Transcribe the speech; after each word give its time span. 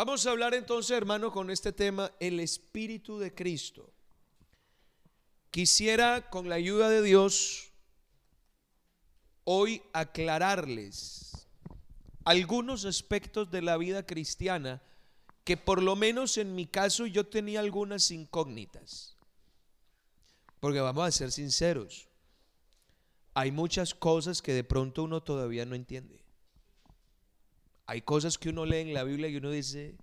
Vamos 0.00 0.24
a 0.24 0.30
hablar 0.30 0.54
entonces, 0.54 0.96
hermano, 0.96 1.30
con 1.30 1.50
este 1.50 1.74
tema, 1.74 2.10
el 2.20 2.40
Espíritu 2.40 3.18
de 3.18 3.34
Cristo. 3.34 3.92
Quisiera, 5.50 6.30
con 6.30 6.48
la 6.48 6.54
ayuda 6.54 6.88
de 6.88 7.02
Dios, 7.02 7.70
hoy 9.44 9.82
aclararles 9.92 11.46
algunos 12.24 12.86
aspectos 12.86 13.50
de 13.50 13.60
la 13.60 13.76
vida 13.76 14.06
cristiana 14.06 14.80
que 15.44 15.58
por 15.58 15.82
lo 15.82 15.96
menos 15.96 16.38
en 16.38 16.54
mi 16.54 16.64
caso 16.64 17.04
yo 17.04 17.26
tenía 17.26 17.60
algunas 17.60 18.10
incógnitas. 18.10 19.18
Porque 20.60 20.80
vamos 20.80 21.06
a 21.06 21.12
ser 21.12 21.30
sinceros, 21.30 22.08
hay 23.34 23.52
muchas 23.52 23.92
cosas 23.92 24.40
que 24.40 24.54
de 24.54 24.64
pronto 24.64 25.02
uno 25.02 25.22
todavía 25.22 25.66
no 25.66 25.74
entiende. 25.74 26.19
Hay 27.90 28.02
cosas 28.02 28.38
que 28.38 28.50
uno 28.50 28.64
lee 28.64 28.82
en 28.82 28.94
la 28.94 29.02
Biblia 29.02 29.28
y 29.28 29.36
uno 29.36 29.50
dice, 29.50 29.96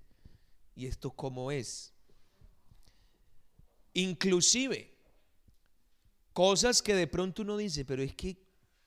¿y 0.76 0.88
esto 0.88 1.12
cómo 1.12 1.54
es? 1.54 1.94
Inclusive, 3.94 4.94
cosas 6.34 6.82
que 6.82 6.94
de 6.94 7.08
pronto 7.08 7.44
uno 7.44 7.56
dice, 7.56 7.86
pero 7.86 8.04
es 8.04 8.14
que, 8.14 8.36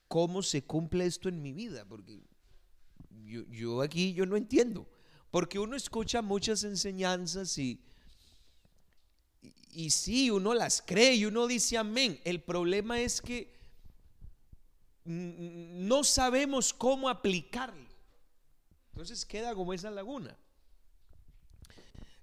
¿cómo 0.07 0.43
se 0.43 0.65
cumple 0.65 1.07
esto 1.07 1.29
en 1.29 1.41
mi 1.41 1.51
vida? 1.51 1.83
Porque 1.89 2.21
yo, 3.49 3.81
aquí 3.81 4.13
yo 4.13 4.27
no 4.27 4.37
entiendo. 4.37 4.87
Porque 5.31 5.57
uno 5.57 5.75
escucha 5.75 6.21
muchas 6.21 6.63
enseñanzas 6.63 7.57
y, 7.57 7.83
y, 9.41 9.51
y 9.71 9.89
sí, 9.89 10.29
uno 10.29 10.53
las 10.53 10.83
cree 10.83 11.15
y 11.15 11.25
uno 11.25 11.47
dice 11.47 11.79
amén. 11.79 12.21
El 12.23 12.43
problema 12.43 13.01
es 13.01 13.19
que 13.19 13.51
no 15.05 16.03
sabemos 16.03 16.71
cómo 16.71 17.09
aplicarlo. 17.09 17.90
Entonces 19.01 19.25
queda 19.25 19.55
como 19.55 19.73
esa 19.73 19.89
laguna. 19.89 20.37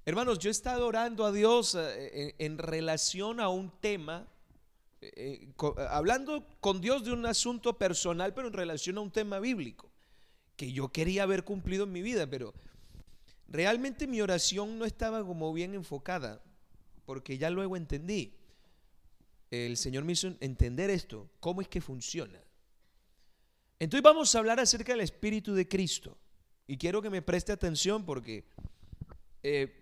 Hermanos, 0.04 0.38
yo 0.38 0.48
he 0.48 0.52
estado 0.52 0.86
orando 0.86 1.26
a 1.26 1.32
Dios 1.32 1.74
eh, 1.76 2.36
en, 2.38 2.56
relación 2.56 3.40
a 3.40 3.48
un 3.48 3.72
tema, 3.80 4.28
eh, 5.00 5.48
hablando 5.90 6.46
con 6.60 6.80
Dios 6.80 7.04
de 7.04 7.10
un 7.10 7.26
asunto 7.26 7.76
personal, 7.76 8.32
pero 8.32 8.46
en 8.46 8.52
relación 8.52 8.96
a 8.96 9.00
un 9.00 9.10
tema 9.10 9.40
bíblico, 9.40 9.90
que 10.54 10.70
yo 10.70 10.92
quería 10.92 11.24
haber 11.24 11.42
cumplido 11.42 11.82
en 11.82 11.90
mi 11.90 12.00
vida, 12.00 12.28
pero 12.28 12.54
realmente 13.48 14.06
mi 14.06 14.20
oración 14.20 14.78
no 14.78 14.84
estaba 14.84 15.26
como 15.26 15.52
bien 15.52 15.74
enfocada, 15.74 16.40
porque 17.06 17.38
ya 17.38 17.50
luego 17.50 17.76
entendí. 17.76 18.34
El 19.50 19.76
Señor 19.76 20.04
me 20.04 20.12
hizo 20.12 20.32
entender 20.38 20.90
esto, 20.90 21.28
cómo 21.40 21.60
es 21.60 21.66
que 21.66 21.80
funciona. 21.80 22.38
Entonces 23.80 24.04
vamos 24.04 24.32
a 24.32 24.38
hablar 24.38 24.60
acerca 24.60 24.92
del 24.92 25.00
Espíritu 25.00 25.54
de 25.54 25.66
Cristo. 25.66 26.16
Y 26.68 26.76
quiero 26.76 27.00
que 27.00 27.10
me 27.10 27.22
preste 27.22 27.50
atención 27.50 28.04
porque 28.04 28.44
eh, 29.42 29.74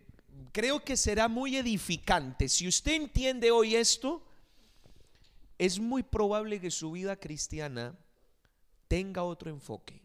creo 0.53 0.83
que 0.85 0.97
será 0.97 1.27
muy 1.27 1.57
edificante. 1.57 2.49
Si 2.49 2.69
usted 2.69 2.93
entiende 2.93 3.51
hoy 3.51 3.75
esto, 3.75 4.23
es 5.59 5.81
muy 5.81 6.05
probable 6.05 6.61
que 6.61 6.71
su 6.71 6.93
vida 6.93 7.17
cristiana 7.17 7.99
tenga 8.87 9.25
otro 9.25 9.51
enfoque. 9.51 10.01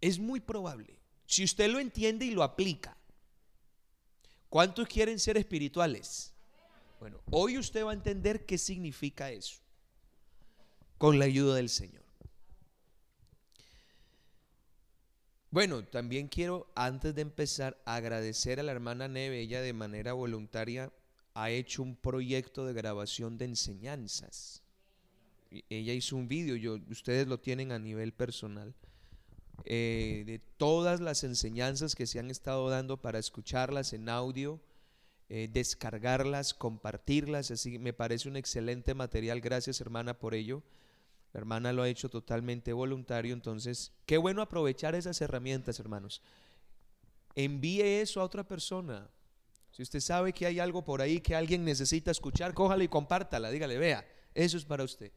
Es 0.00 0.18
muy 0.18 0.40
probable. 0.40 0.98
Si 1.24 1.44
usted 1.44 1.70
lo 1.70 1.78
entiende 1.78 2.26
y 2.26 2.32
lo 2.32 2.42
aplica. 2.42 2.96
¿Cuántos 4.48 4.88
quieren 4.88 5.20
ser 5.20 5.36
espirituales? 5.36 6.32
Bueno, 6.98 7.20
hoy 7.30 7.58
usted 7.58 7.84
va 7.84 7.92
a 7.92 7.94
entender 7.94 8.44
qué 8.44 8.58
significa 8.58 9.30
eso. 9.30 9.60
Con 10.98 11.20
la 11.20 11.26
ayuda 11.26 11.54
del 11.54 11.68
Señor. 11.68 12.01
Bueno, 15.52 15.84
también 15.84 16.28
quiero, 16.28 16.66
antes 16.74 17.14
de 17.14 17.20
empezar, 17.20 17.76
agradecer 17.84 18.58
a 18.58 18.62
la 18.62 18.72
hermana 18.72 19.06
Neve. 19.06 19.38
Ella 19.38 19.60
de 19.60 19.74
manera 19.74 20.14
voluntaria 20.14 20.90
ha 21.34 21.50
hecho 21.50 21.82
un 21.82 21.94
proyecto 21.94 22.64
de 22.64 22.72
grabación 22.72 23.36
de 23.36 23.44
enseñanzas. 23.44 24.62
Ella 25.68 25.92
hizo 25.92 26.16
un 26.16 26.26
vídeo, 26.26 26.80
ustedes 26.88 27.26
lo 27.26 27.38
tienen 27.38 27.70
a 27.70 27.78
nivel 27.78 28.14
personal, 28.14 28.74
eh, 29.66 30.22
de 30.24 30.38
todas 30.38 31.02
las 31.02 31.22
enseñanzas 31.22 31.94
que 31.94 32.06
se 32.06 32.18
han 32.18 32.30
estado 32.30 32.70
dando 32.70 33.02
para 33.02 33.18
escucharlas 33.18 33.92
en 33.92 34.08
audio, 34.08 34.58
eh, 35.28 35.50
descargarlas, 35.52 36.54
compartirlas. 36.54 37.50
Así 37.50 37.78
me 37.78 37.92
parece 37.92 38.26
un 38.26 38.36
excelente 38.36 38.94
material. 38.94 39.42
Gracias, 39.42 39.82
hermana, 39.82 40.18
por 40.18 40.32
ello. 40.32 40.62
La 41.32 41.40
hermana 41.40 41.72
lo 41.72 41.82
ha 41.82 41.88
hecho 41.88 42.10
totalmente 42.10 42.72
voluntario, 42.72 43.32
entonces, 43.32 43.92
qué 44.04 44.18
bueno 44.18 44.42
aprovechar 44.42 44.94
esas 44.94 45.20
herramientas, 45.20 45.80
hermanos. 45.80 46.22
Envíe 47.34 48.00
eso 48.00 48.20
a 48.20 48.24
otra 48.24 48.44
persona. 48.44 49.08
Si 49.70 49.82
usted 49.82 50.00
sabe 50.00 50.34
que 50.34 50.44
hay 50.44 50.60
algo 50.60 50.84
por 50.84 51.00
ahí 51.00 51.20
que 51.20 51.34
alguien 51.34 51.64
necesita 51.64 52.10
escuchar, 52.10 52.52
cójala 52.52 52.84
y 52.84 52.88
compártala, 52.88 53.50
dígale, 53.50 53.78
vea, 53.78 54.06
eso 54.34 54.58
es 54.58 54.66
para 54.66 54.84
usted. 54.84 55.10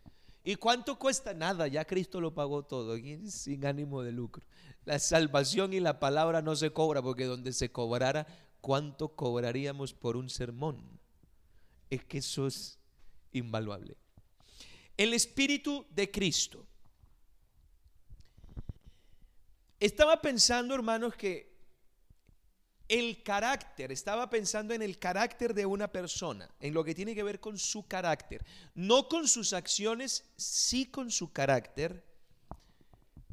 ¿Y 0.46 0.56
cuánto 0.56 0.98
cuesta? 0.98 1.34
Nada, 1.34 1.68
ya 1.68 1.84
Cristo 1.86 2.22
lo 2.22 2.34
pagó 2.34 2.64
todo, 2.64 2.96
sin 3.26 3.66
ánimo 3.66 4.02
de 4.02 4.14
lucro. 4.14 4.46
La 4.86 5.00
salvación 5.00 5.74
y 5.74 5.80
la 5.80 6.00
palabra 6.00 6.42
no 6.42 6.56
se 6.56 6.72
cobra, 6.72 7.02
porque 7.02 7.26
donde 7.26 7.52
se 7.52 7.72
cobrara, 7.72 8.28
¿cuánto 8.62 9.10
cobraríamos 9.16 9.94
por 9.94 10.16
un 10.16 10.30
sermón? 10.30 11.00
Es 11.90 12.06
que 12.06 12.20
eso 12.20 12.48
es 12.48 12.80
invaluable. 13.34 13.98
El 14.98 15.14
Espíritu 15.14 15.86
de 15.90 16.10
Cristo. 16.10 16.66
Estaba 19.80 20.22
pensando, 20.22 20.74
hermanos, 20.74 21.16
que 21.16 21.54
el 22.88 23.24
carácter, 23.24 23.92
estaba 23.92 24.30
pensando 24.30 24.74
en 24.74 24.82
el 24.82 25.00
carácter 25.00 25.54
de 25.54 25.66
una 25.66 25.92
persona, 25.92 26.50
en 26.60 26.74
lo 26.74 26.84
que 26.84 26.96
tiene 26.96 27.16
que 27.16 27.24
ver 27.24 27.40
con 27.40 27.58
su 27.58 27.88
carácter, 27.88 28.46
no 28.74 29.10
con 29.10 29.28
sus 29.28 29.54
acciones, 29.54 30.24
sí 30.38 30.86
con 30.86 31.12
su 31.12 31.32
carácter, 31.34 32.06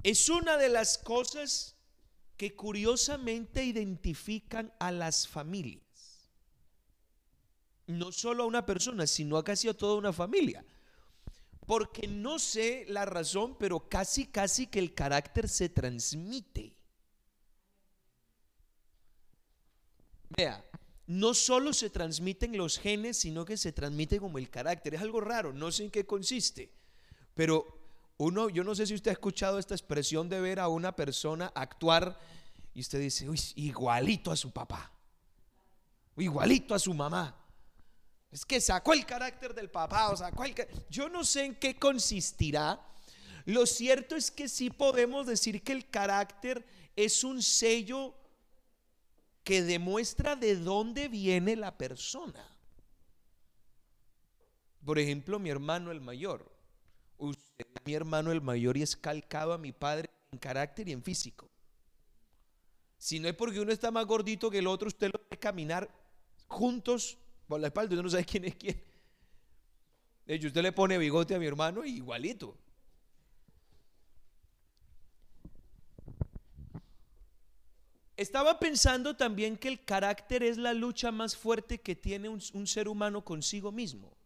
es 0.03 0.29
una 0.29 0.57
de 0.57 0.69
las 0.69 0.99
cosas 0.99 1.77
que 2.37 2.57
curiosamente 2.57 3.65
identifican 3.65 4.73
a 4.81 4.91
las 4.91 5.29
familias. 5.29 6.31
No 7.87 8.11
solo 8.11 8.43
a 8.43 8.47
una 8.47 8.67
persona, 8.67 9.07
sino 9.07 9.37
a 9.37 9.45
casi 9.45 9.69
a 9.69 9.75
toda 9.75 9.97
una 9.97 10.13
familia 10.13 10.65
porque 11.73 12.07
no 12.07 12.39
sé 12.39 12.85
la 12.91 13.07
razón, 13.07 13.57
pero 13.59 13.89
casi, 13.89 14.27
casi 14.27 14.67
que 14.67 14.79
el 14.79 14.93
carácter 14.93 15.49
se 15.49 15.71
transmite. 15.71 16.77
Vea, 20.29 20.63
no 21.07 21.33
solo 21.33 21.73
se 21.73 21.89
transmiten 21.89 22.59
los 22.59 22.79
genes, 22.79 23.17
sino 23.17 23.47
que 23.47 23.57
se 23.57 23.73
transmite 23.73 24.21
como 24.21 24.37
el 24.37 24.51
carácter. 24.51 24.97
Es 24.97 25.01
algo 25.01 25.23
raro, 25.23 25.55
no 25.55 25.73
sé 25.73 25.85
en 25.85 25.91
qué 25.91 26.05
consiste. 26.05 26.71
Pero 27.33 27.67
uno, 28.19 28.51
yo 28.51 28.65
no 28.65 28.75
sé 28.75 28.87
si 28.87 28.93
usted 28.93 29.11
ha 29.11 29.15
escuchado 29.15 29.59
esta 29.59 29.75
expresión 29.75 30.29
de 30.29 30.43
ver 30.43 30.61
a 30.61 30.69
una 30.69 30.95
persona 30.95 31.53
actuar 31.55 32.21
y 32.75 32.81
usted 32.81 33.01
dice, 33.01 33.31
uy, 33.31 33.41
igualito 33.55 34.31
a 34.31 34.37
su 34.37 34.51
papá, 34.51 34.93
igualito 36.19 36.75
a 36.75 36.79
su 36.79 36.93
mamá. 36.93 37.42
Es 38.33 38.47
que 38.47 38.63
sacó 38.63 38.95
el 38.95 39.05
carácter 39.05 39.55
del 39.55 39.71
papá, 39.71 40.11
o 40.11 40.17
sacó 40.17 40.45
el... 40.45 40.55
Yo 40.89 41.11
no 41.11 41.23
sé 41.23 41.45
en 41.45 41.55
qué 41.55 41.79
consistirá. 41.79 42.81
Lo 43.45 43.67
cierto 43.67 44.17
es 44.17 44.31
que 44.31 44.49
sí 44.49 44.71
podemos 44.71 45.27
decir 45.27 45.63
que 45.63 45.73
el 45.73 45.89
carácter 45.91 46.65
es 46.97 47.25
un 47.25 47.43
sello 47.43 48.15
que 49.45 49.63
demuestra 49.63 50.35
de 50.35 50.57
dónde 50.57 51.09
viene 51.09 51.57
la 51.57 51.77
persona. 51.77 52.49
Por 54.83 54.99
ejemplo, 54.99 55.39
mi 55.39 55.51
hermano 55.51 55.91
el 55.91 56.01
mayor. 56.01 56.51
Usted 57.19 57.67
mi 57.85 57.95
hermano 57.95 58.33
el 58.33 58.41
mayor 58.41 58.77
y 58.79 58.83
es 58.83 58.97
calcado 58.97 59.53
a 59.53 59.59
mi 59.59 59.73
padre 59.73 60.09
en 60.31 60.39
carácter 60.39 60.89
y 60.89 60.93
en 60.93 61.03
físico. 61.03 61.51
Si 62.97 63.21
no 63.21 63.29
es 63.29 63.35
porque 63.35 63.61
uno 63.61 63.73
está 63.73 63.91
más 63.91 64.07
gordito 64.07 64.51
que 64.51 64.59
el 64.59 64.67
otro, 64.67 64.89
usted 64.89 65.11
lo 65.13 65.21
ve 65.29 65.39
caminar 65.39 65.91
juntos 66.47 67.19
por 67.53 67.61
la 67.61 67.67
espalda, 67.67 67.95
usted 67.95 68.03
no 68.03 68.09
sabe 68.09 68.25
quién 68.25 68.47
es 68.47 68.55
quién. 68.55 68.83
De 70.25 70.35
hecho, 70.35 70.47
usted 70.47 70.63
le 70.63 70.73
pone 70.73 70.97
bigote 70.97 71.35
a 71.35 71.39
mi 71.39 71.45
hermano 71.45 71.85
igualito. 71.85 72.57
Estaba 78.17 78.59
pensando 78.59 79.17
también 79.17 79.59
que 79.59 79.69
el 79.69 79.85
carácter 79.85 80.43
es 80.43 80.57
la 80.57 80.73
lucha 80.73 81.13
más 81.13 81.37
fuerte 81.37 81.79
que 81.79 81.95
tiene 81.95 82.31
un, 82.31 82.41
un 82.55 82.67
ser 82.67 82.89
humano 82.89 83.23
consigo 83.23 83.71
mismo. 83.71 84.17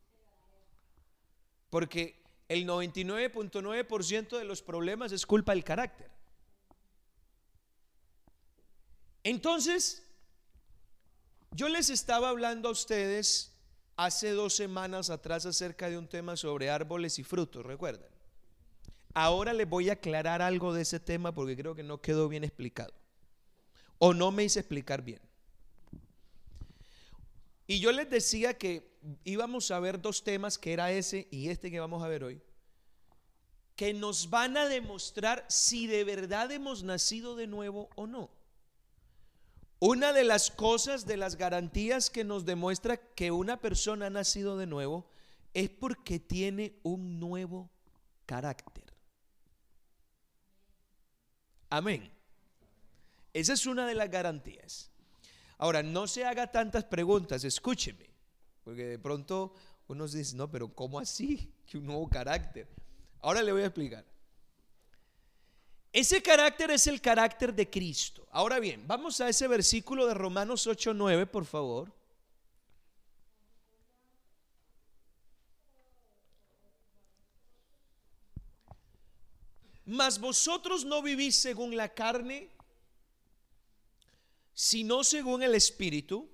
Porque 1.68 2.22
el 2.46 2.64
99.9% 2.64 4.38
de 4.38 4.44
los 4.44 4.62
problemas 4.62 5.10
es 5.10 5.26
culpa 5.26 5.50
del 5.50 5.64
carácter. 5.64 6.12
Entonces, 9.24 10.05
yo 11.52 11.68
les 11.68 11.90
estaba 11.90 12.28
hablando 12.28 12.68
a 12.68 12.72
ustedes 12.72 13.52
hace 13.96 14.30
dos 14.30 14.54
semanas 14.54 15.10
atrás 15.10 15.46
acerca 15.46 15.88
de 15.88 15.98
un 15.98 16.08
tema 16.08 16.36
sobre 16.36 16.70
árboles 16.70 17.18
y 17.18 17.24
frutos, 17.24 17.64
¿recuerdan? 17.64 18.10
Ahora 19.14 19.54
les 19.54 19.68
voy 19.68 19.88
a 19.88 19.94
aclarar 19.94 20.42
algo 20.42 20.74
de 20.74 20.82
ese 20.82 21.00
tema 21.00 21.32
porque 21.32 21.56
creo 21.56 21.74
que 21.74 21.82
no 21.82 22.02
quedó 22.02 22.28
bien 22.28 22.44
explicado. 22.44 22.92
¿O 23.98 24.12
no 24.12 24.30
me 24.30 24.44
hice 24.44 24.60
explicar 24.60 25.02
bien? 25.02 25.20
Y 27.66 27.80
yo 27.80 27.92
les 27.92 28.10
decía 28.10 28.58
que 28.58 28.94
íbamos 29.24 29.70
a 29.70 29.80
ver 29.80 30.00
dos 30.00 30.22
temas, 30.22 30.58
que 30.58 30.72
era 30.72 30.92
ese 30.92 31.26
y 31.30 31.48
este 31.48 31.70
que 31.70 31.80
vamos 31.80 32.02
a 32.02 32.08
ver 32.08 32.24
hoy, 32.24 32.42
que 33.74 33.94
nos 33.94 34.30
van 34.30 34.56
a 34.56 34.66
demostrar 34.68 35.44
si 35.48 35.86
de 35.86 36.04
verdad 36.04 36.52
hemos 36.52 36.82
nacido 36.82 37.36
de 37.36 37.46
nuevo 37.46 37.88
o 37.96 38.06
no. 38.06 38.30
Una 39.78 40.12
de 40.12 40.24
las 40.24 40.50
cosas, 40.50 41.06
de 41.06 41.16
las 41.16 41.36
garantías 41.36 42.08
que 42.08 42.24
nos 42.24 42.46
demuestra 42.46 42.96
que 42.96 43.30
una 43.30 43.60
persona 43.60 44.06
ha 44.06 44.10
nacido 44.10 44.56
de 44.56 44.66
nuevo, 44.66 45.06
es 45.52 45.68
porque 45.68 46.18
tiene 46.18 46.78
un 46.82 47.20
nuevo 47.20 47.70
carácter. 48.24 48.84
Amén. 51.68 52.10
Esa 53.34 53.52
es 53.52 53.66
una 53.66 53.86
de 53.86 53.94
las 53.94 54.10
garantías. 54.10 54.90
Ahora, 55.58 55.82
no 55.82 56.06
se 56.06 56.24
haga 56.24 56.50
tantas 56.50 56.84
preguntas, 56.84 57.44
escúcheme, 57.44 58.08
porque 58.64 58.86
de 58.86 58.98
pronto 58.98 59.54
uno 59.88 60.06
dice, 60.06 60.36
no, 60.36 60.50
pero 60.50 60.74
¿cómo 60.74 60.98
así? 60.98 61.52
Que 61.66 61.78
un 61.78 61.86
nuevo 61.86 62.08
carácter. 62.08 62.68
Ahora 63.20 63.42
le 63.42 63.52
voy 63.52 63.62
a 63.62 63.66
explicar. 63.66 64.04
Ese 65.96 66.20
carácter 66.20 66.70
es 66.70 66.86
el 66.88 67.00
carácter 67.00 67.54
de 67.54 67.70
Cristo. 67.70 68.28
Ahora 68.30 68.60
bien, 68.60 68.86
vamos 68.86 69.18
a 69.22 69.30
ese 69.30 69.48
versículo 69.48 70.06
de 70.06 70.12
Romanos 70.12 70.66
8:9, 70.66 71.24
por 71.24 71.46
favor. 71.46 71.90
Mas 79.86 80.20
vosotros 80.20 80.84
no 80.84 81.00
vivís 81.00 81.34
según 81.34 81.74
la 81.78 81.88
carne, 81.94 82.50
sino 84.52 85.02
según 85.02 85.42
el 85.42 85.54
Espíritu. 85.54 86.28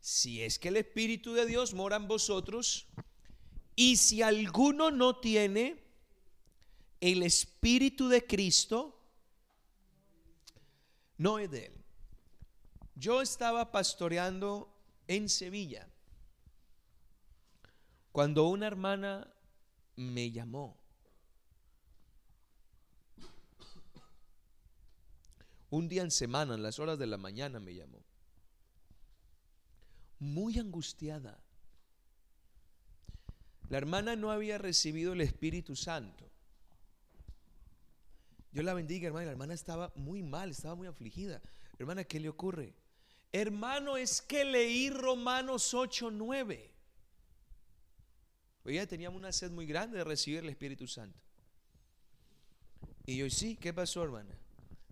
Si 0.00 0.40
es 0.40 0.58
que 0.58 0.68
el 0.68 0.78
Espíritu 0.78 1.34
de 1.34 1.44
Dios 1.44 1.74
mora 1.74 1.96
en 1.96 2.08
vosotros, 2.08 2.86
y 3.76 3.98
si 3.98 4.22
alguno 4.22 4.90
no 4.90 5.20
tiene 5.20 5.83
el 7.12 7.22
Espíritu 7.22 8.08
de 8.08 8.26
Cristo, 8.26 9.00
no 11.18 11.38
es 11.38 11.50
de 11.50 11.66
él. 11.66 11.84
Yo 12.94 13.20
estaba 13.20 13.72
pastoreando 13.72 14.72
en 15.06 15.28
Sevilla 15.28 15.88
cuando 18.12 18.48
una 18.48 18.66
hermana 18.66 19.34
me 19.96 20.30
llamó 20.30 20.84
Un 25.74 25.88
día 25.88 26.02
en 26.02 26.12
semana, 26.12 26.54
en 26.54 26.62
las 26.62 26.78
horas 26.78 27.00
de 27.00 27.08
la 27.08 27.16
mañana, 27.16 27.58
me 27.58 27.74
llamó. 27.74 28.00
Muy 30.20 30.56
angustiada. 30.60 31.42
La 33.68 33.78
hermana 33.78 34.14
no 34.14 34.30
había 34.30 34.56
recibido 34.56 35.14
el 35.14 35.20
Espíritu 35.20 35.74
Santo. 35.74 36.30
Yo 38.54 38.62
la 38.62 38.72
bendiga, 38.72 39.08
hermana. 39.08 39.26
La 39.26 39.32
hermana 39.32 39.52
estaba 39.52 39.92
muy 39.96 40.22
mal, 40.22 40.52
estaba 40.52 40.76
muy 40.76 40.86
afligida. 40.86 41.42
Hermana, 41.76 42.04
¿qué 42.04 42.20
le 42.20 42.28
ocurre? 42.28 42.72
Hermano, 43.32 43.96
es 43.96 44.22
que 44.22 44.44
leí 44.44 44.90
Romanos 44.90 45.74
8, 45.74 46.12
9. 46.12 46.70
Ella 48.66 48.86
teníamos 48.86 49.18
una 49.18 49.32
sed 49.32 49.50
muy 49.50 49.66
grande 49.66 49.98
de 49.98 50.04
recibir 50.04 50.38
el 50.38 50.48
Espíritu 50.48 50.86
Santo. 50.86 51.18
Y 53.04 53.16
yo, 53.16 53.28
sí, 53.28 53.56
¿qué 53.56 53.74
pasó, 53.74 54.02
hermana? 54.04 54.38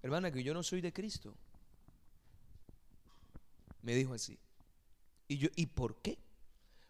hermana, 0.03 0.33
que 0.33 0.43
yo 0.43 0.53
no 0.53 0.65
soy 0.65 0.81
de 0.81 0.93
Cristo. 0.93 1.33
Me 3.81 3.95
dijo 3.95 4.13
así. 4.13 4.37
Y 5.29 5.39
yo, 5.39 5.49
¿y 5.55 5.67
por 5.67 6.03
qué? 6.03 6.19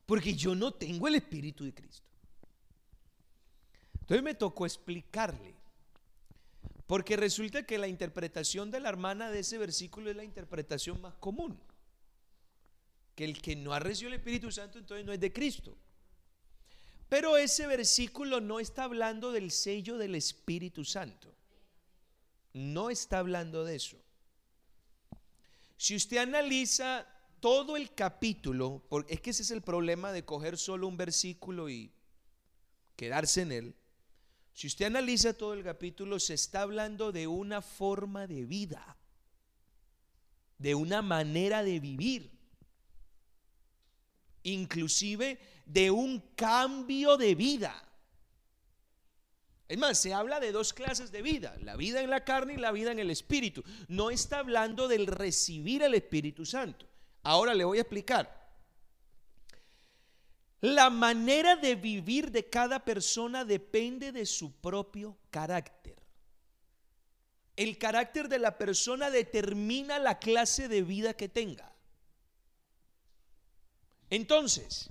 Porque 0.07 0.35
yo 0.35 0.55
no 0.55 0.73
tengo 0.73 1.07
el 1.07 1.17
Espíritu 1.17 1.65
de 1.65 1.75
Cristo. 1.75 2.07
Entonces 4.01 4.23
me 4.23 4.35
tocó 4.35 4.65
explicarle. 4.65 5.62
Porque 6.87 7.17
resulta 7.17 7.65
que 7.65 7.79
la 7.79 7.89
interpretación 7.89 8.71
de 8.71 8.81
la 8.81 8.89
hermana 8.89 9.31
de 9.31 9.41
ese 9.41 9.59
versículo 9.59 10.11
es 10.11 10.17
la 10.17 10.25
interpretación 10.25 11.01
más 11.01 11.15
común. 11.15 11.59
Que 13.15 13.25
el 13.25 13.41
que 13.41 13.57
no 13.57 13.73
ha 13.73 13.79
recibido 13.79 14.15
el 14.15 14.21
Espíritu 14.21 14.51
Santo 14.51 14.79
entonces 14.79 15.07
no 15.07 15.13
es 15.13 15.21
de 15.21 15.33
Cristo. 15.33 15.77
Pero 17.09 17.37
ese 17.37 17.67
versículo 17.67 18.41
no 18.41 18.59
está 18.59 18.85
hablando 18.85 19.33
del 19.33 19.51
sello 19.51 19.99
del 19.99 20.15
Espíritu 20.15 20.85
Santo. 20.85 21.35
No 22.55 22.91
está 22.91 23.19
hablando 23.19 23.65
de 23.65 23.77
eso. 23.77 23.99
Si 25.77 25.97
usted 25.97 26.19
analiza 26.19 27.07
todo 27.41 27.77
el 27.77 27.93
capítulo, 27.93 28.85
porque 28.89 29.15
es 29.15 29.21
que 29.21 29.31
ese 29.31 29.43
es 29.43 29.51
el 29.51 29.63
problema 29.63 30.13
de 30.13 30.25
coger 30.25 30.57
solo 30.57 30.87
un 30.87 30.97
versículo 30.97 31.69
y 31.69 31.93
quedarse 32.95 33.43
en 33.43 33.51
él. 33.51 33.75
Si 34.53 34.67
usted 34.67 34.87
analiza 34.87 35.33
todo 35.33 35.55
el 35.55 35.65
capítulo, 35.65 36.19
se 36.19 36.35
está 36.35 36.63
hablando 36.63 37.11
de 37.11 37.27
una 37.27 37.63
forma 37.63 38.27
de 38.27 38.45
vida, 38.45 38.97
de 40.59 40.75
una 40.75 41.01
manera 41.03 41.63
de 41.63 41.81
vivir, 41.81 42.31
inclusive 44.43 45.39
de 45.65 45.91
un 45.91 46.21
cambio 46.37 47.17
de 47.17 47.35
vida. 47.35 47.89
Es 49.69 49.79
más, 49.79 49.97
se 49.99 50.13
habla 50.13 50.39
de 50.39 50.53
dos 50.53 50.75
clases 50.75 51.11
de 51.13 51.23
vida, 51.23 51.57
la 51.63 51.77
vida 51.77 52.03
en 52.03 52.11
la 52.11 52.25
carne 52.25 52.55
y 52.55 52.59
la 52.59 52.73
vida 52.73 52.93
en 52.93 52.99
el 52.99 53.11
espíritu. 53.11 53.65
No 53.89 54.11
está 54.11 54.41
hablando 54.41 54.87
del 54.87 55.07
recibir 55.07 55.83
el 55.83 55.95
Espíritu 55.95 56.45
Santo. 56.45 56.87
Ahora 57.23 57.55
le 57.55 57.65
voy 57.65 57.79
a 57.79 57.81
explicar. 57.81 58.42
La 60.63 60.91
manera 60.91 61.57
de 61.57 61.75
vivir 61.75 62.31
de 62.31 62.49
cada 62.49 62.85
persona 62.85 63.45
depende 63.45 64.13
de 64.13 64.25
su 64.25 64.53
propio 64.53 65.19
carácter. 65.31 65.97
El 67.57 67.79
carácter 67.79 68.29
de 68.29 68.39
la 68.39 68.57
persona 68.57 69.11
determina 69.11 69.99
la 69.99 70.21
clase 70.21 70.69
de 70.69 70.83
vida 70.83 71.15
que 71.15 71.29
tenga. 71.29 71.73
Entonces, 74.09 74.89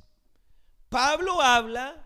Pablo 0.89 1.41
habla 1.41 2.05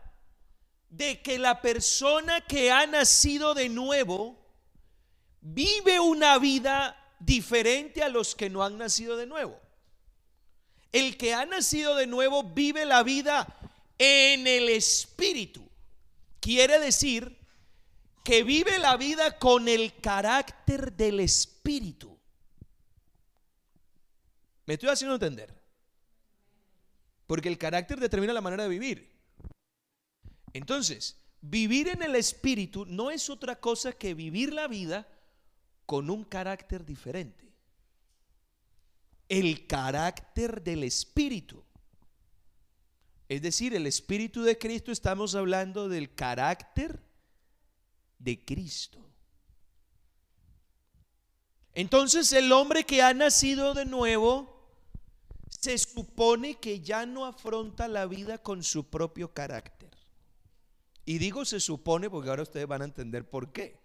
de 0.92 1.24
que 1.24 1.40
la 1.40 1.60
persona 1.60 2.42
que 2.42 2.72
ha 2.72 2.86
nacido 2.86 3.56
de 3.56 3.68
nuevo 3.70 4.38
vive 5.42 6.00
una 6.00 6.38
vida 6.38 6.96
diferente 7.20 8.04
a 8.04 8.10
los 8.10 8.36
que 8.36 8.52
no 8.52 8.64
han 8.64 8.78
nacido 8.78 9.18
de 9.18 9.26
nuevo. 9.26 9.60
El 10.92 11.18
que 11.18 11.34
ha 11.34 11.46
nacido 11.46 11.96
de 11.96 12.08
nuevo 12.08 12.44
vive 12.44 12.86
la 12.86 13.04
vida 13.04 13.46
en 13.98 14.48
el 14.48 14.70
Espíritu. 14.70 15.68
Quiere 16.40 16.80
decir 16.80 17.38
que 18.24 18.44
vive 18.44 18.80
la 18.80 18.98
vida 18.98 19.38
con 19.38 19.68
el 19.68 20.00
carácter 20.02 20.94
del 20.94 21.20
Espíritu. 21.20 22.18
¿Me 24.66 24.74
estoy 24.74 24.90
haciendo 24.90 25.16
entender? 25.16 25.54
Porque 27.28 27.50
el 27.50 27.58
carácter 27.58 28.00
determina 28.00 28.34
la 28.34 28.42
manera 28.42 28.64
de 28.64 28.70
vivir. 28.70 29.12
Entonces, 30.54 31.18
vivir 31.42 31.90
en 31.90 32.02
el 32.02 32.16
Espíritu 32.16 32.86
no 32.86 33.12
es 33.12 33.30
otra 33.30 33.60
cosa 33.60 33.92
que 33.92 34.14
vivir 34.14 34.54
la 34.54 34.68
vida 34.68 35.08
con 35.86 36.10
un 36.10 36.24
carácter 36.24 36.86
diferente. 36.86 37.54
El 39.30 39.68
carácter 39.68 40.64
del 40.64 40.84
Espíritu. 40.84 41.64
Es 43.28 43.42
decir, 43.42 43.74
el 43.74 43.88
Espíritu 43.88 44.44
de 44.44 44.58
Cristo, 44.58 44.92
estamos 44.92 45.34
hablando 45.34 45.90
del 45.90 46.14
carácter 46.14 47.02
de 48.20 48.44
Cristo. 48.44 49.00
Entonces 51.74 52.32
el 52.32 52.52
hombre 52.52 52.86
que 52.86 53.02
ha 53.02 53.14
nacido 53.14 53.74
de 53.74 53.86
nuevo 53.86 54.56
se 55.50 55.78
supone 55.78 56.56
que 56.56 56.80
ya 56.80 57.06
no 57.06 57.26
afronta 57.26 57.88
la 57.88 58.06
vida 58.06 58.38
con 58.38 58.64
su 58.64 58.90
propio 58.90 59.34
carácter. 59.34 59.92
Y 61.04 61.18
digo 61.18 61.44
se 61.44 61.60
supone 61.60 62.10
porque 62.10 62.30
ahora 62.30 62.44
ustedes 62.44 62.68
van 62.68 62.82
a 62.82 62.86
entender 62.86 63.30
por 63.30 63.52
qué. 63.52 63.80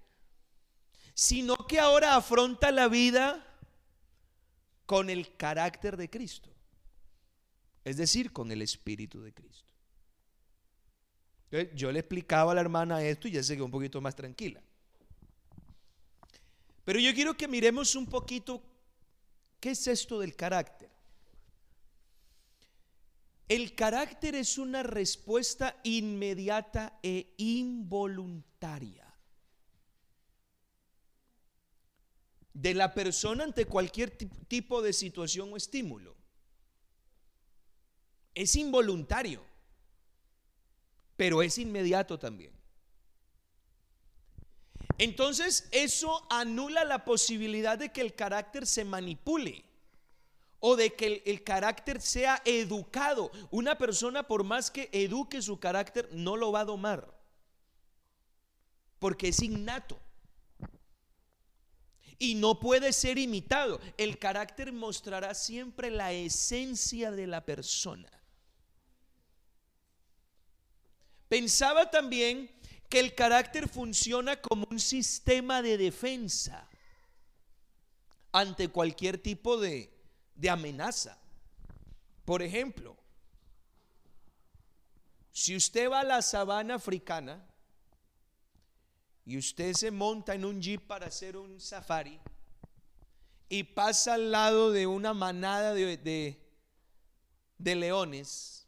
Sino 1.15 1.57
que 1.67 1.81
ahora 1.81 2.15
afronta 2.15 2.71
la 2.71 2.89
vida 2.89 3.47
con 4.87 5.11
el 5.11 5.37
carácter 5.37 5.97
de 5.97 6.09
Cristo. 6.09 6.51
Es 7.85 7.97
decir, 7.97 8.33
con 8.33 8.53
el 8.53 8.63
Espíritu 8.63 9.23
de 9.23 9.33
Cristo. 9.33 9.73
Yo 11.75 11.91
le 11.91 12.01
explicaba 12.01 12.53
a 12.53 12.55
la 12.55 12.61
hermana 12.61 13.03
esto 13.03 13.27
y 13.27 13.33
ya 13.33 13.43
se 13.43 13.55
quedó 13.55 13.65
un 13.65 13.71
poquito 13.71 14.01
más 14.01 14.15
tranquila. 14.15 14.63
Pero 16.85 17.01
yo 17.01 17.13
quiero 17.13 17.37
que 17.37 17.49
miremos 17.49 17.95
un 17.95 18.07
poquito 18.07 18.63
qué 19.59 19.71
es 19.71 19.87
esto 19.87 20.21
del 20.21 20.37
carácter. 20.37 20.91
El 23.49 23.75
carácter 23.75 24.37
es 24.37 24.59
una 24.59 24.83
respuesta 24.85 25.81
inmediata 25.83 27.01
e 27.03 27.35
involuntaria. 27.39 29.11
de 32.61 32.75
la 32.75 32.93
persona 32.93 33.45
ante 33.45 33.65
cualquier 33.65 34.11
tipo 34.11 34.83
de 34.83 34.93
situación 34.93 35.53
o 35.53 35.57
estímulo. 35.57 36.20
Es 38.35 38.57
involuntario, 38.57 39.43
pero 41.17 41.43
es 41.43 41.59
inmediato 41.59 42.19
también. 42.19 42.53
Entonces 44.99 45.69
eso 45.73 46.27
anula 46.29 46.85
la 46.85 47.05
posibilidad 47.05 47.79
de 47.79 47.91
que 47.91 48.03
el 48.03 48.15
carácter 48.15 48.67
se 48.67 48.85
manipule 48.85 49.65
o 50.59 50.77
de 50.77 50.95
que 50.95 51.23
el, 51.25 51.43
carácter 51.43 52.03
sea 52.03 52.43
educado. 52.45 53.31
Una 53.51 53.79
persona 53.79 54.29
por 54.29 54.45
más 54.45 54.71
que 54.71 54.91
eduque 54.93 55.41
su 55.41 55.59
carácter 55.59 56.09
no 56.13 56.37
lo 56.37 56.53
va 56.53 56.61
a 56.61 56.65
domar, 56.67 57.19
porque 58.99 59.29
es 59.29 59.41
innato 59.41 59.99
y 62.19 62.35
no 62.35 62.61
puede 62.61 62.93
ser 62.93 63.17
imitado. 63.17 63.81
El 63.97 64.19
carácter 64.19 64.71
mostrará 64.71 65.33
siempre 65.33 65.91
la 65.91 66.13
esencia 66.13 67.11
de 67.11 67.27
la 67.27 67.45
persona. 67.47 68.11
Pensaba 71.31 71.91
también 71.91 72.51
que 72.91 73.01
el 73.01 73.15
carácter 73.15 73.71
funciona 73.71 74.39
como 74.43 74.67
un 74.71 74.79
sistema 74.79 75.63
de 75.63 75.79
defensa 75.79 76.69
ante 78.33 78.69
cualquier 78.69 79.17
tipo 79.17 79.57
de, 79.59 79.91
de 80.35 80.51
amenaza. 80.51 81.17
Por 82.27 82.43
ejemplo, 82.43 82.99
si 85.33 85.57
usted 85.57 85.91
va 85.91 86.01
a 86.01 86.05
la 86.05 86.21
sabana 86.21 86.75
africana, 86.75 87.47
y 89.25 89.39
usted 89.39 89.75
se 89.75 89.93
monta 89.93 90.35
en 90.35 90.45
un 90.45 90.61
jeep 90.61 90.89
para 90.89 91.07
hacer 91.07 91.37
un 91.37 91.61
safari 91.61 92.19
y 93.49 93.63
pasa 93.63 94.15
al 94.15 94.33
lado 94.33 94.73
de 94.73 94.87
una 94.87 95.15
manada 95.15 95.73
de, 95.73 96.37
de, 97.59 97.75
leones, 97.77 98.60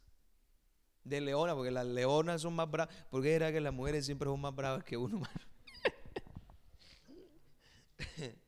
de 1.05 1.21
leonas, 1.21 1.55
porque 1.55 1.71
las 1.71 1.87
leonas 1.87 2.43
son 2.43 2.55
más 2.55 2.71
bravas, 2.71 2.95
porque 3.11 3.35
era 3.35 3.53
que 3.53 3.61
las 3.61 3.73
mujeres 3.73 4.07
siempre 4.07 4.27
son 4.29 4.41
más 4.41 4.55
bravas 4.55 4.85
que 4.85 4.97
uno. 4.97 5.23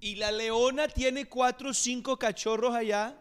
y 0.00 0.16
la 0.16 0.32
leona 0.32 0.88
tiene 0.88 1.26
cuatro 1.26 1.70
o 1.70 1.74
cinco 1.74 2.18
cachorros 2.18 2.74
allá, 2.74 3.16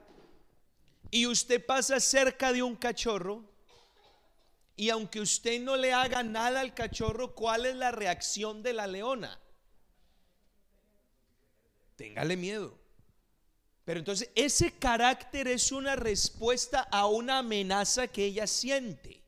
y 1.12 1.26
usted 1.26 1.66
pasa 1.66 2.00
cerca 2.00 2.54
de 2.54 2.64
un 2.64 2.76
cachorro, 2.76 3.44
y 4.76 4.90
aunque 4.90 5.20
usted 5.20 5.62
no 5.62 5.76
le 5.76 5.92
haga 5.92 6.24
nada 6.24 6.62
al 6.62 6.74
cachorro, 6.74 7.36
¿cuál 7.36 7.66
es 7.66 7.76
la 7.76 7.92
reacción 7.92 8.64
de 8.64 8.72
la 8.72 8.88
leona? 8.88 9.38
Téngale 11.98 12.38
miedo. 12.38 12.79
Pero 13.90 14.02
entonces 14.02 14.30
ese 14.36 14.78
carácter 14.78 15.48
es 15.48 15.72
una 15.72 15.96
respuesta 15.96 16.82
a 16.92 17.08
una 17.08 17.40
amenaza 17.40 18.06
que 18.08 18.24
ella 18.24 18.46
siente. 18.46 19.24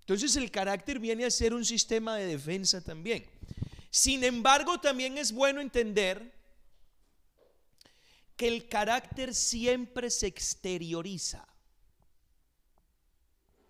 Entonces 0.00 0.34
el 0.34 0.50
carácter 0.50 0.98
viene 0.98 1.24
a 1.24 1.30
ser 1.30 1.54
un 1.54 1.64
sistema 1.64 2.16
de 2.16 2.26
defensa 2.26 2.82
también. 2.82 3.24
Sin 3.90 4.24
embargo, 4.24 4.80
también 4.80 5.18
es 5.18 5.30
bueno 5.30 5.60
entender 5.60 6.34
que 8.36 8.48
el 8.48 8.68
carácter 8.68 9.36
siempre 9.36 10.10
se 10.10 10.26
exterioriza 10.26 11.46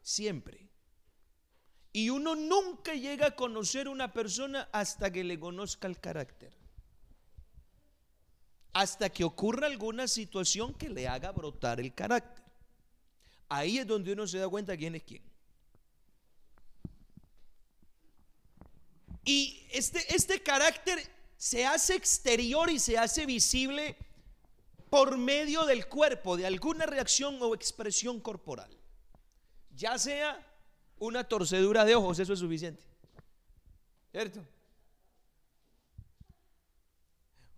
siempre. 0.00 0.66
Y 1.92 2.08
uno 2.08 2.34
nunca 2.34 2.94
llega 2.94 3.26
a 3.26 3.36
conocer 3.36 3.86
una 3.86 4.14
persona 4.14 4.70
hasta 4.72 5.12
que 5.12 5.24
le 5.24 5.38
conozca 5.38 5.86
el 5.86 6.00
carácter. 6.00 6.57
Hasta 8.72 9.08
que 9.10 9.24
ocurra 9.24 9.66
alguna 9.66 10.06
situación 10.06 10.74
que 10.74 10.88
le 10.88 11.08
haga 11.08 11.32
brotar 11.32 11.80
el 11.80 11.92
carácter. 11.94 12.44
Ahí 13.48 13.78
es 13.78 13.86
donde 13.86 14.12
uno 14.12 14.26
se 14.26 14.38
da 14.38 14.48
cuenta 14.48 14.76
quién 14.76 14.94
es 14.94 15.02
quién. 15.02 15.22
Y 19.24 19.66
este, 19.72 20.14
este 20.14 20.42
carácter 20.42 20.98
se 21.36 21.66
hace 21.66 21.94
exterior 21.94 22.70
y 22.70 22.78
se 22.78 22.96
hace 22.96 23.26
visible 23.26 23.96
por 24.90 25.18
medio 25.18 25.66
del 25.66 25.86
cuerpo, 25.86 26.36
de 26.36 26.46
alguna 26.46 26.86
reacción 26.86 27.38
o 27.42 27.54
expresión 27.54 28.20
corporal 28.20 28.78
ya 29.78 29.96
sea 29.96 30.44
una 30.98 31.22
torcedura 31.22 31.84
de 31.84 31.94
ojos, 31.94 32.18
eso 32.18 32.32
es 32.32 32.38
suficiente. 32.40 32.84
¿Cierto? 34.10 34.44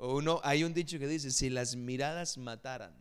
O 0.03 0.17
uno, 0.17 0.41
hay 0.45 0.65
un 0.65 0.73
dicho 0.73 0.99
que 0.99 1.07
dice, 1.07 1.31
si 1.31 1.51
las 1.51 1.77
miradas 1.77 2.39
mataran. 2.39 2.99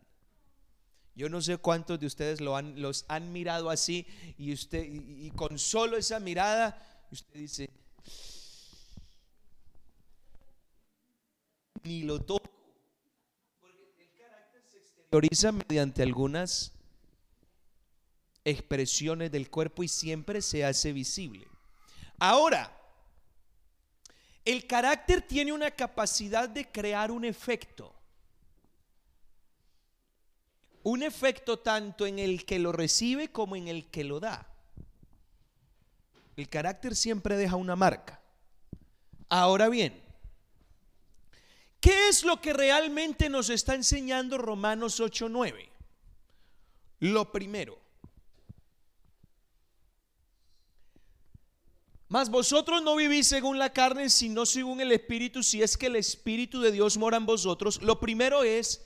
Yo 1.14 1.30
no 1.30 1.40
sé 1.40 1.56
cuántos 1.56 1.98
de 1.98 2.06
ustedes 2.06 2.42
lo 2.42 2.56
han, 2.56 2.80
los 2.80 3.06
han 3.08 3.32
mirado 3.32 3.70
así 3.70 4.06
y 4.36 4.52
usted 4.52 4.84
y, 4.86 5.30
con 5.30 5.58
solo 5.58 5.96
esa 5.96 6.20
mirada 6.20 7.06
usted 7.10 7.40
dice 7.40 7.70
ni 11.84 12.02
lo 12.02 12.20
toco. 12.20 12.50
Porque 13.60 14.02
el 14.02 14.18
carácter 14.18 14.62
se 14.70 14.78
exterioriza 14.78 15.52
mediante 15.52 16.02
algunas 16.02 16.72
expresiones 18.44 19.32
del 19.32 19.50
cuerpo 19.50 19.82
y 19.82 19.88
siempre 19.88 20.42
se 20.42 20.66
hace 20.66 20.92
visible. 20.92 21.48
Ahora, 22.18 22.79
el 24.44 24.66
carácter 24.66 25.22
tiene 25.22 25.52
una 25.52 25.70
capacidad 25.70 26.48
de 26.48 26.70
crear 26.70 27.10
un 27.10 27.24
efecto. 27.24 27.94
Un 30.82 31.02
efecto 31.02 31.58
tanto 31.58 32.06
en 32.06 32.18
el 32.18 32.46
que 32.46 32.58
lo 32.58 32.72
recibe 32.72 33.30
como 33.30 33.54
en 33.56 33.68
el 33.68 33.90
que 33.90 34.04
lo 34.04 34.18
da. 34.18 34.46
El 36.36 36.48
carácter 36.48 36.96
siempre 36.96 37.36
deja 37.36 37.56
una 37.56 37.76
marca. 37.76 38.20
Ahora 39.28 39.68
bien, 39.68 40.02
¿qué 41.80 42.08
es 42.08 42.24
lo 42.24 42.40
que 42.40 42.54
realmente 42.54 43.28
nos 43.28 43.50
está 43.50 43.74
enseñando 43.74 44.38
Romanos 44.38 45.00
8:9? 45.00 45.68
Lo 47.00 47.30
primero, 47.30 47.78
Mas 52.10 52.28
vosotros 52.28 52.82
no 52.82 52.96
vivís 52.96 53.28
según 53.28 53.56
la 53.56 53.72
carne, 53.72 54.10
sino 54.10 54.44
según 54.44 54.80
el 54.80 54.90
Espíritu, 54.90 55.44
si 55.44 55.62
es 55.62 55.76
que 55.76 55.86
el 55.86 55.94
Espíritu 55.94 56.60
de 56.60 56.72
Dios 56.72 56.98
mora 56.98 57.16
en 57.16 57.24
vosotros. 57.24 57.80
Lo 57.82 58.00
primero 58.00 58.42
es 58.42 58.84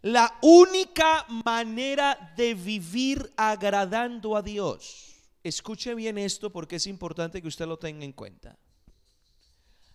la 0.00 0.38
única 0.40 1.26
manera 1.44 2.32
de 2.34 2.54
vivir 2.54 3.30
agradando 3.36 4.38
a 4.38 4.42
Dios. 4.42 5.16
Escuche 5.44 5.94
bien 5.94 6.16
esto 6.16 6.50
porque 6.50 6.76
es 6.76 6.86
importante 6.86 7.42
que 7.42 7.48
usted 7.48 7.66
lo 7.66 7.78
tenga 7.78 8.06
en 8.06 8.12
cuenta. 8.12 8.56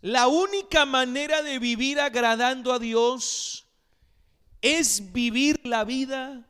La 0.02 0.28
única 0.28 0.86
manera 0.86 1.42
de 1.42 1.58
vivir 1.58 2.00
agradando 2.00 2.72
a 2.72 2.78
Dios 2.78 3.66
es 4.62 5.12
vivir 5.12 5.60
la 5.66 5.84
vida 5.84 6.48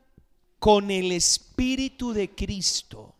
con 0.60 0.92
el 0.92 1.14
Espíritu 1.14 2.12
de 2.12 2.36
Cristo. 2.36 3.17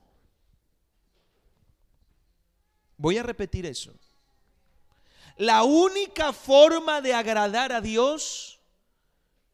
Voy 2.98 3.18
a 3.18 3.24
repetir 3.24 3.66
eso. 3.66 3.94
La 5.38 5.64
única 5.64 6.34
forma 6.34 7.00
de 7.02 7.14
agradar 7.14 7.72
a 7.72 7.80
Dios 7.80 8.60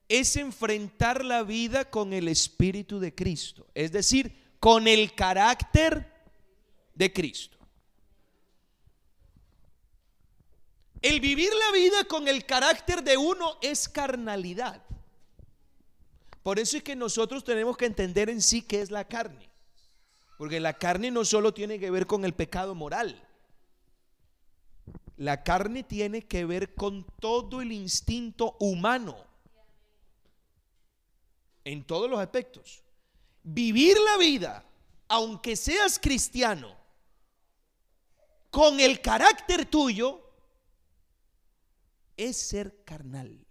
es 0.08 0.36
enfrentar 0.38 1.26
la 1.26 1.44
vida 1.44 1.90
con 1.90 2.14
el 2.14 2.28
Espíritu 2.28 3.00
de 3.00 3.14
Cristo, 3.14 3.68
es 3.74 3.92
decir, 3.92 4.56
con 4.60 4.88
el 4.88 5.14
carácter 5.14 6.10
de 6.94 7.12
Cristo. 7.12 7.58
El 11.02 11.20
vivir 11.20 11.52
la 11.54 11.72
vida 11.74 12.06
con 12.06 12.30
el 12.30 12.46
carácter 12.46 13.04
de 13.04 13.18
uno 13.18 13.58
es 13.62 13.90
carnalidad. 13.90 14.82
Por 16.44 16.60
eso 16.60 16.78
es 16.78 16.84
que 16.84 16.96
nosotros 16.96 17.44
tenemos 17.44 17.76
que 17.76 17.86
entender 17.86 18.30
en 18.30 18.42
sí 18.42 18.62
qué 18.62 18.82
es 18.82 18.90
la 18.90 19.06
carne. 19.06 19.50
Porque 20.38 20.62
la 20.62 20.74
carne 20.74 21.12
no 21.12 21.26
solo 21.26 21.54
tiene 21.54 21.78
que 21.78 21.92
ver 21.92 22.08
con 22.08 22.24
el 22.24 22.34
pecado 22.34 22.74
moral. 22.74 23.22
La 25.17 25.43
carne 25.43 25.84
tiene 25.84 26.24
que 26.24 26.46
ver 26.46 26.74
con 26.74 27.05
todo 27.20 27.62
el 27.62 27.72
instinto 27.72 28.55
humano. 28.60 29.15
En 31.63 31.84
todos 31.84 32.10
los 32.10 32.20
aspectos. 32.20 32.84
Vivir 33.43 33.98
la 34.00 34.17
vida, 34.17 34.65
aunque 35.08 35.55
seas 35.55 36.00
cristiano, 36.00 36.75
con 38.50 38.79
el 38.79 39.01
carácter 39.01 39.65
tuyo, 39.65 40.22
es 42.15 42.38
ser 42.38 42.84
carnal. 42.84 43.43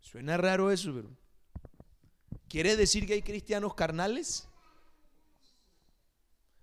Suena 0.00 0.36
raro 0.36 0.70
eso, 0.70 0.94
pero 0.94 1.10
¿quiere 2.48 2.76
decir 2.76 3.06
que 3.06 3.14
hay 3.14 3.22
cristianos 3.22 3.74
carnales? 3.74 4.48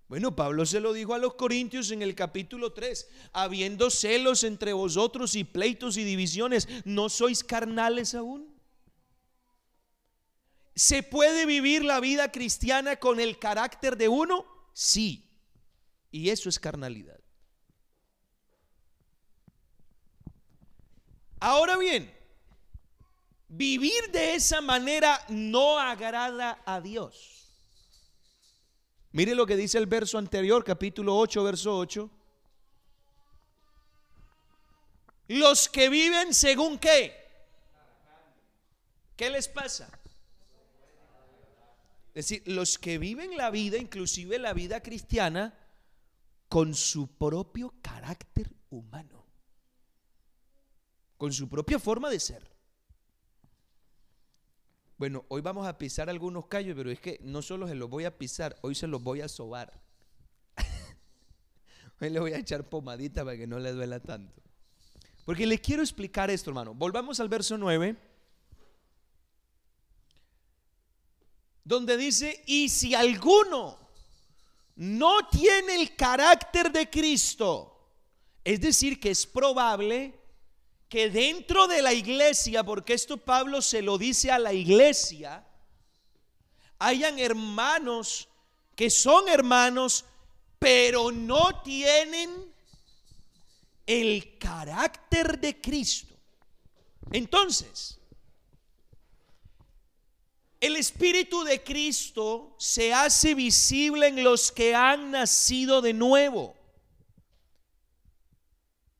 Bueno, 0.08 0.36
Pablo 0.36 0.66
se 0.66 0.80
lo 0.80 0.92
dijo 0.92 1.14
a 1.14 1.18
los 1.18 1.34
corintios 1.34 1.90
en 1.90 2.02
el 2.02 2.14
capítulo 2.14 2.72
3, 2.72 3.08
habiendo 3.32 3.90
celos 3.90 4.44
entre 4.44 4.72
vosotros 4.72 5.34
y 5.34 5.44
pleitos 5.44 5.96
y 5.96 6.04
divisiones, 6.04 6.68
¿no 6.84 7.08
sois 7.08 7.42
carnales 7.42 8.14
aún? 8.14 8.54
¿Se 10.74 11.02
puede 11.02 11.46
vivir 11.46 11.84
la 11.84 12.00
vida 12.00 12.32
cristiana 12.32 12.96
con 12.96 13.18
el 13.18 13.38
carácter 13.38 13.96
de 13.96 14.08
uno? 14.08 14.44
Sí. 14.72 15.24
Y 16.10 16.30
eso 16.30 16.48
es 16.48 16.58
carnalidad. 16.58 17.18
Ahora 21.40 21.76
bien, 21.76 22.12
vivir 23.48 24.10
de 24.12 24.34
esa 24.34 24.60
manera 24.60 25.20
no 25.28 25.78
agrada 25.78 26.62
a 26.64 26.80
Dios. 26.80 27.43
Mire 29.14 29.34
lo 29.34 29.46
que 29.46 29.56
dice 29.56 29.78
el 29.78 29.86
verso 29.86 30.18
anterior, 30.18 30.62
capítulo 30.62 31.16
8, 31.16 31.42
verso 31.42 31.78
8. 31.78 32.10
Los 35.28 35.68
que 35.68 35.88
viven 35.88 36.34
según 36.34 36.78
qué? 36.78 37.14
¿Qué 39.16 39.30
les 39.30 39.48
pasa? 39.48 39.88
Es 42.08 42.28
decir, 42.28 42.42
los 42.46 42.76
que 42.78 42.98
viven 42.98 43.36
la 43.36 43.50
vida, 43.50 43.78
inclusive 43.78 44.38
la 44.38 44.52
vida 44.52 44.82
cristiana, 44.82 45.58
con 46.48 46.74
su 46.74 47.06
propio 47.16 47.72
carácter 47.80 48.50
humano 48.68 49.24
con 51.16 51.32
su 51.32 51.48
propia 51.48 51.78
forma 51.78 52.10
de 52.10 52.20
ser. 52.20 52.53
Bueno, 54.96 55.24
hoy 55.28 55.40
vamos 55.40 55.66
a 55.66 55.76
pisar 55.76 56.08
algunos 56.08 56.46
callos, 56.46 56.76
pero 56.76 56.90
es 56.90 57.00
que 57.00 57.18
no 57.22 57.42
solo 57.42 57.66
se 57.66 57.74
los 57.74 57.90
voy 57.90 58.04
a 58.04 58.16
pisar, 58.16 58.56
hoy 58.62 58.76
se 58.76 58.86
los 58.86 59.02
voy 59.02 59.22
a 59.22 59.28
sobar. 59.28 59.80
hoy 62.00 62.10
le 62.10 62.20
voy 62.20 62.32
a 62.32 62.38
echar 62.38 62.68
pomadita 62.68 63.24
para 63.24 63.36
que 63.36 63.46
no 63.46 63.58
le 63.58 63.72
duela 63.72 63.98
tanto. 63.98 64.40
Porque 65.24 65.46
les 65.46 65.60
quiero 65.60 65.82
explicar 65.82 66.30
esto, 66.30 66.50
hermano. 66.50 66.74
Volvamos 66.74 67.18
al 67.18 67.28
verso 67.28 67.58
9. 67.58 67.96
Donde 71.64 71.96
dice, 71.96 72.44
y 72.46 72.68
si 72.68 72.94
alguno 72.94 73.78
no 74.76 75.28
tiene 75.28 75.74
el 75.74 75.96
carácter 75.96 76.70
de 76.70 76.88
Cristo, 76.88 77.90
es 78.44 78.60
decir, 78.60 79.00
que 79.00 79.10
es 79.10 79.26
probable 79.26 80.14
que 80.94 81.10
dentro 81.10 81.66
de 81.66 81.82
la 81.82 81.92
iglesia, 81.92 82.62
porque 82.62 82.94
esto 82.94 83.16
Pablo 83.16 83.60
se 83.60 83.82
lo 83.82 83.98
dice 83.98 84.30
a 84.30 84.38
la 84.38 84.52
iglesia, 84.52 85.44
hayan 86.78 87.18
hermanos 87.18 88.28
que 88.76 88.88
son 88.90 89.28
hermanos, 89.28 90.04
pero 90.60 91.10
no 91.10 91.62
tienen 91.62 92.30
el 93.84 94.38
carácter 94.38 95.40
de 95.40 95.60
Cristo. 95.60 96.14
Entonces, 97.10 97.98
el 100.60 100.76
Espíritu 100.76 101.42
de 101.42 101.60
Cristo 101.64 102.54
se 102.56 102.94
hace 102.94 103.34
visible 103.34 104.06
en 104.06 104.22
los 104.22 104.52
que 104.52 104.76
han 104.76 105.10
nacido 105.10 105.82
de 105.82 105.92
nuevo. 105.92 106.54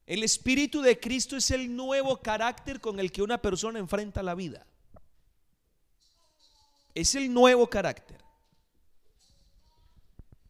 El 0.07 0.23
Espíritu 0.23 0.83
de 0.83 1.01
Cristo 1.01 1.37
es 1.37 1.51
el 1.51 1.75
nuevo 1.75 2.21
carácter 2.21 2.81
con 2.81 3.01
el 3.01 3.11
que 3.11 3.23
una 3.23 3.41
persona 3.41 3.79
enfrenta 3.79 4.23
la 4.23 4.35
vida. 4.35 4.67
Es 6.95 7.15
el 7.15 7.33
nuevo 7.33 7.67
carácter. 7.69 8.23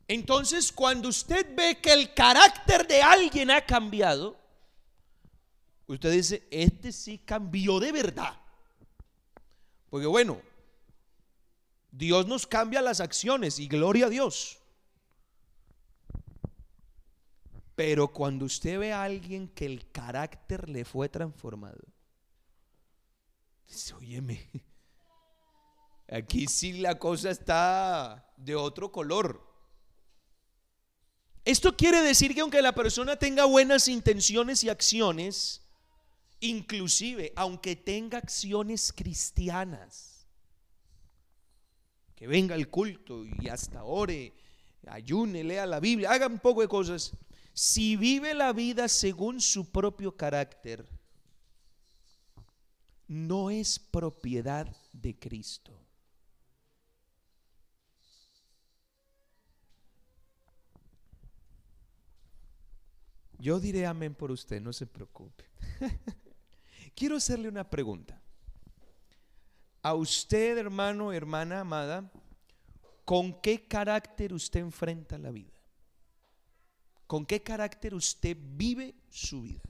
Entonces, 0.09 0.73
cuando 0.73 1.09
usted 1.09 1.55
ve 1.55 1.81
que 1.81 1.93
el 1.93 2.13
carácter 2.13 2.87
de 2.87 3.01
alguien 3.01 3.51
ha 3.51 3.65
cambiado, 3.65 4.37
usted 5.87 6.13
dice, 6.13 6.47
este 6.51 6.93
sí 6.93 7.19
cambió 7.19 7.79
de 7.81 7.93
verdad. 7.93 8.39
Porque 9.89 10.07
bueno, 10.07 10.43
Dios 11.93 12.27
nos 12.27 12.47
cambia 12.47 12.83
las 12.83 13.01
acciones 13.01 13.61
y 13.61 13.69
gloria 13.69 14.07
a 14.07 14.11
Dios. 14.11 14.59
Pero 17.75 18.13
cuando 18.13 18.45
usted 18.45 18.79
ve 18.79 18.93
a 18.93 19.03
alguien 19.03 19.49
que 19.49 19.67
el 19.67 19.91
carácter 19.91 20.69
le 20.69 20.85
fue 20.85 21.09
transformado, 21.09 21.83
dice, 23.67 23.95
óyeme, 23.95 24.49
aquí 26.09 26.47
sí 26.47 26.75
la 26.75 26.99
cosa 26.99 27.31
está 27.31 28.33
de 28.37 28.55
otro 28.55 28.93
color. 28.93 29.53
Esto 31.45 31.77
quiere 31.77 32.01
decir 32.01 32.35
que 32.35 32.41
aunque 32.41 32.63
la 32.63 32.75
persona 32.75 33.17
tenga 33.17 33.45
buenas 33.45 33.89
intenciones 33.89 34.65
y 34.65 34.71
acciones, 34.71 35.63
inclusive 36.41 37.33
aunque 37.37 37.77
tenga 37.77 38.19
acciones 38.19 38.93
cristianas, 38.93 40.27
que 42.15 42.27
venga 42.29 42.55
el 42.55 42.71
culto 42.71 43.25
y 43.27 43.49
hasta 43.49 43.83
ore, 43.83 44.33
ayune, 44.87 45.43
lea 45.43 45.67
la 45.67 45.81
Biblia, 45.81 46.13
haga 46.13 46.29
un 46.29 46.39
poco 46.39 46.61
de 46.61 46.69
cosas, 46.69 47.13
si 47.55 47.97
vive 47.97 48.35
la 48.35 48.53
vida 48.53 48.89
según 48.89 49.41
su 49.41 49.71
propio 49.71 50.17
carácter, 50.17 50.85
no 53.07 53.49
es 53.49 53.79
propiedad 53.79 54.77
de 54.93 55.17
Cristo. 55.17 55.81
Yo 63.39 63.61
diré 63.61 63.87
amén 63.87 64.15
por 64.15 64.33
usted, 64.33 64.61
no 64.61 64.73
se 64.73 64.87
preocupe. 64.87 65.45
Quiero 66.97 67.17
hacerle 67.17 67.49
una 67.49 67.69
pregunta. 67.69 68.21
A 69.83 69.95
usted, 69.95 70.59
hermano, 70.59 71.13
hermana 71.13 71.61
amada, 71.61 72.11
¿con 73.05 73.41
qué 73.41 73.69
carácter 73.69 74.33
usted 74.33 74.61
enfrenta 74.61 75.19
la 75.19 75.31
vida? 75.31 75.54
Con 77.07 77.27
qué 77.27 77.43
carácter 77.43 77.95
usted 77.95 78.37
vive 78.41 78.95
su 79.11 79.43
vida. 79.43 79.63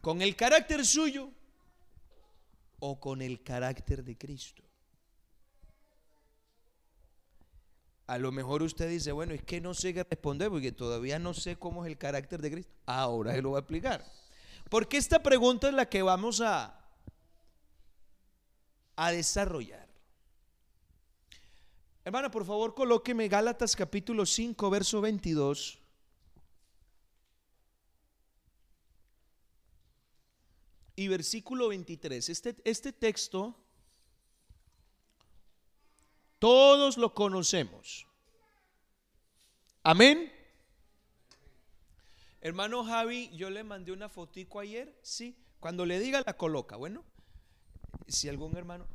¿Con 0.00 0.22
el 0.22 0.36
carácter 0.36 0.84
suyo 0.84 1.30
o 2.78 3.00
con 3.00 3.22
el 3.22 3.42
carácter 3.42 4.04
de 4.04 4.16
Cristo? 4.16 4.62
A 8.06 8.18
lo 8.18 8.30
mejor 8.30 8.62
usted 8.62 8.88
dice, 8.88 9.10
bueno, 9.10 9.34
es 9.34 9.42
que 9.42 9.60
no 9.60 9.74
sé 9.74 9.92
qué 9.92 10.04
responder 10.04 10.48
porque 10.48 10.70
todavía 10.70 11.18
no 11.18 11.34
sé 11.34 11.56
cómo 11.56 11.84
es 11.84 11.90
el 11.90 11.98
carácter 11.98 12.40
de 12.40 12.52
Cristo. 12.52 12.72
Ahora 12.86 13.32
se 13.32 13.42
lo 13.42 13.50
voy 13.50 13.56
a 13.56 13.60
explicar. 13.60 14.04
Porque 14.70 14.96
esta 14.96 15.22
pregunta 15.22 15.68
es 15.68 15.74
la 15.74 15.88
que 15.88 16.02
vamos 16.02 16.40
a, 16.40 16.80
a 18.94 19.10
desarrollar. 19.10 19.88
Hermana, 22.04 22.30
por 22.30 22.44
favor, 22.44 22.74
colóqueme 22.74 23.26
Gálatas 23.26 23.74
capítulo 23.74 24.24
5, 24.24 24.70
verso 24.70 25.00
22. 25.00 25.80
Y 30.96 31.08
versículo 31.08 31.68
23. 31.68 32.28
Este, 32.30 32.56
este 32.64 32.92
texto 32.92 33.54
todos 36.38 36.96
lo 36.96 37.14
conocemos. 37.14 38.06
Amén. 39.82 40.32
Hermano 42.40 42.84
Javi, 42.84 43.30
yo 43.36 43.50
le 43.50 43.62
mandé 43.64 43.92
una 43.92 44.08
fotico 44.08 44.60
ayer, 44.60 44.98
sí. 45.02 45.36
Cuando 45.60 45.84
le 45.86 45.98
diga 45.98 46.22
la 46.24 46.36
coloca, 46.36 46.76
bueno. 46.76 47.04
Si 48.08 48.28
algún 48.28 48.56
hermano. 48.56 48.86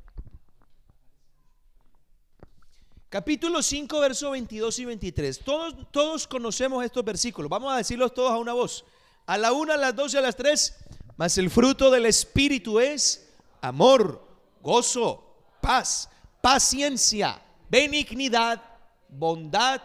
Capítulo 3.10 3.62
5, 3.62 4.00
verso 4.00 4.32
22 4.32 4.80
y 4.80 4.86
23. 4.86 5.40
Todos, 5.40 5.92
todos 5.92 6.28
conocemos 6.28 6.86
estos 6.86 7.04
versículos. 7.04 7.50
Vamos 7.50 7.74
a 7.74 7.78
decirlos 7.78 8.14
todos 8.14 8.32
a 8.32 8.38
una 8.38 8.54
voz. 8.54 8.86
A 9.26 9.38
la 9.38 9.52
una, 9.52 9.74
a 9.74 9.78
las 9.78 9.96
dos 9.96 10.14
y 10.14 10.18
a 10.18 10.22
las 10.22 10.38
tres. 10.38 10.78
Mas 11.18 11.38
el 11.38 11.50
fruto 11.50 11.92
del 11.92 12.06
Espíritu 12.06 12.80
es 12.80 13.30
amor, 13.62 14.28
gozo, 14.62 15.36
paz, 15.62 16.10
paciencia, 16.42 17.42
benignidad, 17.70 18.62
bondad, 19.10 19.82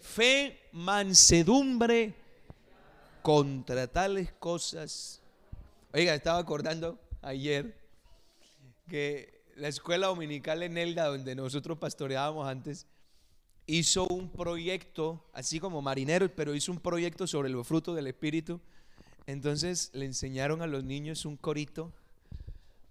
fe, 0.00 0.68
mansedumbre. 0.72 2.14
Contra 3.22 3.86
tales 3.86 4.32
cosas. 4.32 5.22
Oiga, 5.92 6.14
estaba 6.14 6.38
acordando 6.38 6.98
ayer 7.22 7.76
que 8.88 9.44
la 9.56 9.68
escuela 9.68 10.08
dominical 10.08 10.62
en 10.62 10.76
Elda, 10.76 11.06
donde 11.06 11.34
nosotros 11.36 11.78
pastoreábamos 11.78 12.48
antes, 12.48 12.86
hizo 13.66 14.06
un 14.08 14.28
proyecto, 14.28 15.24
así 15.32 15.60
como 15.60 15.82
marineros, 15.82 16.30
pero 16.34 16.54
hizo 16.54 16.72
un 16.72 16.80
proyecto 16.80 17.26
sobre 17.26 17.48
los 17.48 17.66
frutos 17.66 17.94
del 17.94 18.08
Espíritu 18.08 18.60
entonces 19.26 19.90
le 19.92 20.06
enseñaron 20.06 20.62
a 20.62 20.66
los 20.66 20.84
niños 20.84 21.24
un 21.24 21.36
corito, 21.36 21.92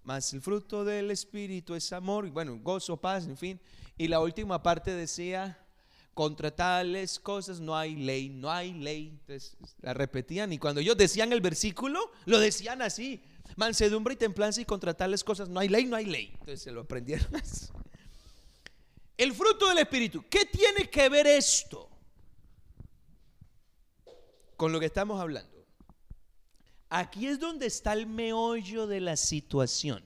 más 0.04 0.32
el 0.32 0.40
fruto 0.40 0.84
del 0.84 1.10
Espíritu 1.10 1.74
es 1.74 1.92
amor, 1.92 2.26
y 2.26 2.30
bueno, 2.30 2.58
gozo, 2.58 2.96
paz, 2.96 3.26
en 3.26 3.36
fin. 3.36 3.60
Y 3.96 4.08
la 4.08 4.20
última 4.20 4.62
parte 4.62 4.92
decía, 4.94 5.58
contra 6.14 6.50
tales 6.50 7.18
cosas 7.20 7.60
no 7.60 7.76
hay 7.76 7.94
ley, 7.94 8.28
no 8.28 8.50
hay 8.50 8.72
ley. 8.72 9.08
Entonces 9.20 9.56
la 9.80 9.94
repetían 9.94 10.52
y 10.52 10.58
cuando 10.58 10.80
ellos 10.80 10.96
decían 10.96 11.32
el 11.32 11.40
versículo, 11.40 12.10
lo 12.26 12.38
decían 12.38 12.82
así. 12.82 13.22
Mansedumbre 13.56 14.14
y 14.14 14.16
templanza 14.16 14.60
y 14.60 14.64
contra 14.64 14.94
tales 14.94 15.22
cosas 15.22 15.48
no 15.48 15.60
hay 15.60 15.68
ley, 15.68 15.84
no 15.84 15.96
hay 15.96 16.06
ley. 16.06 16.30
Entonces 16.32 16.62
se 16.62 16.72
lo 16.72 16.82
aprendieron 16.82 17.28
El 19.16 19.34
fruto 19.34 19.68
del 19.68 19.78
Espíritu. 19.78 20.24
¿Qué 20.28 20.46
tiene 20.46 20.88
que 20.90 21.08
ver 21.08 21.26
esto 21.26 21.88
con 24.56 24.72
lo 24.72 24.80
que 24.80 24.86
estamos 24.86 25.20
hablando? 25.20 25.61
Aquí 26.94 27.26
es 27.26 27.40
donde 27.40 27.66
está 27.66 27.92
el 27.94 28.06
meollo 28.06 28.86
de 28.86 29.00
la 29.00 29.16
situación. 29.16 30.02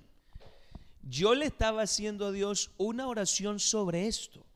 Yo 1.03 1.35
le 1.35 1.47
estaba 1.47 1.83
haciendo 1.83 2.27
a 2.27 2.33
Dios 2.33 2.71
una 2.79 3.09
oración 3.09 3.59
sobre 3.59 4.07
esto 4.07 4.47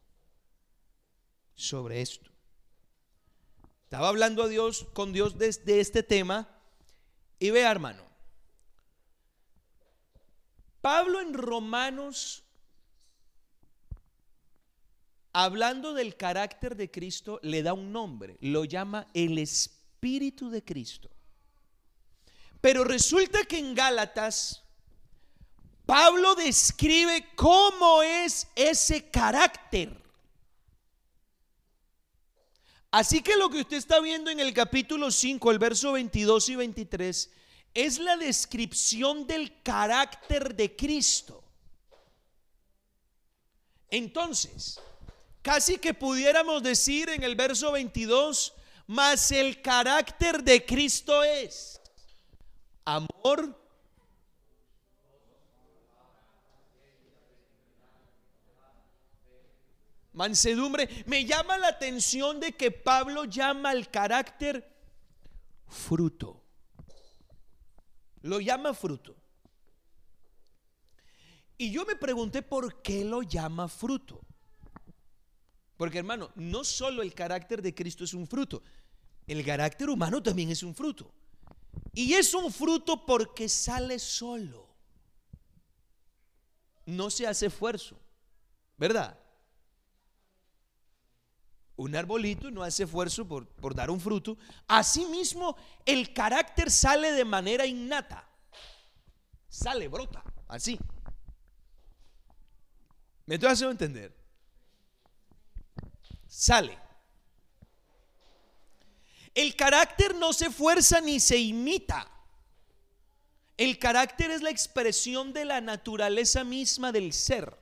sobre 1.61 2.01
esto. 2.01 2.31
Estaba 3.85 4.09
hablando 4.09 4.43
a 4.43 4.49
Dios 4.49 4.87
con 4.95 5.13
Dios 5.13 5.37
de, 5.37 5.81
este 5.81 6.03
tema 6.03 6.49
y 7.39 7.51
vea, 7.51 7.71
hermano. 7.71 8.03
Pablo 10.81 11.21
en 11.21 11.35
Romanos 11.35 12.43
hablando 15.33 15.93
del 15.93 16.17
carácter 16.17 16.77
de 16.77 16.91
Cristo 16.91 17.39
le 17.43 17.63
da 17.63 17.75
un 17.75 17.93
nombre, 17.93 18.39
lo 18.41 18.65
llama 18.65 19.07
el 19.13 19.39
Espíritu 19.39 20.49
de 20.49 20.65
Cristo. 20.65 21.11
Pero 22.61 22.85
resulta 22.85 23.45
que 23.45 23.59
en 23.59 23.75
Gálatas 23.75 24.63
Pablo 25.91 26.37
describe 26.37 27.27
cómo 27.35 28.01
es 28.01 28.47
ese 28.55 29.11
carácter. 29.11 29.91
Así 32.93 33.23
que 33.23 33.37
lo 33.37 33.51
que 33.51 33.63
usted 33.63 33.77
está 33.77 33.99
viendo 33.99 34.31
en 34.31 34.39
el 34.39 34.55
capítulo 34.55 35.11
5, 35.11 35.51
el 35.51 35.59
verso 35.59 35.91
22 35.91 36.49
y 36.51 36.55
23, 36.55 37.31
es 37.75 37.99
la 37.99 38.17
descripción 38.17 39.27
del 39.27 39.61
carácter 39.65 40.55
de 40.55 40.77
Cristo. 40.77 41.43
Entonces, 43.89 44.79
casi 45.43 45.79
que 45.79 45.93
pudiéramos 45.93 46.63
decir 46.63 47.09
en 47.09 47.25
el 47.25 47.35
verso 47.35 47.73
22, 47.73 48.53
mas 48.87 49.33
el 49.33 49.61
carácter 49.61 50.45
de 50.45 50.65
Cristo 50.65 51.25
es 51.25 51.80
amor, 52.85 53.57
mansedumbre. 60.13 60.89
Me 61.07 61.25
llama 61.25 61.59
la 61.59 61.69
atención 61.69 62.41
de 62.41 62.53
que 62.53 62.71
Pablo 62.71 63.25
llama 63.25 63.71
al 63.71 63.91
carácter 63.91 64.71
fruto. 65.67 66.43
Lo 68.23 68.41
llama 68.41 68.75
fruto. 68.75 69.17
Y 71.57 71.71
yo 71.71 71.85
me 71.85 71.97
pregunté 71.97 72.43
por 72.43 72.83
qué 72.83 73.05
lo 73.05 73.23
llama 73.23 73.69
fruto. 73.69 74.21
Porque 75.77 75.99
hermano, 75.99 76.31
no 76.35 76.65
solo 76.65 77.03
el 77.03 77.15
carácter 77.15 77.63
de 77.63 77.75
Cristo 77.75 78.05
es 78.05 78.13
un 78.13 78.27
fruto, 78.27 78.63
el 79.27 79.45
carácter 79.45 79.89
humano 79.89 80.23
también 80.23 80.51
es 80.51 80.63
un 80.63 80.75
fruto. 80.75 81.13
Y 81.93 82.15
es 82.15 82.35
un 82.35 82.53
fruto 82.53 83.05
porque 83.05 83.49
sale 83.49 83.99
solo. 83.99 84.69
No 86.87 87.11
se 87.11 87.27
hace 87.27 87.47
esfuerzo, 87.47 87.97
¿verdad? 88.77 89.21
un 91.81 91.97
arbolito 91.97 92.51
no 92.51 92.63
hace 92.63 92.83
esfuerzo 92.83 93.27
por, 93.27 93.49
por 93.49 93.75
dar 93.75 93.91
un 93.91 93.99
fruto. 93.99 94.37
Asimismo, 94.69 95.57
el 95.87 96.13
carácter 96.13 96.71
sale 96.71 97.13
de 97.13 97.25
manera 97.25 97.65
innata. 97.65 98.29
Sale, 99.49 99.89
brota, 99.89 100.23
así. 100.47 100.79
¿Me 103.25 103.37
estoy 103.37 103.51
haciendo 103.51 103.73
entender? 103.73 104.15
Sale. 106.29 106.79
El 109.41 109.57
carácter 109.57 110.15
no 110.17 110.35
se 110.35 110.51
fuerza 110.51 111.01
ni 111.01 111.19
se 111.19 111.39
imita. 111.39 112.07
El 113.57 113.79
carácter 113.79 114.31
es 114.31 114.43
la 114.43 114.51
expresión 114.51 115.33
de 115.33 115.47
la 115.47 115.63
naturaleza 115.63 116.45
misma 116.45 116.93
del 116.93 117.15
ser. 117.15 117.57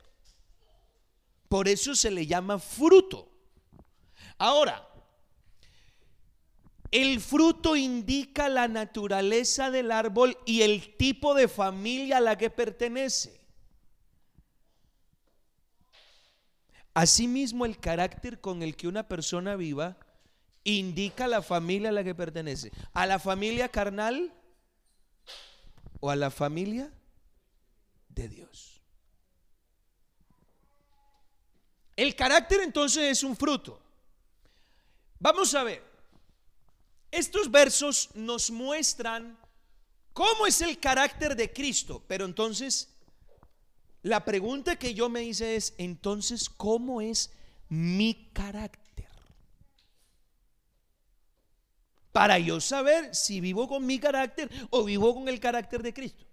Por 1.49 1.69
eso 1.69 1.95
se 1.95 2.11
le 2.11 2.27
llama 2.27 2.59
fruto. 2.59 3.31
Ahora, 4.39 4.89
el 6.91 7.21
fruto 7.21 7.77
indica 7.77 8.49
la 8.49 8.67
naturaleza 8.67 9.71
del 9.71 9.93
árbol 9.93 10.37
y 10.47 10.63
el 10.63 10.97
tipo 10.97 11.33
de 11.33 11.47
familia 11.47 12.17
a 12.17 12.21
la 12.21 12.37
que 12.37 12.51
pertenece. 12.51 13.41
Asimismo, 16.93 17.65
el 17.65 17.79
carácter 17.79 18.41
con 18.41 18.65
el 18.65 18.75
que 18.75 18.89
una 18.89 19.07
persona 19.07 19.55
viva 19.55 19.97
indica 20.77 21.27
la 21.27 21.43
familia 21.43 21.89
a 21.89 21.93
la 21.93 22.05
que 22.05 22.15
pertenece. 22.15 22.71
¿A 22.93 23.07
la 23.07 23.19
familia 23.19 23.69
carnal 23.69 24.33
o 26.01 26.11
a 26.11 26.17
la 26.17 26.31
familia 26.31 26.93
de 28.09 28.29
Dios? 28.29 28.83
El 31.97 32.15
carácter 32.15 32.61
entonces 32.61 33.05
es 33.05 33.23
un 33.23 33.37
fruto. 33.37 33.81
Vamos 35.19 35.55
a 35.55 35.65
ver. 35.65 35.83
Estos 37.11 37.51
versos 37.51 38.11
nos 38.15 38.51
muestran 38.51 39.39
cómo 40.13 40.47
es 40.47 40.61
el 40.61 40.79
carácter 40.79 41.35
de 41.35 41.53
Cristo, 41.53 42.05
pero 42.07 42.27
entonces 42.27 42.95
la 44.03 44.25
pregunta 44.25 44.77
que 44.77 44.95
yo 44.95 45.09
me 45.09 45.23
hice 45.25 45.57
es, 45.57 45.75
entonces, 45.79 46.49
¿cómo 46.49 47.01
es 47.01 47.31
mi 47.69 48.31
carácter? 48.33 48.88
Para 52.13 52.39
yo 52.39 52.61
saber 52.61 53.15
si 53.15 53.41
vivo 53.41 53.69
con 53.69 53.85
mi 53.87 53.99
carácter 53.99 54.51
o 54.71 54.85
vivo 54.85 55.15
con 55.15 55.29
el 55.29 55.39
carácter 55.41 55.83
de 55.83 55.93
Cristo. 55.93 56.25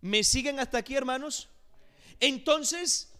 ¿Me 0.00 0.22
siguen 0.24 0.60
hasta 0.60 0.78
aquí, 0.78 0.94
hermanos? 0.94 1.48
Entonces, 2.20 3.12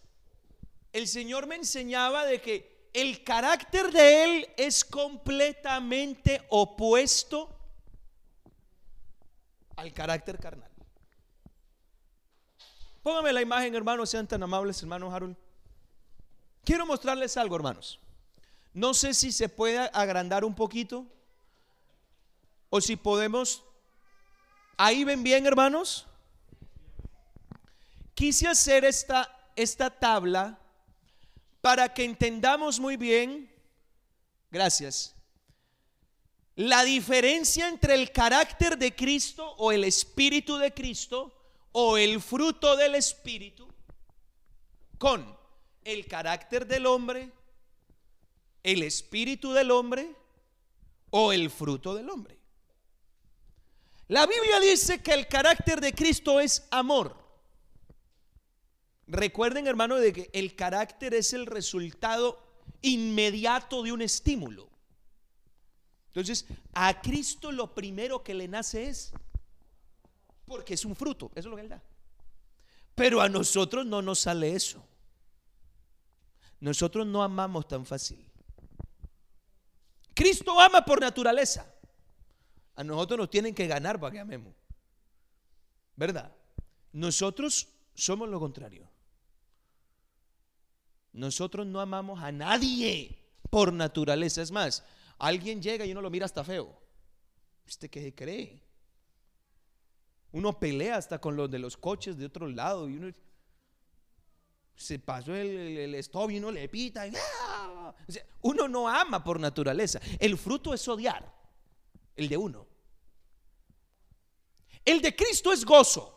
el 0.93 1.07
Señor 1.07 1.47
me 1.47 1.55
enseñaba 1.55 2.25
de 2.25 2.41
que 2.41 2.89
el 2.93 3.23
carácter 3.23 3.91
de 3.91 4.23
él 4.23 4.49
es 4.57 4.83
completamente 4.83 6.41
opuesto 6.49 7.55
al 9.75 9.93
carácter 9.93 10.39
carnal. 10.39 10.69
Póngame 13.01 13.31
la 13.31 13.41
imagen, 13.41 13.73
hermanos, 13.75 14.09
sean 14.09 14.27
tan 14.27 14.43
amables, 14.43 14.81
hermanos 14.81 15.13
Harold. 15.13 15.37
Quiero 16.65 16.85
mostrarles 16.85 17.37
algo, 17.37 17.55
hermanos. 17.55 17.99
No 18.73 18.93
sé 18.93 19.13
si 19.13 19.31
se 19.31 19.49
puede 19.49 19.79
agrandar 19.93 20.43
un 20.43 20.53
poquito 20.53 21.05
o 22.69 22.81
si 22.81 22.95
podemos... 22.95 23.63
Ahí 24.77 25.03
ven 25.03 25.23
bien, 25.23 25.45
hermanos. 25.45 26.07
Quise 28.13 28.47
hacer 28.47 28.85
esta, 28.85 29.51
esta 29.55 29.89
tabla 29.89 30.59
para 31.61 31.93
que 31.93 32.03
entendamos 32.03 32.79
muy 32.79 32.95
bien, 32.95 33.51
gracias, 34.49 35.15
la 36.55 36.83
diferencia 36.83 37.67
entre 37.67 37.95
el 37.95 38.11
carácter 38.11 38.77
de 38.77 38.95
Cristo 38.95 39.55
o 39.57 39.71
el 39.71 39.83
Espíritu 39.83 40.57
de 40.57 40.73
Cristo 40.73 41.33
o 41.71 41.97
el 41.97 42.21
fruto 42.21 42.75
del 42.75 42.95
Espíritu 42.95 43.67
con 44.97 45.37
el 45.83 46.05
carácter 46.07 46.67
del 46.67 46.85
hombre, 46.85 47.31
el 48.63 48.83
Espíritu 48.83 49.53
del 49.53 49.71
hombre 49.71 50.13
o 51.09 51.31
el 51.31 51.49
fruto 51.49 51.95
del 51.95 52.09
hombre. 52.09 52.38
La 54.09 54.25
Biblia 54.25 54.59
dice 54.59 55.03
que 55.03 55.13
el 55.13 55.27
carácter 55.27 55.79
de 55.79 55.93
Cristo 55.93 56.39
es 56.39 56.67
amor. 56.71 57.15
Recuerden, 59.05 59.67
hermano, 59.67 59.97
de 59.97 60.11
que 60.11 60.29
el 60.33 60.55
carácter 60.55 61.13
es 61.13 61.31
el 61.33 61.45
resultado 61.45 62.43
inmediato 62.81 63.83
de 63.83 63.91
un 63.91 64.01
estímulo. 64.01 64.67
Entonces, 66.07 66.45
a 66.73 66.99
Cristo 67.01 67.51
lo 67.51 67.75
primero 67.75 68.23
que 68.23 68.33
le 68.33 68.47
nace 68.47 68.89
es 68.89 69.13
porque 70.45 70.73
es 70.73 70.85
un 70.85 70.95
fruto, 70.95 71.27
eso 71.35 71.47
es 71.47 71.51
lo 71.51 71.55
que 71.55 71.61
él 71.61 71.69
da. 71.69 71.83
Pero 72.95 73.21
a 73.21 73.29
nosotros 73.29 73.85
no 73.85 74.01
nos 74.01 74.21
sale 74.21 74.55
eso. 74.55 74.83
Nosotros 76.59 77.05
no 77.05 77.21
amamos 77.21 77.67
tan 77.67 77.85
fácil. 77.85 78.25
Cristo 80.15 80.59
ama 80.59 80.83
por 80.83 80.99
naturaleza. 80.99 81.71
A 82.79 82.83
nosotros 82.85 83.17
nos 83.17 83.29
tienen 83.29 83.53
que 83.53 83.67
ganar 83.67 83.99
para 83.99 84.13
que 84.13 84.19
amemos. 84.21 84.53
¿Verdad? 85.97 86.33
Nosotros 86.93 87.67
somos 87.93 88.29
lo 88.29 88.39
contrario. 88.39 88.89
nosotros 91.11 91.67
no 91.67 91.81
amamos 91.81 92.23
a 92.23 92.31
nadie 92.31 93.19
por 93.49 93.73
naturaleza. 93.73 94.41
Es 94.41 94.51
más, 94.51 94.85
alguien 95.17 95.61
llega 95.61 95.85
y 95.85 95.91
uno 95.91 96.01
lo 96.01 96.09
mira 96.09 96.25
hasta 96.25 96.41
feo. 96.45 96.73
¿Usted 97.67 97.89
qué 97.89 98.01
se 98.01 98.15
cree? 98.15 98.63
Uno 100.31 100.57
pelea 100.57 100.95
hasta 100.95 101.19
con 101.19 101.35
los 101.35 101.51
de 101.51 101.59
los 101.59 101.75
coches 101.75 102.17
de 102.17 102.27
otro 102.27 102.47
lado 102.47 102.87
y 102.87 102.95
uno 102.95 103.11
se 104.77 104.99
pasó 104.99 105.35
el, 105.35 105.49
el, 105.49 105.95
y 106.31 106.37
uno 106.37 106.51
le 106.51 106.69
pita. 106.69 107.03
¡ah! 107.13 107.93
uno 108.41 108.69
no 108.69 108.87
ama 108.87 109.21
por 109.21 109.37
naturaleza. 109.37 109.99
El 110.17 110.37
fruto 110.37 110.73
es 110.73 110.87
odiar, 110.87 111.38
el 112.19 112.27
de 112.27 112.37
uno. 112.37 112.67
El 114.83 115.01
de 115.01 115.15
Cristo 115.15 115.51
es 115.51 115.63
gozo 115.63 116.15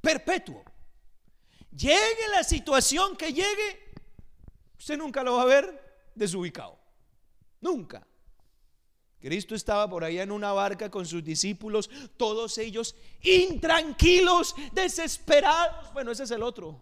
perpetuo. 0.00 0.64
Llegue 1.70 2.28
la 2.30 2.42
situación 2.42 3.16
que 3.16 3.32
llegue, 3.32 3.92
usted 4.78 4.96
nunca 4.96 5.22
lo 5.22 5.34
va 5.34 5.42
a 5.42 5.46
ver 5.46 6.10
desubicado. 6.14 6.78
Nunca. 7.60 8.06
Cristo 9.20 9.54
estaba 9.54 9.88
por 9.90 10.04
allá 10.04 10.22
en 10.22 10.30
una 10.30 10.52
barca 10.52 10.90
con 10.90 11.04
sus 11.04 11.22
discípulos, 11.22 11.90
todos 12.16 12.56
ellos 12.56 12.94
intranquilos, 13.20 14.54
desesperados. 14.72 15.92
Bueno, 15.92 16.12
ese 16.12 16.22
es 16.22 16.30
el 16.30 16.42
otro. 16.42 16.80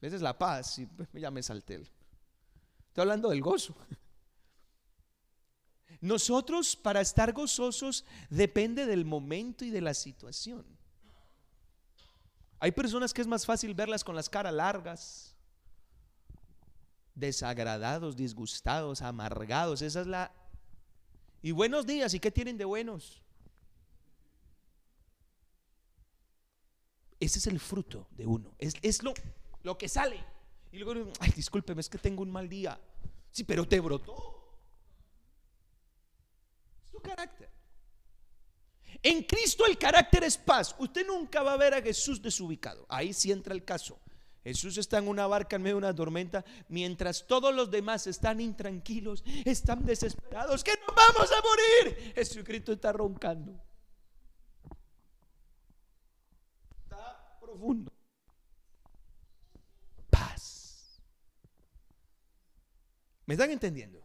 Esa 0.00 0.16
es 0.16 0.22
la 0.22 0.36
paz. 0.36 0.80
Y 0.80 0.88
ya 1.14 1.30
me 1.30 1.42
salté. 1.42 1.76
Estoy 1.76 3.02
hablando 3.02 3.30
del 3.30 3.40
gozo. 3.40 3.74
Nosotros 6.02 6.74
para 6.74 7.00
estar 7.00 7.32
gozosos 7.32 8.04
depende 8.28 8.86
del 8.86 9.04
momento 9.04 9.64
y 9.64 9.70
de 9.70 9.80
la 9.80 9.94
situación. 9.94 10.66
Hay 12.58 12.72
personas 12.72 13.14
que 13.14 13.22
es 13.22 13.28
más 13.28 13.46
fácil 13.46 13.72
verlas 13.72 14.02
con 14.02 14.16
las 14.16 14.28
caras 14.28 14.52
largas, 14.52 15.36
desagradados, 17.14 18.16
disgustados, 18.16 19.00
amargados. 19.00 19.80
Esa 19.80 20.00
es 20.00 20.08
la... 20.08 20.32
Y 21.40 21.52
buenos 21.52 21.86
días, 21.86 22.12
¿y 22.14 22.20
qué 22.20 22.32
tienen 22.32 22.58
de 22.58 22.64
buenos? 22.64 23.22
Ese 27.20 27.38
es 27.38 27.46
el 27.46 27.60
fruto 27.60 28.08
de 28.10 28.26
uno. 28.26 28.52
Es, 28.58 29.04
lo, 29.04 29.14
lo 29.62 29.78
que 29.78 29.88
sale. 29.88 30.24
Y 30.72 30.78
luego, 30.78 31.12
ay, 31.20 31.30
discúlpeme, 31.30 31.80
es 31.80 31.88
que 31.88 31.98
tengo 31.98 32.22
un 32.22 32.32
mal 32.32 32.48
día. 32.48 32.80
Sí, 33.30 33.44
pero 33.44 33.68
te 33.68 33.78
brotó 33.78 34.41
carácter. 37.02 37.50
En 39.02 39.22
Cristo 39.24 39.66
el 39.66 39.76
carácter 39.78 40.24
es 40.24 40.38
paz. 40.38 40.74
Usted 40.78 41.06
nunca 41.06 41.42
va 41.42 41.54
a 41.54 41.56
ver 41.56 41.74
a 41.74 41.82
Jesús 41.82 42.22
desubicado. 42.22 42.86
Ahí 42.88 43.12
sí 43.12 43.32
entra 43.32 43.54
el 43.54 43.64
caso. 43.64 44.00
Jesús 44.44 44.76
está 44.76 44.98
en 44.98 45.08
una 45.08 45.26
barca 45.26 45.56
en 45.56 45.62
medio 45.62 45.76
de 45.76 45.78
una 45.78 45.94
tormenta, 45.94 46.44
mientras 46.68 47.26
todos 47.26 47.54
los 47.54 47.70
demás 47.70 48.08
están 48.08 48.40
intranquilos, 48.40 49.22
están 49.44 49.84
desesperados, 49.86 50.64
que 50.64 50.72
nos 50.72 50.96
vamos 50.96 51.30
a 51.30 51.42
morir. 51.42 52.12
Jesucristo 52.14 52.72
está 52.72 52.92
roncando. 52.92 53.60
Está 56.82 57.38
profundo. 57.40 57.92
Paz. 60.10 61.00
¿Me 63.26 63.34
están 63.34 63.50
entendiendo? 63.50 64.01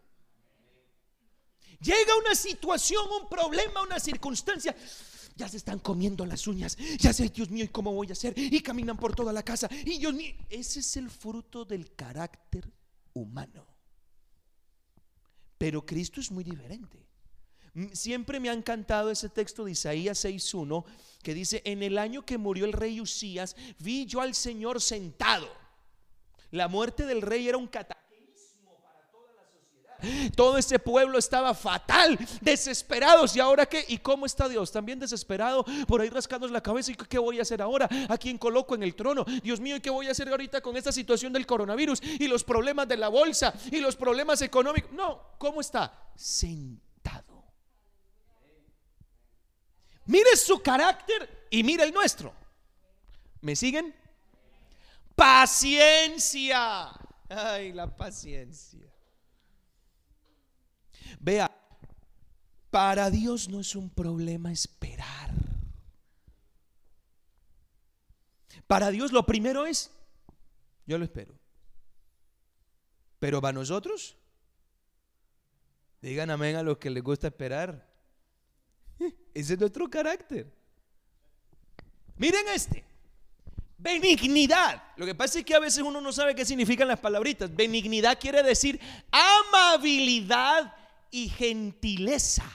Llega 1.79 2.15
una 2.17 2.35
situación, 2.35 3.05
un 3.21 3.29
problema, 3.29 3.81
una 3.81 3.99
circunstancia. 3.99 4.75
Ya 5.35 5.47
se 5.47 5.57
están 5.57 5.79
comiendo 5.79 6.25
las 6.25 6.47
uñas. 6.47 6.75
Ya 6.97 7.13
sé, 7.13 7.29
Dios 7.29 7.49
mío, 7.49 7.65
¿y 7.65 7.67
cómo 7.67 7.93
voy 7.93 8.07
a 8.09 8.13
hacer? 8.13 8.33
Y 8.35 8.59
caminan 8.61 8.97
por 8.97 9.15
toda 9.15 9.31
la 9.31 9.43
casa. 9.43 9.69
Y 9.85 9.99
Dios 9.99 10.13
mío, 10.13 10.33
ese 10.49 10.79
es 10.79 10.97
el 10.97 11.09
fruto 11.09 11.63
del 11.63 11.93
carácter 11.93 12.71
humano. 13.13 13.67
Pero 15.57 15.85
Cristo 15.85 16.19
es 16.19 16.31
muy 16.31 16.43
diferente. 16.43 17.05
Siempre 17.93 18.39
me 18.39 18.49
ha 18.49 18.53
encantado 18.53 19.11
ese 19.11 19.29
texto 19.29 19.65
de 19.65 19.71
Isaías 19.71 20.25
6.1 20.25 20.83
que 21.21 21.35
dice, 21.35 21.61
en 21.63 21.83
el 21.83 21.99
año 21.99 22.25
que 22.25 22.39
murió 22.39 22.65
el 22.65 22.73
rey 22.73 22.99
Usías, 22.99 23.55
vi 23.77 24.07
yo 24.07 24.21
al 24.21 24.33
Señor 24.33 24.81
sentado. 24.81 25.47
La 26.49 26.67
muerte 26.67 27.05
del 27.05 27.21
rey 27.21 27.47
era 27.47 27.57
un 27.57 27.67
cataclismo 27.67 28.06
todo 30.35 30.57
ese 30.57 30.79
pueblo 30.79 31.17
estaba 31.17 31.53
fatal, 31.53 32.17
desesperados. 32.41 33.35
¿Y 33.35 33.39
ahora 33.39 33.65
qué? 33.65 33.85
¿Y 33.87 33.97
cómo 33.97 34.25
está 34.25 34.47
Dios? 34.49 34.71
También 34.71 34.99
desesperado, 34.99 35.65
por 35.87 36.01
ahí 36.01 36.09
rascándose 36.09 36.53
la 36.53 36.61
cabeza. 36.61 36.91
¿Y 36.91 36.95
qué 36.95 37.19
voy 37.19 37.39
a 37.39 37.41
hacer 37.41 37.61
ahora? 37.61 37.87
¿A 38.09 38.17
quién 38.17 38.37
coloco 38.37 38.75
en 38.75 38.83
el 38.83 38.95
trono? 38.95 39.25
Dios 39.43 39.59
mío, 39.59 39.75
¿y 39.75 39.81
qué 39.81 39.89
voy 39.89 40.07
a 40.07 40.11
hacer 40.11 40.29
ahorita 40.29 40.61
con 40.61 40.77
esta 40.77 40.91
situación 40.91 41.33
del 41.33 41.45
coronavirus? 41.45 42.01
Y 42.01 42.27
los 42.27 42.43
problemas 42.43 42.87
de 42.87 42.97
la 42.97 43.09
bolsa 43.09 43.53
y 43.71 43.79
los 43.79 43.95
problemas 43.95 44.41
económicos. 44.41 44.91
No, 44.91 45.33
¿cómo 45.37 45.61
está? 45.61 46.11
Sentado. 46.15 47.43
Mire 50.05 50.35
su 50.37 50.61
carácter 50.61 51.47
y 51.49 51.63
mire 51.63 51.83
el 51.83 51.93
nuestro. 51.93 52.33
¿Me 53.41 53.55
siguen? 53.55 53.93
Paciencia. 55.15 56.91
Ay, 57.29 57.73
la 57.73 57.93
paciencia. 57.95 58.86
Vea, 61.19 61.51
para 62.69 63.09
Dios 63.09 63.49
no 63.49 63.59
es 63.59 63.75
un 63.75 63.89
problema 63.89 64.51
esperar. 64.51 65.31
Para 68.67 68.91
Dios 68.91 69.11
lo 69.11 69.25
primero 69.25 69.65
es, 69.65 69.91
yo 70.85 70.97
lo 70.97 71.05
espero. 71.05 71.33
Pero 73.19 73.41
para 73.41 73.53
nosotros, 73.53 74.15
digan 76.01 76.29
amén 76.29 76.55
a 76.55 76.63
los 76.63 76.77
que 76.77 76.89
les 76.89 77.01
gusta 77.01 77.27
esperar. 77.27 77.87
Ese 79.33 79.53
es 79.53 79.59
nuestro 79.59 79.89
carácter. 79.89 80.53
Miren 82.17 82.47
este. 82.49 82.83
Benignidad. 83.77 84.83
Lo 84.97 85.05
que 85.05 85.15
pasa 85.15 85.39
es 85.39 85.45
que 85.45 85.55
a 85.55 85.59
veces 85.59 85.83
uno 85.83 86.01
no 86.01 86.11
sabe 86.11 86.35
qué 86.35 86.43
significan 86.45 86.87
las 86.87 86.99
palabritas. 86.99 87.55
Benignidad 87.55 88.19
quiere 88.19 88.41
decir 88.43 88.79
amabilidad 89.11 90.73
y 91.11 91.29
gentileza. 91.29 92.45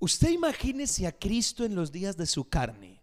Usted 0.00 0.30
imagínese 0.30 1.06
a 1.06 1.12
Cristo 1.12 1.64
en 1.64 1.74
los 1.74 1.92
días 1.92 2.16
de 2.16 2.26
su 2.26 2.48
carne. 2.48 3.02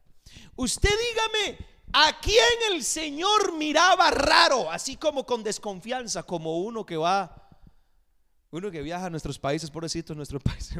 Usted 0.55 0.89
dígame, 0.89 1.65
¿a 1.93 2.19
quién 2.19 2.73
el 2.73 2.83
Señor 2.83 3.55
miraba 3.55 4.09
raro? 4.09 4.71
Así 4.71 4.97
como 4.97 5.23
con 5.23 5.43
desconfianza, 5.43 6.23
como 6.23 6.57
uno 6.57 6.85
que 6.85 6.97
va, 6.97 7.49
uno 8.49 8.71
que 8.71 8.81
viaja 8.81 9.05
a 9.05 9.09
nuestros 9.11 9.37
países, 9.37 9.69
pobrecito, 9.69 10.15
nuestro 10.15 10.39
país 10.41 10.71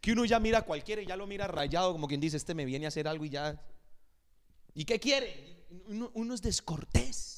Que 0.00 0.10
uno 0.12 0.24
ya 0.24 0.40
mira 0.40 0.58
a 0.58 0.62
cualquiera 0.62 1.02
y 1.02 1.06
ya 1.06 1.16
lo 1.16 1.28
mira 1.28 1.46
rayado, 1.46 1.92
como 1.92 2.08
quien 2.08 2.20
dice, 2.20 2.36
este 2.36 2.54
me 2.54 2.64
viene 2.64 2.86
a 2.86 2.88
hacer 2.88 3.06
algo 3.06 3.24
y 3.24 3.30
ya. 3.30 3.62
¿Y 4.74 4.84
qué 4.84 4.98
quiere? 4.98 5.66
Uno, 5.86 6.10
uno 6.14 6.34
es 6.34 6.42
descortés. 6.42 7.37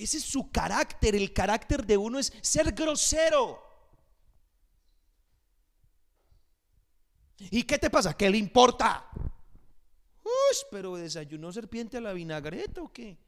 Ese 0.00 0.16
es 0.16 0.24
su 0.24 0.50
carácter. 0.50 1.14
El 1.14 1.32
carácter 1.32 1.84
de 1.84 1.96
uno 1.96 2.18
es 2.18 2.32
ser 2.40 2.72
grosero. 2.72 3.62
¿Y 7.38 7.62
qué 7.64 7.78
te 7.78 7.90
pasa? 7.90 8.16
¿Qué 8.16 8.30
le 8.30 8.38
importa? 8.38 9.10
Uy, 10.24 10.56
pero 10.70 10.96
desayunó 10.96 11.52
serpiente 11.52 11.98
a 11.98 12.00
la 12.00 12.14
vinagreta 12.14 12.82
o 12.82 12.90
qué? 12.90 13.18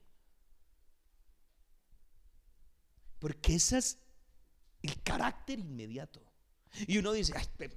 Porque 3.18 3.56
ese 3.56 3.78
es 3.78 3.98
el 4.82 5.02
carácter 5.02 5.58
inmediato. 5.58 6.22
Y 6.86 6.96
uno 6.96 7.12
dice, 7.12 7.34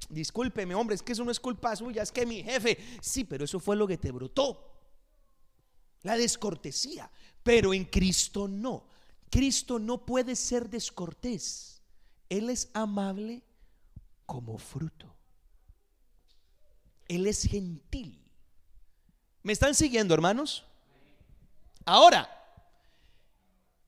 discúlpeme, 0.10 0.74
hombre, 0.74 0.96
es 0.96 1.04
que 1.04 1.12
eso 1.12 1.26
no 1.26 1.32
es 1.32 1.40
culpa 1.42 1.76
suya, 1.76 2.02
es 2.02 2.14
que 2.14 2.26
mi 2.26 2.44
jefe. 2.44 2.78
Sí, 3.02 3.26
pero 3.26 3.44
eso 3.44 3.60
fue 3.60 3.76
lo 3.76 3.86
que 3.86 3.98
te 3.98 4.12
brotó. 4.12 4.72
La 6.04 6.16
descortesía. 6.16 7.12
Pero 7.46 7.76
en 7.76 7.86
Cristo 7.86 8.48
no. 8.48 8.88
Cristo 9.30 9.78
no 9.78 10.04
puede 10.04 10.36
ser 10.36 10.68
descortés. 10.68 11.80
Él 12.28 12.50
es 12.50 12.72
amable 12.74 13.44
como 14.26 14.58
fruto. 14.58 15.16
Él 17.08 17.28
es 17.28 17.44
gentil. 17.44 18.20
¿Me 19.44 19.54
están 19.54 19.76
siguiendo, 19.76 20.16
hermanos? 20.16 20.66
Ahora, 21.86 22.28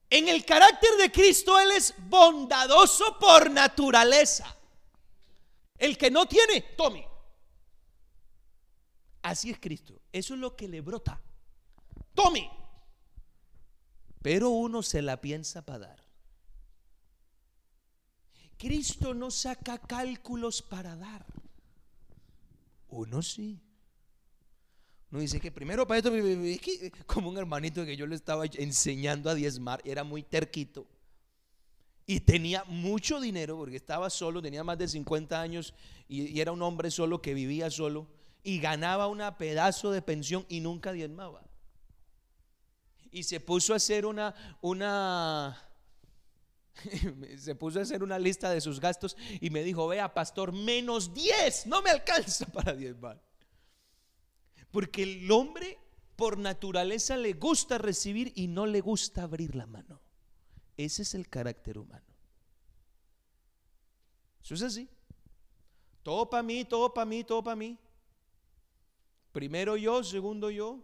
en 0.07 0.27
el 0.27 0.45
carácter 0.45 0.91
de 0.99 1.11
Cristo 1.11 1.59
Él 1.59 1.71
es 1.71 1.95
bondadoso 1.97 3.17
por 3.19 3.49
naturaleza. 3.49 4.55
El 5.79 5.97
que 5.97 6.11
no 6.11 6.27
tiene, 6.27 6.61
tome. 6.77 7.07
Así 9.23 9.49
es 9.49 9.59
Cristo. 9.59 9.99
Eso 10.11 10.35
es 10.35 10.39
lo 10.39 10.55
que 10.55 10.67
le 10.67 10.81
brota. 10.81 11.19
Tome 12.13 12.66
pero 14.27 14.49
uno 14.49 14.83
se 14.83 15.01
la 15.01 15.21
piensa 15.21 15.61
para 15.61 15.87
dar. 15.87 16.03
Cristo 18.57 19.13
no 19.13 19.31
saca 19.31 19.77
cálculos 19.77 20.61
para 20.61 20.97
dar. 20.97 21.25
Uno 22.89 23.21
sí. 23.21 23.57
Uno 25.11 25.21
dice 25.21 25.39
que 25.39 25.49
primero 25.49 25.87
para 25.87 25.99
esto, 25.99 26.13
es 26.13 26.59
que 26.59 26.91
como 27.05 27.29
un 27.29 27.37
hermanito 27.37 27.85
que 27.85 27.95
yo 27.95 28.05
le 28.05 28.15
estaba 28.15 28.43
enseñando 28.55 29.29
a 29.29 29.33
diezmar, 29.33 29.81
era 29.85 30.03
muy 30.03 30.23
terquito. 30.23 30.85
Y 32.05 32.19
tenía 32.19 32.65
mucho 32.65 33.21
dinero 33.21 33.55
porque 33.55 33.77
estaba 33.77 34.09
solo, 34.09 34.41
tenía 34.41 34.61
más 34.61 34.77
de 34.77 34.89
50 34.89 35.39
años 35.39 35.73
y, 36.09 36.23
y 36.37 36.41
era 36.41 36.51
un 36.51 36.61
hombre 36.63 36.91
solo 36.91 37.21
que 37.21 37.33
vivía 37.33 37.71
solo 37.71 38.07
y 38.43 38.59
ganaba 38.59 39.07
un 39.07 39.21
pedazo 39.37 39.89
de 39.91 40.01
pensión 40.01 40.45
y 40.49 40.59
nunca 40.59 40.91
diezmaba. 40.91 41.46
Y 43.17 43.23
se 43.23 43.39
puso 43.39 43.73
a 43.73 43.77
hacer 43.77 44.05
una, 44.05 44.35
una, 44.61 45.59
se 47.37 47.55
puso 47.55 47.79
a 47.79 47.81
hacer 47.81 48.03
una 48.03 48.19
lista 48.19 48.51
de 48.51 48.61
sus 48.61 48.79
gastos 48.79 49.17
y 49.41 49.49
me 49.49 49.63
dijo, 49.63 49.87
vea, 49.87 50.13
pastor, 50.13 50.51
menos 50.51 51.15
10, 51.15 51.65
no 51.65 51.81
me 51.81 51.89
alcanza 51.89 52.45
para 52.53 52.75
diezmar. 52.75 53.19
Porque 54.69 55.01
el 55.01 55.31
hombre 55.31 55.79
por 56.15 56.37
naturaleza 56.37 57.17
le 57.17 57.33
gusta 57.33 57.79
recibir 57.79 58.33
y 58.35 58.47
no 58.47 58.67
le 58.67 58.81
gusta 58.81 59.23
abrir 59.23 59.55
la 59.55 59.65
mano. 59.65 59.99
Ese 60.77 61.01
es 61.01 61.15
el 61.15 61.27
carácter 61.27 61.79
humano. 61.79 62.05
Eso 64.43 64.53
es 64.53 64.61
así. 64.61 64.87
Todo 66.03 66.29
para 66.29 66.43
mí, 66.43 66.65
todo 66.65 66.93
para 66.93 67.05
mí, 67.05 67.23
todo 67.23 67.43
para 67.43 67.55
mí. 67.55 67.79
Primero 69.31 69.75
yo, 69.75 70.03
segundo 70.03 70.51
yo. 70.51 70.83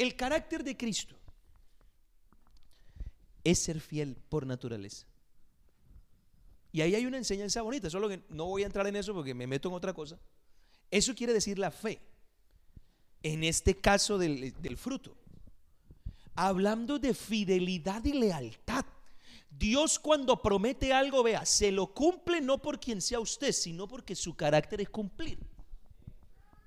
El 0.00 0.16
carácter 0.16 0.64
de 0.64 0.78
Cristo 0.78 1.14
es 3.44 3.58
ser 3.58 3.82
fiel 3.82 4.16
por 4.30 4.46
naturaleza. 4.46 5.06
Y 6.72 6.80
ahí 6.80 6.94
hay 6.94 7.04
una 7.04 7.18
enseñanza 7.18 7.60
bonita, 7.60 7.90
solo 7.90 8.08
que 8.08 8.22
no 8.30 8.46
voy 8.46 8.62
a 8.62 8.66
entrar 8.66 8.86
en 8.86 8.96
eso 8.96 9.12
porque 9.12 9.34
me 9.34 9.46
meto 9.46 9.68
en 9.68 9.74
otra 9.74 9.92
cosa. 9.92 10.18
Eso 10.90 11.14
quiere 11.14 11.34
decir 11.34 11.58
la 11.58 11.70
fe. 11.70 12.00
En 13.22 13.44
este 13.44 13.76
caso 13.76 14.16
del, 14.16 14.54
del 14.62 14.78
fruto. 14.78 15.14
Hablando 16.34 16.98
de 16.98 17.12
fidelidad 17.12 18.02
y 18.06 18.14
lealtad. 18.14 18.86
Dios 19.50 19.98
cuando 19.98 20.40
promete 20.40 20.94
algo, 20.94 21.22
vea, 21.22 21.44
se 21.44 21.70
lo 21.70 21.92
cumple 21.92 22.40
no 22.40 22.56
por 22.56 22.80
quien 22.80 23.02
sea 23.02 23.20
usted, 23.20 23.52
sino 23.52 23.86
porque 23.86 24.14
su 24.14 24.34
carácter 24.34 24.80
es 24.80 24.88
cumplir. 24.88 25.38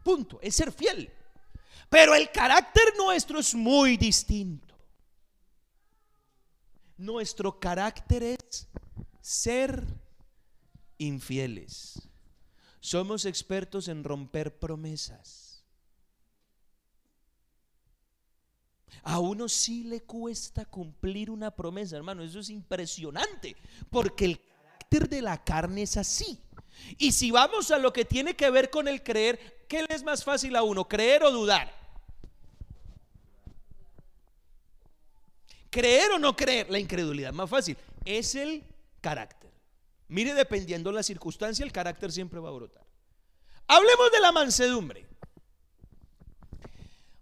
Punto, 0.03 0.37
es 0.39 0.53
ser 0.53 0.71
fiel. 0.71 1.11
Pero 1.93 2.15
el 2.15 2.31
carácter 2.31 2.85
nuestro 2.97 3.37
es 3.37 3.53
muy 3.53 3.97
distinto. 3.97 4.73
Nuestro 6.97 7.59
carácter 7.59 8.23
es 8.23 8.67
ser 9.21 9.85
infieles. 10.97 12.01
Somos 12.79 13.25
expertos 13.25 13.89
en 13.89 14.03
romper 14.03 14.57
promesas. 14.57 15.63
A 19.03 19.19
uno 19.19 19.47
sí 19.47 19.83
le 19.83 20.01
cuesta 20.01 20.65
cumplir 20.65 21.29
una 21.29 21.51
promesa, 21.51 21.95
hermano. 21.95 22.23
Eso 22.23 22.39
es 22.39 22.49
impresionante, 22.49 23.55
porque 23.91 24.25
el 24.25 24.39
carácter 24.39 25.09
de 25.09 25.21
la 25.21 25.43
carne 25.43 25.83
es 25.83 25.95
así. 25.97 26.39
Y 26.97 27.11
si 27.11 27.29
vamos 27.29 27.69
a 27.69 27.77
lo 27.77 27.93
que 27.93 28.03
tiene 28.03 28.35
que 28.35 28.49
ver 28.49 28.71
con 28.71 28.87
el 28.87 29.03
creer, 29.03 29.67
¿qué 29.69 29.83
le 29.83 29.93
es 29.93 30.01
más 30.01 30.23
fácil 30.23 30.55
a 30.55 30.63
uno, 30.63 30.87
creer 30.87 31.21
o 31.21 31.31
dudar? 31.31 31.82
Creer 35.73 36.11
o 36.11 36.19
no 36.19 36.35
creer, 36.35 36.69
la 36.69 36.77
incredulidad 36.77 37.33
más 37.33 37.49
fácil, 37.49 37.75
es 38.05 38.35
el 38.35 38.63
carácter. 39.01 39.51
Mire, 40.07 40.35
dependiendo 40.35 40.91
la 40.91 41.01
circunstancia, 41.01 41.65
el 41.65 41.71
carácter 41.71 42.11
siempre 42.11 42.39
va 42.39 42.49
a 42.49 42.51
brotar. 42.51 42.85
Hablemos 43.65 44.11
de 44.11 44.19
la 44.19 44.31
mansedumbre. 44.31 45.07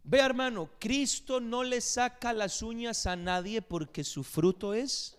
Ve 0.04 0.20
hermano, 0.20 0.70
Cristo 0.80 1.40
no 1.40 1.64
le 1.64 1.80
saca 1.80 2.34
las 2.34 2.62
uñas 2.62 3.06
a 3.06 3.16
nadie 3.16 3.62
porque 3.62 4.04
su 4.04 4.22
fruto 4.22 4.74
es 4.74 5.18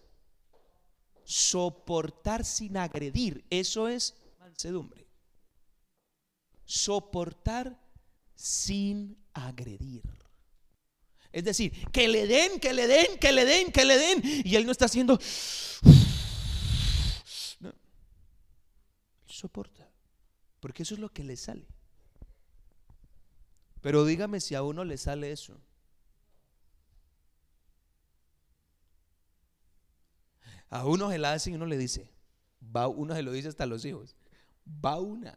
soportar 1.24 2.44
sin 2.44 2.76
agredir. 2.76 3.46
Eso 3.48 3.88
es 3.88 4.14
mansedumbre. 4.40 5.06
Soportar 6.66 7.80
sin 8.34 9.16
agredir. 9.32 10.02
Es 11.32 11.44
decir, 11.44 11.72
que 11.90 12.08
le 12.08 12.26
den, 12.26 12.60
que 12.60 12.72
le 12.72 12.86
den, 12.86 13.18
que 13.18 13.32
le 13.32 13.44
den, 13.44 13.72
que 13.72 13.84
le 13.84 13.96
den. 13.96 14.22
Y 14.44 14.56
él 14.56 14.66
no 14.66 14.72
está 14.72 14.84
haciendo... 14.84 15.18
No. 17.60 17.72
Soporta. 19.26 19.88
Porque 20.60 20.82
eso 20.82 20.94
es 20.94 21.00
lo 21.00 21.08
que 21.08 21.24
le 21.24 21.36
sale. 21.36 21.66
Pero 23.80 24.04
dígame 24.04 24.40
si 24.40 24.54
a 24.54 24.62
uno 24.62 24.84
le 24.84 24.98
sale 24.98 25.32
eso. 25.32 25.60
A 30.68 30.86
uno 30.86 31.10
se 31.10 31.18
la 31.18 31.32
hace 31.32 31.50
y 31.50 31.54
uno 31.54 31.66
le 31.66 31.76
dice, 31.76 32.10
va, 32.74 32.88
uno 32.88 33.14
se 33.14 33.22
lo 33.22 33.32
dice 33.32 33.48
hasta 33.48 33.66
los 33.66 33.84
hijos, 33.84 34.16
va 34.66 34.98
una. 34.98 35.36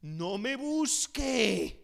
No 0.00 0.38
me 0.38 0.56
busque. 0.56 1.83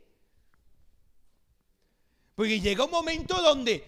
Porque 2.40 2.58
llega 2.58 2.86
un 2.86 2.90
momento 2.90 3.34
donde 3.42 3.84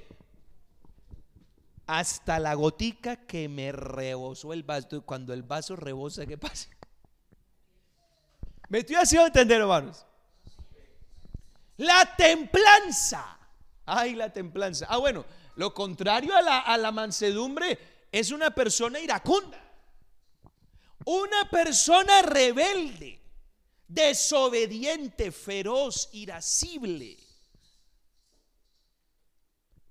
hasta 1.87 2.39
la 2.39 2.53
gotica 2.53 3.25
que 3.25 3.49
me 3.49 3.73
rebosó 3.73 4.53
el 4.53 4.63
vaso, 4.63 5.01
cuando 5.07 5.33
el 5.33 5.43
vaso 5.43 5.75
rebosa, 5.75 6.27
¿qué 6.27 6.37
pasa? 6.37 6.69
Me 8.69 8.81
estoy 8.81 8.97
haciendo 8.97 9.29
entender, 9.29 9.63
hermanos. 9.63 10.05
La 11.79 12.15
templanza. 12.15 13.39
Ay, 13.87 14.15
la 14.17 14.31
templanza. 14.31 14.85
Ah, 14.91 14.99
bueno, 14.99 15.25
lo 15.57 15.73
contrario 15.73 16.37
a 16.37 16.43
la, 16.43 16.59
a 16.59 16.77
la 16.77 16.93
mansedumbre 16.93 17.79
es 18.13 18.33
una 18.33 18.51
persona 18.51 19.01
iracunda. 19.01 19.65
Una 21.07 21.49
persona 21.49 22.21
rebelde, 22.21 23.19
desobediente, 23.89 25.33
feroz, 25.33 26.11
irascible. 26.13 27.32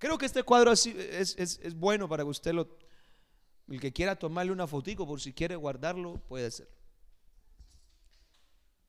Creo 0.01 0.17
que 0.17 0.25
este 0.25 0.41
cuadro 0.41 0.71
es, 0.71 1.75
bueno 1.75 2.09
para 2.09 2.23
que 2.23 2.29
usted 2.31 2.53
lo, 2.53 2.67
el 3.69 3.79
que 3.79 3.93
quiera 3.93 4.15
tomarle 4.15 4.51
una 4.51 4.65
fotico 4.65 5.05
por 5.05 5.21
si 5.21 5.31
quiere 5.31 5.55
guardarlo, 5.55 6.19
puede 6.27 6.49
ser. 6.49 6.67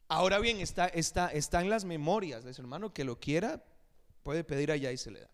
Ahora 0.08 0.38
bien, 0.38 0.58
está, 0.58 0.86
está, 0.86 1.28
está 1.28 1.60
en 1.60 1.68
las 1.68 1.84
memorias 1.84 2.44
de 2.44 2.54
su 2.54 2.62
hermano 2.62 2.94
que 2.94 3.04
lo 3.04 3.20
quiera, 3.20 3.62
puede 4.22 4.42
pedir 4.42 4.72
allá 4.72 4.90
y 4.90 4.96
se 4.96 5.10
le 5.10 5.20
da. 5.20 5.30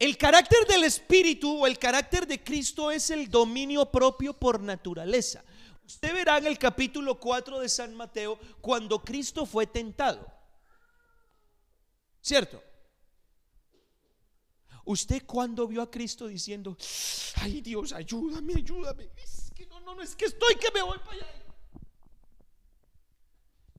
El 0.00 0.18
carácter 0.18 0.66
del 0.66 0.82
Espíritu 0.82 1.62
o 1.62 1.68
el 1.68 1.78
carácter 1.78 2.26
de 2.26 2.42
Cristo 2.42 2.90
es 2.90 3.10
el 3.10 3.30
dominio 3.30 3.92
propio 3.92 4.32
por 4.32 4.58
naturaleza. 4.58 5.44
Usted 5.86 6.12
verá 6.12 6.38
en 6.38 6.46
el 6.48 6.58
capítulo 6.58 7.20
4 7.20 7.60
de 7.60 7.68
San 7.68 7.94
Mateo 7.94 8.36
cuando 8.60 9.04
Cristo 9.04 9.46
fue 9.46 9.68
tentado. 9.68 10.26
¿Cierto? 12.20 12.60
¿Usted 14.86 15.24
cuando 15.26 15.66
vio 15.66 15.82
a 15.82 15.90
Cristo 15.90 16.28
diciendo, 16.28 16.76
ay 17.34 17.60
Dios, 17.60 17.92
ayúdame, 17.92 18.54
ayúdame? 18.54 19.10
Es 19.16 19.50
que 19.52 19.66
no, 19.66 19.80
no, 19.80 19.96
no, 19.96 20.02
es 20.02 20.14
que 20.14 20.26
estoy 20.26 20.54
que 20.54 20.70
me 20.72 20.80
voy 20.80 20.98
para 20.98 21.12
allá. 21.12 21.26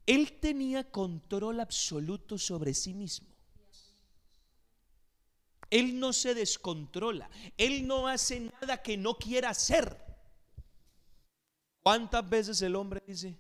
Él 0.05 0.33
tenía 0.39 0.91
control 0.91 1.61
absoluto 1.61 2.37
sobre 2.37 2.73
sí 2.73 2.93
mismo. 2.93 3.27
Él 5.69 5.97
no 5.97 6.11
se 6.11 6.33
descontrola. 6.33 7.29
Él 7.57 7.87
no 7.87 8.07
hace 8.07 8.41
nada 8.41 8.81
que 8.83 8.97
no 8.97 9.17
quiera 9.17 9.51
hacer. 9.51 9.97
¿Cuántas 11.83 12.27
veces 12.29 12.61
el 12.61 12.75
hombre 12.75 13.01
dice, 13.07 13.33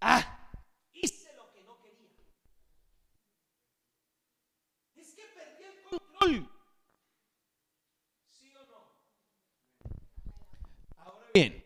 ah, 0.00 0.50
hice 0.92 1.32
lo 1.36 1.48
que 1.52 1.62
no 1.62 1.80
quería? 1.80 2.10
Es 4.96 5.14
que 5.14 5.22
el 5.22 5.82
control. 5.88 6.50
Bien, 11.36 11.62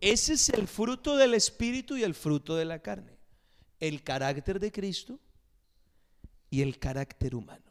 ese 0.00 0.34
es 0.34 0.48
el 0.50 0.68
fruto 0.68 1.16
del 1.16 1.34
Espíritu 1.34 1.96
y 1.96 2.04
el 2.04 2.14
fruto 2.14 2.54
de 2.56 2.64
la 2.64 2.80
carne. 2.80 3.18
El 3.80 4.02
carácter 4.02 4.60
de 4.60 4.72
Cristo 4.72 5.18
y 6.50 6.62
el 6.62 6.78
carácter 6.78 7.34
humano. 7.34 7.64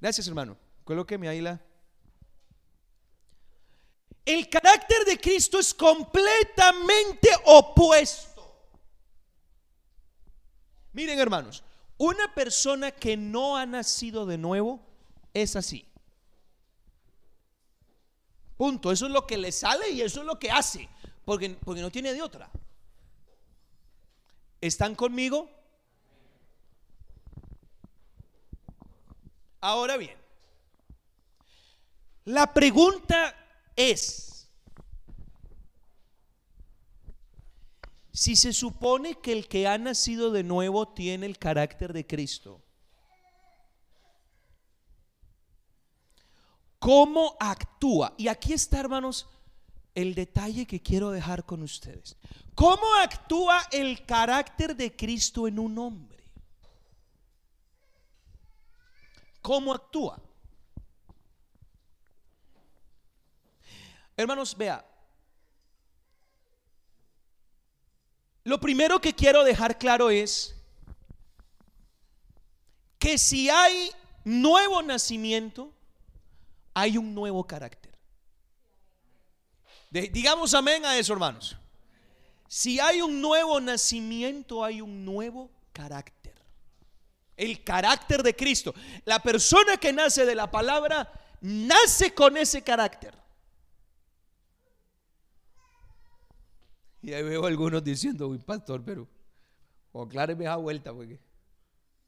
Gracias, 0.00 0.26
hermano. 0.26 0.56
Colóqueme 0.84 1.28
ahí 1.28 1.40
la. 1.40 1.60
El 4.24 4.48
carácter 4.48 5.04
de 5.04 5.18
Cristo 5.18 5.58
es 5.58 5.72
completamente 5.74 7.28
opuesto. 7.44 8.32
Miren, 10.92 11.18
hermanos, 11.18 11.64
una 11.96 12.32
persona 12.34 12.90
que 12.90 13.16
no 13.16 13.56
ha 13.56 13.66
nacido 13.66 14.26
de 14.26 14.38
nuevo 14.38 14.80
es 15.32 15.56
así. 15.56 15.91
Eso 18.92 19.06
es 19.06 19.12
lo 19.12 19.26
que 19.26 19.38
le 19.38 19.50
sale 19.50 19.90
y 19.90 20.02
eso 20.02 20.20
es 20.20 20.26
lo 20.26 20.38
que 20.38 20.50
hace. 20.50 20.88
porque, 21.24 21.50
porque 21.50 21.80
no 21.80 21.90
tiene 21.90 22.12
de 22.12 22.22
otra. 22.22 22.50
¿Están 24.60 24.94
conmigo? 24.94 25.50
Ahora 29.60 29.96
bien, 29.96 30.16
la 32.24 32.52
pregunta 32.52 33.34
es, 33.76 34.48
si 38.12 38.36
se 38.36 38.52
supone 38.52 39.20
que 39.20 39.32
el 39.32 39.48
que 39.48 39.66
ha 39.66 39.78
nacido 39.78 40.30
de 40.30 40.42
nuevo 40.42 40.88
tiene 40.88 41.26
el 41.26 41.38
carácter 41.38 41.92
de 41.92 42.06
Cristo, 42.06 42.60
¿cómo 46.82 47.36
actúa? 47.38 48.12
Y 48.16 48.26
aquí 48.26 48.52
está, 48.52 48.80
hermanos, 48.80 49.28
el 49.94 50.16
detalle 50.16 50.66
que 50.66 50.82
quiero 50.82 51.12
dejar 51.12 51.44
con 51.44 51.62
ustedes. 51.62 52.16
¿Cómo 52.56 52.82
actúa 52.96 53.62
el 53.70 54.04
carácter 54.04 54.74
de 54.74 54.94
Cristo 54.94 55.46
en 55.46 55.60
un 55.60 55.78
hombre? 55.78 56.24
¿Cómo 59.40 59.72
actúa? 59.72 60.20
Hermanos, 64.16 64.56
vea. 64.56 64.84
Lo 68.42 68.58
primero 68.58 69.00
que 69.00 69.14
quiero 69.14 69.44
dejar 69.44 69.78
claro 69.78 70.10
es 70.10 70.56
que 72.98 73.18
si 73.18 73.48
hay 73.50 73.92
nuevo 74.24 74.82
nacimiento, 74.82 75.72
hay 76.74 76.98
un 76.98 77.14
nuevo 77.14 77.46
carácter. 77.46 77.92
digamos 79.90 80.54
amén 80.54 80.84
a 80.84 80.96
eso, 80.96 81.12
hermanos. 81.12 81.56
Si 82.48 82.78
hay 82.80 83.00
un 83.00 83.20
nuevo 83.20 83.60
nacimiento, 83.60 84.64
hay 84.64 84.80
un 84.80 85.04
nuevo 85.04 85.50
carácter. 85.72 86.34
El 87.36 87.64
carácter 87.64 88.22
de 88.22 88.36
Cristo. 88.36 88.74
La 89.04 89.20
persona 89.20 89.76
que 89.78 89.92
nace 89.92 90.26
de 90.26 90.34
la 90.34 90.50
palabra 90.50 91.10
nace 91.40 92.14
con 92.14 92.36
ese 92.36 92.62
carácter. 92.62 93.14
Y 97.00 97.12
ahí 97.12 97.22
veo 97.22 97.46
algunos 97.46 97.82
diciendo, 97.82 98.28
uy, 98.28 98.38
pastor, 98.38 98.84
pero 98.84 99.08
acláreme 99.92 100.44
esa 100.44 100.56
vuelta, 100.56 100.92
porque. 100.92 101.18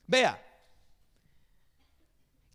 Vea, 0.06 0.40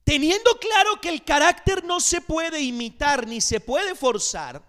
teniendo 0.10 0.58
claro 0.60 1.00
que 1.00 1.10
el 1.10 1.24
carácter 1.24 1.84
no 1.84 2.00
se 2.00 2.20
puede 2.20 2.60
imitar 2.64 3.28
ni 3.28 3.42
se 3.42 3.60
puede 3.60 3.94
forzar, 3.94 4.60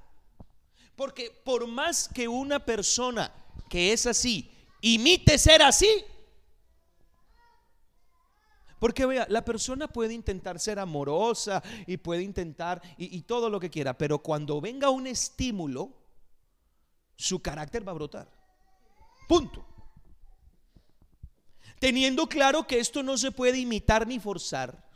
porque 0.94 1.30
por 1.30 1.66
más 1.66 2.10
que 2.10 2.28
una 2.28 2.62
persona 2.62 3.32
que 3.70 3.94
es 3.94 4.04
así 4.04 4.50
imite 4.82 5.38
ser 5.38 5.62
así, 5.62 5.88
porque 8.78 9.06
vea, 9.06 9.26
la 9.30 9.42
persona 9.42 9.88
puede 9.88 10.12
intentar 10.12 10.60
ser 10.60 10.78
amorosa 10.78 11.62
y 11.86 11.96
puede 11.96 12.20
intentar 12.20 12.82
y, 12.98 13.16
y 13.16 13.22
todo 13.22 13.48
lo 13.48 13.58
que 13.58 13.70
quiera, 13.70 13.96
pero 13.96 14.18
cuando 14.18 14.60
venga 14.60 14.90
un 14.90 15.06
estímulo, 15.06 15.90
su 17.16 17.40
carácter 17.40 17.88
va 17.88 17.92
a 17.92 17.94
brotar. 17.94 18.30
Punto. 19.26 19.66
Teniendo 21.78 22.26
claro 22.26 22.66
que 22.66 22.78
esto 22.78 23.02
no 23.02 23.16
se 23.16 23.32
puede 23.32 23.58
imitar 23.58 24.06
ni 24.06 24.20
forzar. 24.20 24.89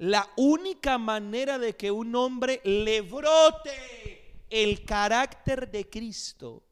La 0.00 0.30
única 0.36 0.96
manera 0.96 1.58
de 1.58 1.76
que 1.76 1.90
un 1.90 2.14
hombre 2.14 2.62
le 2.64 3.02
brote 3.02 4.46
el 4.48 4.82
carácter 4.86 5.70
de 5.70 5.90
Cristo. 5.90 6.62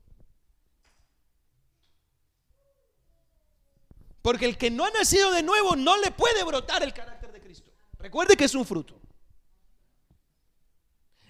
Porque 4.22 4.47
el 4.47 4.57
que 4.57 4.70
no 4.70 4.87
ha 4.87 4.91
nacido 4.93 5.31
de 5.31 5.43
nuevo 5.43 5.76
no 5.76 5.99
le 5.99 6.11
puede 6.11 6.43
brotar 6.43 6.83
el 6.83 6.95
carácter 6.95 7.31
de 7.31 7.43
Cristo. 7.43 7.70
Recuerde 7.99 8.35
que 8.35 8.45
es 8.45 8.55
un 8.55 8.64
fruto. 8.64 8.99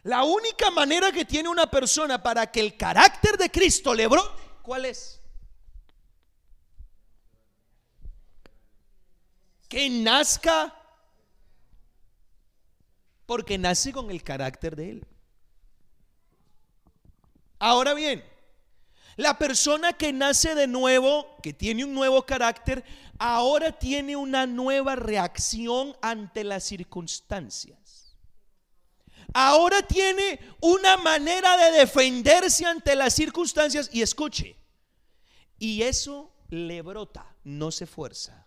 La 0.05 0.23
única 0.23 0.71
manera 0.71 1.11
que 1.11 1.25
tiene 1.25 1.49
una 1.49 1.69
persona 1.69 2.23
para 2.23 2.49
que 2.49 2.61
el 2.61 2.77
carácter 2.77 3.37
de 3.37 3.51
Cristo 3.51 3.93
le 3.93 4.07
brote, 4.07 4.41
¿cuál 4.63 4.85
es? 4.85 5.21
Que 9.69 9.91
nazca 9.91 10.78
porque 13.29 13.59
nace 13.59 13.93
con 13.93 14.11
el 14.11 14.23
carácter 14.23 14.75
de 14.75 14.91
Él. 14.91 15.07
Ahora 17.59 17.93
bien, 17.93 18.25
la 19.17 19.37
persona 19.37 19.93
que 19.93 20.15
nace 20.15 20.55
de 20.55 20.67
nuevo, 20.67 21.37
que 21.43 21.53
tiene 21.53 21.85
un 21.85 21.93
nuevo 21.93 22.25
carácter, 22.25 22.83
ahora 23.19 23.79
tiene 23.79 24.17
una 24.17 24.47
nueva 24.47 24.97
reacción 24.97 25.95
ante 26.01 26.43
las 26.43 26.65
circunstancias 26.65 27.77
ahora 29.35 29.83
tiene 29.83 30.41
una 30.63 30.97
manera 30.97 31.57
de 31.59 31.79
defenderse 31.81 32.65
ante 32.65 32.97
las 32.97 33.13
circunstancias 33.15 33.91
y 33.93 34.01
escuche, 34.01 34.57
y 35.59 35.83
eso 35.83 36.33
le 36.49 36.81
brota, 36.81 37.37
no 37.45 37.71
se 37.71 37.87
fuerza. 37.87 38.47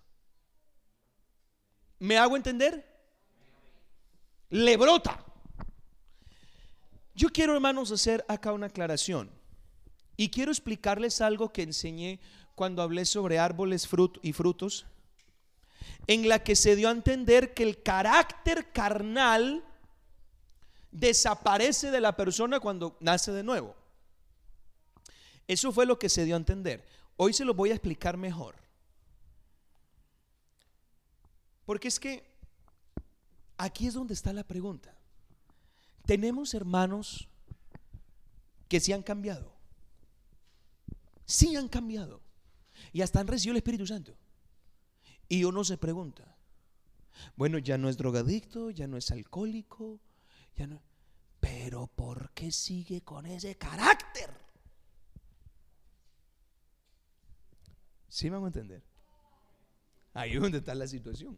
¿Me 2.00 2.18
hago 2.18 2.36
entender? 2.36 2.91
Le 4.52 4.76
brota. 4.78 5.24
Yo 7.16 7.30
quiero, 7.30 7.54
hermanos, 7.54 7.92
hacer 7.92 8.26
acá 8.28 8.52
una 8.52 8.68
aclaración. 8.68 9.32
Y 10.18 10.30
quiero 10.30 10.52
explicarles 10.52 11.22
algo 11.22 11.52
que 11.52 11.64
enseñé 11.64 12.20
cuando 12.54 12.82
hablé 12.82 13.06
sobre 13.06 13.40
árboles 13.40 13.90
y 14.22 14.34
frutos, 14.34 14.86
en 16.06 16.28
la 16.28 16.44
que 16.44 16.56
se 16.56 16.76
dio 16.76 16.90
a 16.90 16.92
entender 16.92 17.54
que 17.54 17.64
el 17.64 17.82
carácter 17.82 18.72
carnal 18.72 19.64
desaparece 20.92 21.90
de 21.90 22.02
la 22.02 22.16
persona 22.18 22.60
cuando 22.60 22.98
nace 23.00 23.32
de 23.32 23.44
nuevo. 23.44 23.76
Eso 25.48 25.72
fue 25.72 25.86
lo 25.86 25.98
que 25.98 26.10
se 26.10 26.26
dio 26.26 26.36
a 26.36 26.40
entender. 26.40 26.86
Hoy 27.16 27.34
se 27.34 27.46
lo 27.46 27.54
voy 27.54 27.72
a 27.72 27.76
explicar 27.76 28.18
mejor. 28.18 28.56
Porque 31.66 31.88
es 31.88 32.00
que 32.00 32.31
aquí 33.62 33.88
es 33.88 33.94
donde 33.94 34.14
está 34.14 34.34
la 34.34 34.44
pregunta. 34.44 34.98
Tenemos 36.06 36.54
hermanos 36.54 37.30
que 38.68 38.80
sí 38.80 38.92
han 38.92 39.04
cambiado. 39.04 39.54
Sí 41.26 41.56
han 41.56 41.68
cambiado. 41.68 42.22
Y 42.92 43.02
hasta 43.02 43.20
han 43.20 43.28
recibido 43.28 43.54
el 43.54 43.58
Espíritu 43.58 43.86
Santo. 43.86 44.18
Y 45.30 45.44
uno 45.44 45.64
se 45.64 45.78
pregunta, 45.78 46.36
bueno, 47.36 47.58
ya 47.60 47.78
no 47.78 47.88
es 47.88 47.98
drogadicto, 47.98 48.72
ya 48.72 48.88
no 48.88 48.98
es 48.98 49.12
alcohólico, 49.12 50.02
pero 51.40 51.88
¿por 51.88 52.32
qué 52.32 52.52
sigue 52.52 53.02
con 53.02 53.26
ese 53.26 53.56
carácter? 53.58 54.30
¿Sí 58.10 58.30
me 58.30 58.38
a 58.38 58.40
entender? 58.40 58.84
Ahí 60.14 60.34
es 60.34 60.42
donde 60.42 60.58
está 60.58 60.76
la 60.76 60.88
situación. 60.88 61.38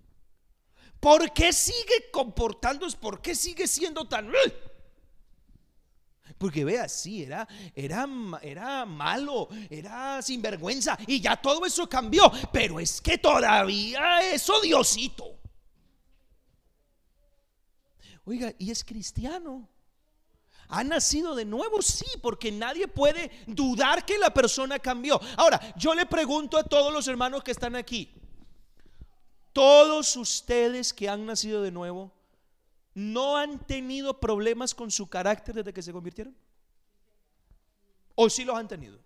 ¿Por 1.03 1.33
qué 1.33 1.51
sigue 1.51 2.09
comportándose? 2.13 2.95
¿Por 2.95 3.21
qué 3.21 3.35
sigue 3.35 3.67
siendo 3.67 4.07
tan... 4.07 4.31
Porque 6.37 6.63
vea, 6.63 6.87
sí, 6.87 7.23
era, 7.23 7.45
era, 7.75 8.07
era 8.41 8.85
malo, 8.85 9.49
era 9.69 10.21
sinvergüenza 10.21 10.97
y 11.05 11.19
ya 11.19 11.35
todo 11.35 11.65
eso 11.65 11.89
cambió, 11.89 12.31
pero 12.53 12.79
es 12.79 13.01
que 13.01 13.17
todavía 13.17 14.33
es 14.33 14.49
odiosito. 14.49 15.41
Oiga, 18.23 18.53
y 18.57 18.71
es 18.71 18.85
cristiano. 18.85 19.69
¿Ha 20.69 20.85
nacido 20.85 21.35
de 21.35 21.43
nuevo? 21.43 21.81
Sí, 21.81 22.05
porque 22.21 22.49
nadie 22.49 22.87
puede 22.87 23.29
dudar 23.45 24.05
que 24.05 24.17
la 24.17 24.33
persona 24.33 24.79
cambió. 24.79 25.19
Ahora, 25.35 25.59
yo 25.75 25.93
le 25.93 26.05
pregunto 26.05 26.57
a 26.57 26.63
todos 26.63 26.93
los 26.93 27.09
hermanos 27.09 27.43
que 27.43 27.51
están 27.51 27.75
aquí, 27.75 28.09
todos 29.53 30.15
ustedes 30.15 30.93
que 30.93 31.07
han 31.07 31.25
nacido 31.25 31.61
de 31.61 31.71
nuevo, 31.71 32.11
¿no 32.93 33.37
han 33.37 33.59
tenido 33.65 34.19
problemas 34.19 34.75
con 34.75 34.91
su 34.91 35.07
carácter 35.07 35.55
desde 35.55 35.73
que 35.73 35.81
se 35.81 35.93
convirtieron? 35.93 36.35
¿O 38.15 38.29
sí 38.29 38.43
los 38.43 38.57
han 38.57 38.67
tenido? 38.67 38.99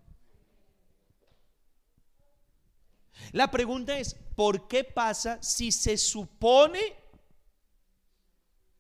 La 3.31 3.51
pregunta 3.51 3.97
es, 3.97 4.15
¿por 4.35 4.67
qué 4.67 4.83
pasa 4.83 5.41
si 5.41 5.71
se 5.71 5.97
supone 5.97 6.95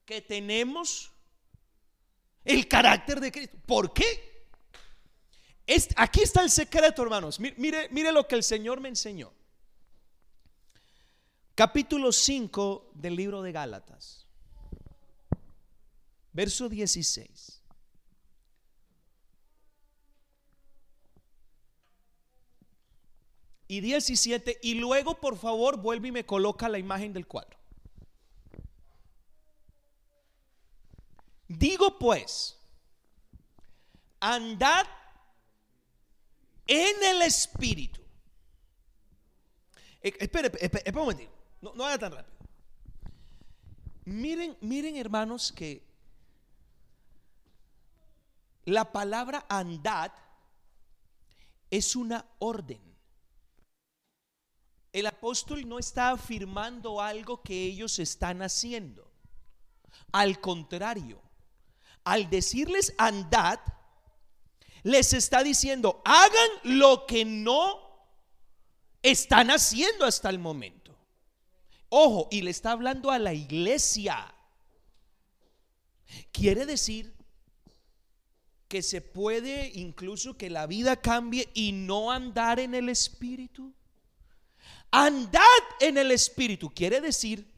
que 0.07 0.21
tenemos 0.21 1.11
el 2.45 2.67
carácter 2.67 3.19
de 3.19 3.31
Cristo. 3.31 3.57
¿Por 3.65 3.93
qué? 3.93 4.47
Aquí 5.97 6.21
está 6.21 6.41
el 6.41 6.49
secreto, 6.49 7.03
hermanos. 7.03 7.39
Mire, 7.39 7.89
mire 7.91 8.11
lo 8.13 8.25
que 8.25 8.35
el 8.35 8.43
Señor 8.43 8.79
me 8.79 8.87
enseñó. 8.87 9.33
Capítulo 11.57 12.11
5 12.11 12.91
del 12.93 13.15
libro 13.15 13.41
de 13.41 13.51
Gálatas. 13.51 14.27
Verso 16.31 16.69
16. 16.69 17.63
Y 23.69 23.79
17. 23.79 24.59
Y 24.61 24.75
luego, 24.75 25.19
por 25.19 25.35
favor, 25.35 25.81
vuelve 25.81 26.09
y 26.09 26.11
me 26.11 26.27
coloca 26.27 26.69
la 26.69 26.77
imagen 26.77 27.11
del 27.11 27.25
cuadro. 27.25 27.57
Digo 31.47 31.97
pues, 31.97 32.55
andad 34.19 34.85
en 36.67 37.03
el 37.03 37.23
Espíritu. 37.23 37.99
Eh, 40.03 40.13
espere, 40.19 40.49
espere, 40.49 40.83
espere 40.85 40.91
un 40.91 41.01
momentito 41.01 41.36
no, 41.61 41.73
no 41.73 41.85
haga 41.85 41.97
tan 41.97 42.11
rápido. 42.11 42.37
Miren, 44.05 44.57
miren 44.61 44.95
hermanos 44.95 45.51
que 45.51 45.85
la 48.65 48.91
palabra 48.91 49.45
andad 49.49 50.11
es 51.69 51.95
una 51.95 52.25
orden. 52.39 52.81
El 54.93 55.05
apóstol 55.05 55.67
no 55.67 55.79
está 55.79 56.11
afirmando 56.11 57.01
algo 57.01 57.41
que 57.43 57.65
ellos 57.65 57.99
están 57.99 58.41
haciendo. 58.41 59.11
Al 60.11 60.39
contrario, 60.39 61.21
al 62.03 62.29
decirles 62.29 62.93
andad, 62.97 63.59
les 64.83 65.13
está 65.13 65.43
diciendo, 65.43 66.01
hagan 66.05 66.49
lo 66.63 67.05
que 67.05 67.25
no 67.25 67.87
están 69.01 69.51
haciendo 69.51 70.05
hasta 70.05 70.29
el 70.29 70.39
momento. 70.39 70.76
Ojo, 71.89 72.27
y 72.31 72.41
le 72.41 72.51
está 72.51 72.71
hablando 72.71 73.11
a 73.11 73.19
la 73.19 73.33
iglesia. 73.33 74.33
Quiere 76.31 76.65
decir 76.65 77.13
que 78.67 78.81
se 78.81 79.01
puede 79.01 79.71
incluso 79.75 80.37
que 80.37 80.49
la 80.49 80.67
vida 80.67 80.97
cambie 80.97 81.49
y 81.53 81.71
no 81.71 82.11
andar 82.11 82.59
en 82.59 82.75
el 82.75 82.89
espíritu. 82.89 83.73
Andad 84.91 85.41
en 85.79 85.97
el 85.97 86.11
espíritu 86.11 86.69
quiere 86.69 87.01
decir 87.01 87.49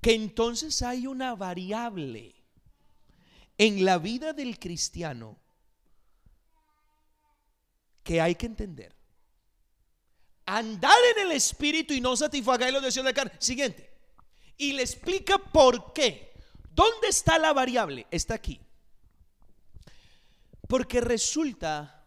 que 0.00 0.14
entonces 0.14 0.82
hay 0.82 1.06
una 1.06 1.34
variable 1.34 2.34
en 3.58 3.84
la 3.84 3.98
vida 3.98 4.32
del 4.32 4.58
cristiano 4.58 5.38
que 8.02 8.20
hay 8.20 8.34
que 8.34 8.46
entender. 8.46 8.99
Andad 10.56 10.98
en 11.16 11.26
el 11.26 11.32
espíritu 11.32 11.94
y 11.94 12.00
no 12.00 12.16
satisfagáis 12.16 12.72
los 12.72 12.82
deseos 12.82 13.04
de 13.04 13.10
la 13.10 13.14
carne. 13.14 13.32
Siguiente. 13.38 13.88
Y 14.56 14.72
le 14.72 14.82
explica 14.82 15.38
por 15.38 15.92
qué. 15.92 16.32
¿Dónde 16.74 17.08
está 17.08 17.38
la 17.38 17.52
variable? 17.52 18.06
Está 18.10 18.34
aquí. 18.34 18.60
Porque 20.66 21.00
resulta 21.00 22.04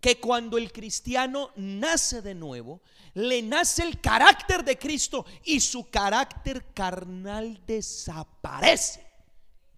que 0.00 0.20
cuando 0.20 0.58
el 0.58 0.72
cristiano 0.72 1.52
nace 1.56 2.20
de 2.20 2.34
nuevo, 2.34 2.82
le 3.14 3.40
nace 3.40 3.82
el 3.82 4.00
carácter 4.00 4.62
de 4.62 4.78
Cristo 4.78 5.24
y 5.42 5.60
su 5.60 5.88
carácter 5.88 6.66
carnal 6.74 7.62
desaparece. 7.66 9.06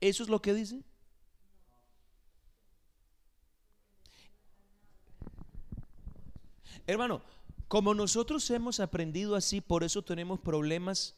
¿Eso 0.00 0.24
es 0.24 0.28
lo 0.28 0.42
que 0.42 0.54
dice? 0.54 0.82
Hermano, 6.88 7.20
como 7.68 7.92
nosotros 7.92 8.50
hemos 8.50 8.80
aprendido 8.80 9.36
así, 9.36 9.60
por 9.60 9.84
eso 9.84 10.02
tenemos 10.02 10.40
problemas 10.40 11.14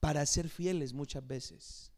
para 0.00 0.26
ser 0.26 0.50
fieles 0.50 0.92
muchas 0.92 1.26
veces. 1.26 1.90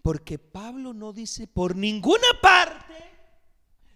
Porque 0.00 0.38
Pablo 0.38 0.94
no 0.94 1.12
dice 1.12 1.46
por 1.46 1.76
ninguna 1.76 2.26
parte, 2.40 2.94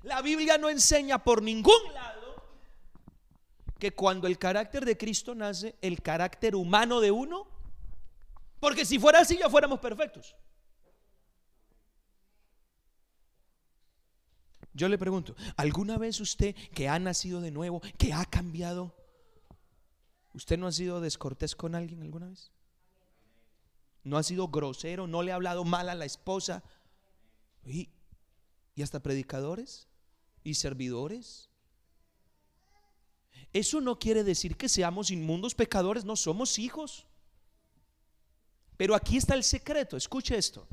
la 0.03 0.20
Biblia 0.20 0.59
no 0.59 0.68
enseña 0.68 1.24
por 1.24 1.41
ningún 1.41 1.95
lado 1.95 2.45
que 3.78 3.95
cuando 3.95 4.26
el 4.26 4.39
carácter 4.39 4.85
de 4.85 4.99
Cristo 4.99 5.35
nace, 5.35 5.76
el 5.80 6.03
carácter 6.03 6.55
humano 6.55 7.01
de 7.01 7.11
uno, 7.11 7.47
porque 8.61 8.85
si 8.85 8.99
fuera 8.99 9.20
así 9.20 9.39
ya 9.39 9.49
fuéramos 9.49 9.80
perfectos. 9.80 10.37
Yo 14.74 14.88
le 14.88 14.98
pregunto, 14.98 15.34
¿alguna 15.56 15.96
vez 15.96 16.20
usted 16.20 16.54
que 16.74 16.88
ha 16.88 16.98
nacido 16.98 17.40
de 17.40 17.50
nuevo, 17.50 17.80
que 17.96 18.12
ha 18.12 18.24
cambiado, 18.26 18.94
usted 20.34 20.58
no 20.58 20.66
ha 20.66 20.72
sido 20.72 21.00
descortés 21.00 21.54
con 21.54 21.74
alguien 21.74 22.02
alguna 22.02 22.26
vez? 22.26 22.50
no 24.04 24.18
ha 24.18 24.22
sido 24.22 24.48
grosero, 24.48 25.06
no 25.06 25.22
le 25.22 25.32
ha 25.32 25.34
hablado 25.34 25.64
mal 25.64 25.88
a 25.88 25.94
la 25.94 26.04
esposa. 26.04 26.62
Y, 27.64 27.88
y 28.74 28.82
hasta 28.82 29.00
predicadores 29.00 29.88
y 30.44 30.54
servidores. 30.54 31.48
Eso 33.52 33.80
no 33.80 33.98
quiere 33.98 34.22
decir 34.22 34.56
que 34.56 34.68
seamos 34.68 35.10
inmundos 35.10 35.54
pecadores, 35.54 36.04
no 36.04 36.16
somos 36.16 36.58
hijos. 36.58 37.06
Pero 38.76 38.94
aquí 38.94 39.16
está 39.16 39.34
el 39.34 39.44
secreto, 39.44 39.96
escuche 39.96 40.36
esto. 40.36 40.68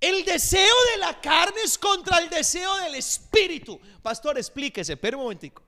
El 0.00 0.24
deseo 0.24 0.74
de 0.92 0.98
la 0.98 1.20
carne 1.20 1.60
es 1.62 1.76
contra 1.76 2.18
el 2.18 2.30
deseo 2.30 2.74
del 2.78 2.94
espíritu. 2.94 3.78
Pastor, 4.02 4.38
explíquese, 4.38 4.96
pero 4.96 5.18
un 5.18 5.24
momentico. 5.24 5.62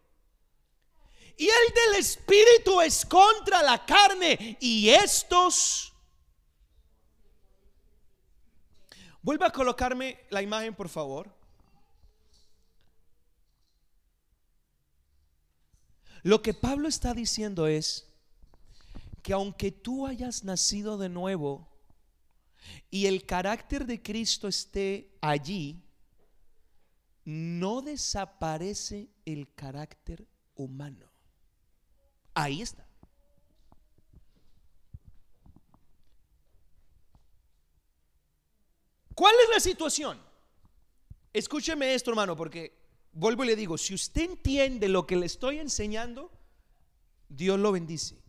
Y 1.37 1.45
el 1.45 1.75
del 1.75 2.01
espíritu 2.01 2.81
es 2.81 3.05
contra 3.05 3.63
la 3.63 3.85
carne. 3.85 4.57
Y 4.61 4.89
estos... 4.89 5.93
Vuelva 9.21 9.49
a 9.49 9.53
colocarme 9.53 10.19
la 10.31 10.43
imagen, 10.43 10.75
por 10.75 10.89
favor. 10.89 11.31
Lo 16.23 16.41
que 16.41 16.55
Pablo 16.55 16.89
está 16.89 17.13
diciendo 17.15 17.67
es 17.67 18.09
que 19.23 19.33
aunque 19.33 19.71
tú 19.71 20.07
hayas 20.07 20.43
nacido 20.43 20.97
de 20.97 21.09
nuevo 21.09 21.72
y 22.91 23.07
el 23.07 23.25
carácter 23.25 23.87
de 23.87 24.03
Cristo 24.03 24.49
esté 24.49 25.17
allí, 25.21 25.83
no 27.25 27.83
desaparece 27.83 29.09
el 29.25 29.53
carácter 29.55 30.27
humano. 30.55 31.11
Ahí 32.35 32.63
está. 32.63 32.87
¿Cuál 39.15 39.35
es 39.45 39.51
la 39.51 39.61
situación? 39.61 40.21
Escúcheme 41.33 41.95
esto, 41.95 42.11
hermano, 42.11 42.37
porque 42.37 42.77
vuelvo 43.13 43.45
y 43.45 43.49
le 43.49 43.57
digo, 43.57 43.79
si 43.79 43.95
usted 43.95 44.23
entiende 44.23 44.89
lo 44.89 45.07
que 45.07 45.17
le 45.17 45.27
estoy 45.27 45.59
enseñando, 45.59 46.31
Dios 47.29 47.59
lo 47.59 47.73
bendice. 47.73 48.23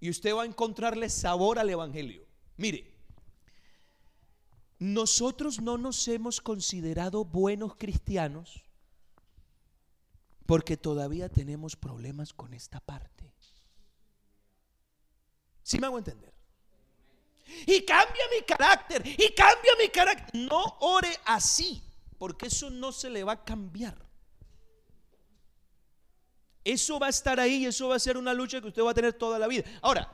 Y 0.00 0.10
usted 0.10 0.34
va 0.34 0.42
a 0.42 0.46
encontrarle 0.46 1.08
sabor 1.10 1.58
al 1.58 1.70
Evangelio. 1.70 2.26
Mire, 2.56 2.89
nosotros 4.80 5.60
no 5.60 5.76
nos 5.76 6.08
hemos 6.08 6.40
considerado 6.40 7.24
buenos 7.24 7.76
cristianos 7.76 8.64
porque 10.46 10.76
todavía 10.78 11.28
tenemos 11.28 11.76
problemas 11.76 12.32
con 12.32 12.54
esta 12.54 12.80
parte. 12.80 13.30
¿Sí 15.62 15.78
me 15.78 15.86
hago 15.86 15.98
entender? 15.98 16.32
Y 17.66 17.84
cambia 17.84 18.22
mi 18.34 18.44
carácter, 18.44 19.06
y 19.06 19.34
cambia 19.34 19.72
mi 19.78 19.88
carácter. 19.90 20.34
No 20.34 20.78
ore 20.80 21.14
así, 21.26 21.82
porque 22.18 22.46
eso 22.46 22.70
no 22.70 22.90
se 22.90 23.10
le 23.10 23.22
va 23.22 23.32
a 23.32 23.44
cambiar. 23.44 23.96
Eso 26.64 26.98
va 26.98 27.06
a 27.06 27.10
estar 27.10 27.38
ahí 27.38 27.66
eso 27.66 27.88
va 27.88 27.96
a 27.96 28.00
ser 28.00 28.16
una 28.16 28.32
lucha 28.32 28.60
que 28.60 28.68
usted 28.68 28.82
va 28.82 28.92
a 28.92 28.94
tener 28.94 29.12
toda 29.12 29.38
la 29.38 29.46
vida. 29.46 29.64
Ahora, 29.82 30.10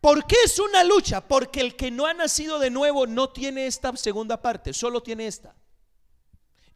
¿por 0.00 0.26
qué 0.26 0.36
es 0.44 0.58
una 0.58 0.84
lucha? 0.84 1.26
Porque 1.26 1.60
el 1.60 1.76
que 1.76 1.90
no 1.90 2.06
ha 2.06 2.14
nacido 2.14 2.58
de 2.58 2.70
nuevo 2.70 3.06
no 3.06 3.30
tiene 3.30 3.66
esta 3.66 3.96
segunda 3.96 4.40
parte, 4.40 4.72
solo 4.72 5.02
tiene 5.02 5.26
esta 5.26 5.54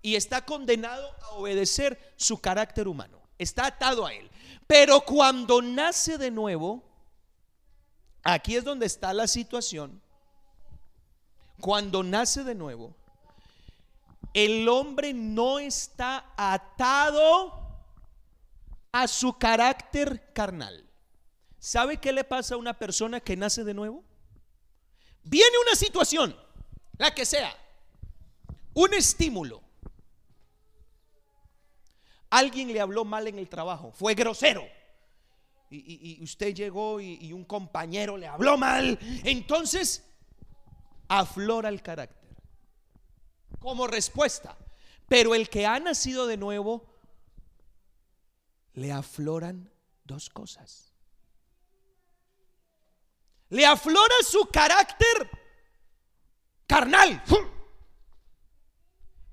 y 0.05 0.17
está 0.17 0.45
condenado 0.45 1.17
a 1.23 1.31
obedecer 1.31 2.13
su 2.17 2.39
carácter 2.39 2.87
humano. 2.87 3.23
Está 3.39 3.69
atado 3.69 4.05
a 4.05 4.13
él. 4.13 4.31
Pero 4.67 5.01
cuando 5.01 5.63
nace 5.63 6.19
de 6.19 6.31
nuevo, 6.31 6.85
aquí 8.23 8.55
es 8.55 8.65
donde 8.65 8.85
está 8.85 9.15
la 9.15 9.27
situación. 9.27 10.03
Cuando 11.59 12.03
nace 12.03 12.45
de 12.45 12.55
nuevo, 12.55 12.95
el 14.35 14.69
hombre 14.69 15.15
no 15.15 15.59
está 15.59 16.35
atado 16.37 17.81
a 18.93 19.09
su 19.09 19.39
carácter 19.39 20.35
carnal. 20.35 20.87
¿Sabe 21.65 21.97
qué 21.97 22.13
le 22.13 22.25
pasa 22.25 22.57
a 22.57 22.59
una 22.59 22.79
persona 22.79 23.21
que 23.21 23.39
nace 23.39 23.65
de 23.65 23.73
nuevo? 23.73 24.05
Viene 25.23 25.57
una 25.67 25.75
situación, 25.75 26.37
la 26.99 27.15
que 27.15 27.25
sea, 27.25 27.57
un 28.75 28.93
estímulo, 28.93 29.63
Alguien 32.29 32.71
le 32.71 32.81
habló 32.81 33.07
mal 33.07 33.29
en 33.29 33.39
el 33.39 33.49
trabajo, 33.49 33.93
fue 33.93 34.15
grosero. 34.15 34.67
Y, 35.71 36.23
usted 36.23 36.53
llegó 36.53 37.01
y, 37.01 37.33
un 37.33 37.45
compañero 37.45 38.19
le 38.19 38.27
habló 38.27 38.59
mal. 38.59 38.99
Entonces, 39.25 40.05
aflora 41.09 41.71
el 41.71 41.81
carácter. 41.81 42.37
como 43.59 43.87
respuesta. 43.87 44.59
Pero 45.09 45.35
el 45.35 45.49
que 45.49 45.65
ha 45.65 45.79
nacido 45.79 46.27
de 46.27 46.37
nuevo, 46.37 46.85
le 48.75 48.93
afloran 48.93 49.71
dos 50.05 50.29
cosas. 50.29 50.94
Le 53.55 53.65
aflora 53.65 54.17
su 54.29 54.47
carácter 54.47 55.31
carnal. 56.67 57.23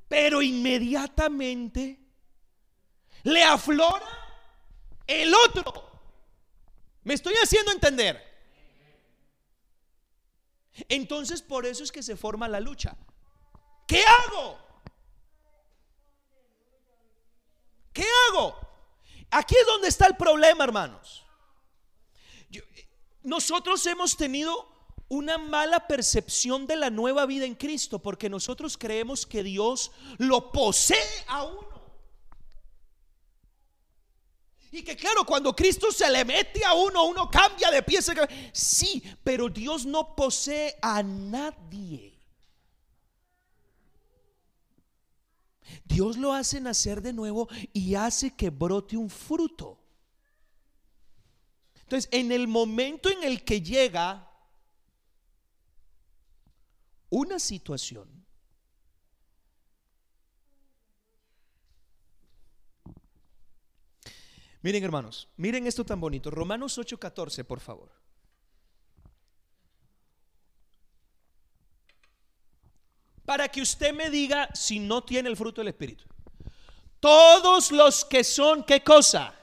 Pero 0.07 0.43
inmediatamente 0.43 1.99
le 3.23 3.43
aflora 3.43 4.05
el 5.07 5.33
otro. 5.33 5.89
¿Me 7.03 7.15
estoy 7.15 7.33
haciendo 7.41 7.71
entender? 7.71 8.23
Entonces 10.87 11.41
por 11.41 11.65
eso 11.65 11.83
es 11.83 11.91
que 11.91 12.03
se 12.03 12.15
forma 12.15 12.47
la 12.47 12.59
lucha. 12.59 12.95
¿Qué 13.87 14.03
hago? 14.05 14.59
¿Qué 17.91 18.05
hago? 18.29 18.55
Aquí 19.31 19.55
es 19.55 19.65
donde 19.65 19.87
está 19.87 20.05
el 20.05 20.15
problema, 20.15 20.63
hermanos. 20.63 21.25
Nosotros 23.23 23.85
hemos 23.85 24.17
tenido 24.17 24.67
una 25.09 25.37
mala 25.37 25.87
percepción 25.87 26.65
de 26.65 26.77
la 26.77 26.89
nueva 26.89 27.25
vida 27.25 27.45
en 27.45 27.55
Cristo 27.55 27.99
porque 27.99 28.29
nosotros 28.29 28.77
creemos 28.77 29.25
que 29.25 29.43
Dios 29.43 29.91
lo 30.17 30.51
posee 30.51 30.97
a 31.27 31.43
uno. 31.43 31.71
Y 34.71 34.83
que 34.83 34.95
claro, 34.95 35.25
cuando 35.25 35.53
Cristo 35.53 35.91
se 35.91 36.09
le 36.09 36.23
mete 36.23 36.63
a 36.63 36.73
uno, 36.73 37.03
uno 37.03 37.29
cambia 37.29 37.69
de 37.69 37.83
pieza. 37.83 38.13
Sí, 38.53 39.03
pero 39.21 39.49
Dios 39.49 39.85
no 39.85 40.15
posee 40.15 40.77
a 40.81 41.03
nadie. 41.03 42.17
Dios 45.83 46.15
lo 46.17 46.33
hace 46.33 46.61
nacer 46.61 47.01
de 47.01 47.11
nuevo 47.11 47.49
y 47.73 47.95
hace 47.95 48.33
que 48.33 48.49
brote 48.49 48.95
un 48.95 49.09
fruto. 49.09 49.80
Entonces, 51.91 52.09
en 52.13 52.31
el 52.31 52.47
momento 52.47 53.09
en 53.09 53.21
el 53.21 53.43
que 53.43 53.61
llega 53.61 54.25
una 57.09 57.37
situación 57.37 58.07
Miren 64.61 64.83
hermanos, 64.83 65.27
miren 65.37 65.65
esto 65.67 65.83
tan 65.83 65.99
bonito. 65.99 66.29
Romanos 66.29 66.77
8:14, 66.77 67.43
por 67.43 67.59
favor. 67.59 67.91
Para 73.25 73.49
que 73.49 73.61
usted 73.61 73.91
me 73.93 74.09
diga 74.11 74.47
si 74.53 74.79
no 74.79 75.03
tiene 75.03 75.27
el 75.27 75.35
fruto 75.35 75.59
del 75.59 75.69
Espíritu. 75.69 76.05
Todos 77.01 77.71
los 77.71 78.05
que 78.05 78.23
son, 78.23 78.63
¿qué 78.63 78.81
cosa? 78.83 79.40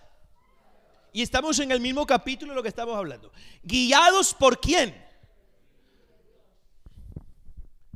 Y 1.12 1.22
estamos 1.22 1.58
en 1.58 1.70
el 1.70 1.80
mismo 1.80 2.06
capítulo 2.06 2.52
de 2.52 2.56
lo 2.56 2.62
que 2.62 2.68
estamos 2.68 2.96
hablando. 2.96 3.32
¿Guiados 3.62 4.34
por 4.34 4.60
quién? 4.60 4.94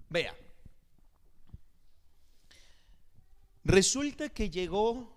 Vea. 0.09 0.35
Resulta 3.65 4.29
que 4.29 4.51
llegó 4.51 5.15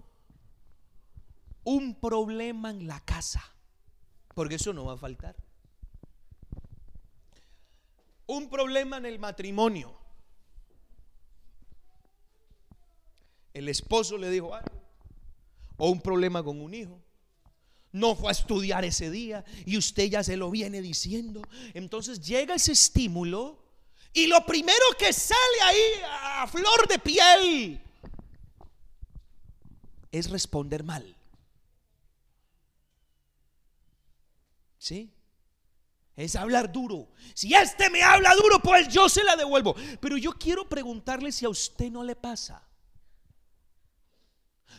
un 1.64 1.96
problema 2.00 2.70
en 2.70 2.88
la 2.88 3.04
casa, 3.04 3.43
porque 4.34 4.56
eso 4.56 4.72
no 4.72 4.86
va 4.86 4.93
a 4.93 4.98
faltar. 4.98 5.36
Un 8.28 8.50
problema 8.50 8.98
en 8.98 9.06
el 9.06 9.20
matrimonio. 9.20 9.98
El 13.54 13.70
esposo 13.70 14.18
le 14.18 14.30
dijo 14.30 14.54
algo, 14.54 14.82
o 15.78 15.89
un 15.89 16.02
problema 16.02 16.43
con 16.43 16.62
un 16.62 16.74
hijo. 16.74 17.05
No 17.96 18.14
fue 18.14 18.28
a 18.28 18.34
estudiar 18.34 18.84
ese 18.84 19.10
día 19.10 19.46
y 19.66 19.78
usted 19.78 20.10
ya 20.10 20.22
se 20.22 20.36
lo 20.36 20.52
viene 20.52 20.82
diciendo. 20.82 21.41
Entonces 21.74 22.20
llega 22.20 22.56
ese 22.56 22.74
estímulo 22.74 23.58
y 24.12 24.28
lo 24.28 24.46
primero 24.46 24.84
que 25.00 25.14
sale 25.14 25.62
ahí 25.64 25.82
a 26.41 26.46
flor 26.46 26.89
de 26.89 27.00
piel 27.00 27.82
es 30.12 30.30
responder 30.30 30.84
mal. 30.84 31.16
¿Sí? 34.78 35.10
Es 36.18 36.36
hablar 36.36 36.74
duro. 36.74 37.08
Si 37.34 37.54
este 37.54 37.89
me 37.89 38.04
habla 38.04 38.36
duro, 38.36 38.60
pues 38.60 38.89
yo 38.89 39.08
se 39.08 39.24
la 39.24 39.38
devuelvo. 39.38 39.74
Pero 40.02 40.18
yo 40.18 40.34
quiero 40.34 40.68
preguntarle 40.68 41.32
si 41.32 41.46
a 41.46 41.50
usted 41.50 41.89
no 41.89 42.04
le 42.04 42.18
pasa. 42.18 42.62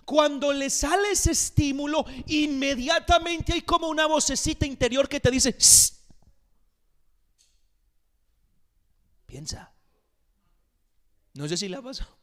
Cuando 0.05 0.53
le 0.53 0.71
sale 0.71 1.11
ese 1.11 1.33
estímulo, 1.33 2.05
inmediatamente 2.27 3.53
hay 3.53 3.63
como 3.63 3.89
una 3.89 4.07
vocecita 4.07 4.67
interior 4.67 5.09
que 5.09 5.21
te 5.21 5.31
dice, 5.31 5.57
piensa. 9.27 9.73
No 11.35 11.49
sé 11.49 11.57
si 11.57 11.69
le 11.69 11.77
ha 11.77 11.83
pasado. 11.83 12.17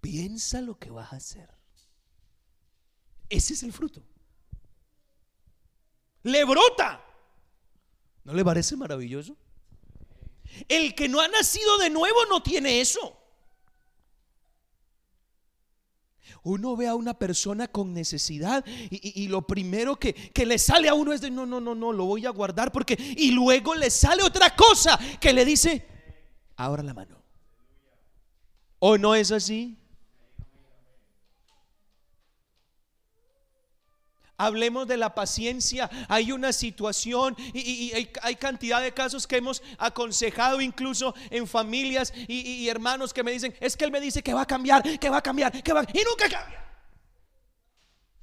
Piensa 0.00 0.60
lo 0.60 0.78
que 0.78 0.90
vas 0.90 1.12
a 1.12 1.16
hacer. 1.16 1.48
Ese 3.28 3.54
es 3.54 3.62
el 3.62 3.72
fruto 3.72 4.02
le 6.22 6.44
brota. 6.44 7.04
¿No 8.24 8.34
le 8.34 8.44
parece 8.44 8.76
maravilloso? 8.76 9.36
El 10.68 10.94
que 10.94 11.08
no 11.08 11.20
ha 11.20 11.28
nacido 11.28 11.78
de 11.78 11.90
nuevo 11.90 12.26
no 12.26 12.42
tiene 12.42 12.80
eso. 12.80 13.16
Uno 16.42 16.76
ve 16.76 16.86
a 16.86 16.94
una 16.94 17.14
persona 17.14 17.68
con 17.68 17.92
necesidad 17.92 18.64
y, 18.90 19.28
lo 19.28 19.42
primero 19.42 19.96
que, 19.96 20.14
que, 20.14 20.46
le 20.46 20.58
sale 20.58 20.88
a 20.88 20.94
uno 20.94 21.12
es 21.12 21.20
de 21.20 21.30
no, 21.30 21.46
no, 21.46 21.60
no, 21.60 21.74
no, 21.74 21.92
lo 21.92 22.04
voy 22.06 22.26
a 22.26 22.30
guardar 22.30 22.72
porque... 22.72 22.96
Y 23.16 23.32
luego 23.32 23.74
le 23.74 23.90
sale 23.90 24.22
otra 24.22 24.54
cosa 24.54 24.98
que 25.20 25.32
le 25.32 25.44
dice, 25.44 25.86
ahora 26.56 26.82
la 26.82 26.94
mano. 26.94 27.22
¿O 28.78 28.96
no 28.96 29.14
es 29.14 29.30
así? 29.30 29.79
Hablemos 34.40 34.88
de 34.88 34.96
la 34.96 35.14
paciencia. 35.14 35.90
Hay 36.08 36.32
una 36.32 36.54
situación 36.54 37.36
y, 37.52 37.92
hay, 38.22 38.36
cantidad 38.36 38.80
de 38.80 38.94
casos 38.94 39.26
que 39.26 39.36
hemos 39.36 39.62
aconsejado 39.76 40.62
incluso 40.62 41.14
en 41.28 41.46
familias 41.46 42.10
y, 42.26 42.66
hermanos 42.66 43.12
que 43.12 43.22
me 43.22 43.32
dicen, 43.32 43.54
es 43.60 43.76
que 43.76 43.84
él 43.84 43.92
me 43.92 44.00
dice 44.00 44.22
que 44.22 44.32
va 44.32 44.40
a 44.40 44.46
cambiar, 44.46 44.82
que 44.98 45.10
va 45.10 45.18
a 45.18 45.22
cambiar, 45.22 45.62
que 45.62 45.74
va 45.74 45.82
y 45.92 46.02
nunca 46.04 46.26
cambia. 46.30 46.58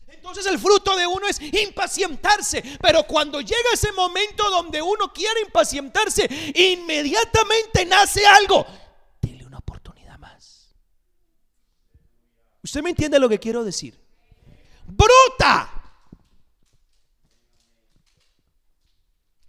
Entonces 0.07 0.47
el 0.47 0.57
fruto 0.57 0.95
de 0.95 1.05
uno 1.05 1.27
es 1.27 1.39
impacientarse, 1.39 2.63
pero 2.81 3.03
cuando 3.03 3.39
llega 3.39 3.69
ese 3.71 3.91
momento 3.91 4.49
donde 4.49 4.81
uno 4.81 5.13
quiere 5.13 5.41
impacientarse, 5.41 6.27
inmediatamente 6.55 7.85
nace 7.85 8.25
algo. 8.25 8.65
Dile 9.21 9.45
una 9.45 9.59
oportunidad 9.59 10.17
más. 10.17 10.73
¿Usted 12.63 12.81
me 12.81 12.89
entiende 12.89 13.19
lo 13.19 13.29
que 13.29 13.37
quiero 13.37 13.63
decir? 13.63 13.99
Bruta 14.87 15.76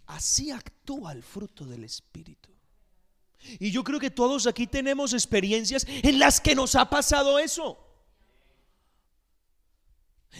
Así 0.09 0.49
actúa 0.49 1.11
el 1.11 1.21
fruto 1.21 1.65
del 1.65 1.83
Espíritu. 1.83 2.49
Y 3.59 3.69
yo 3.69 3.83
creo 3.83 3.99
que 3.99 4.09
todos 4.09 4.47
aquí 4.47 4.65
tenemos 4.65 5.13
experiencias 5.13 5.85
en 5.87 6.17
las 6.17 6.41
que 6.41 6.55
nos 6.55 6.73
ha 6.75 6.89
pasado 6.89 7.37
eso. 7.37 7.77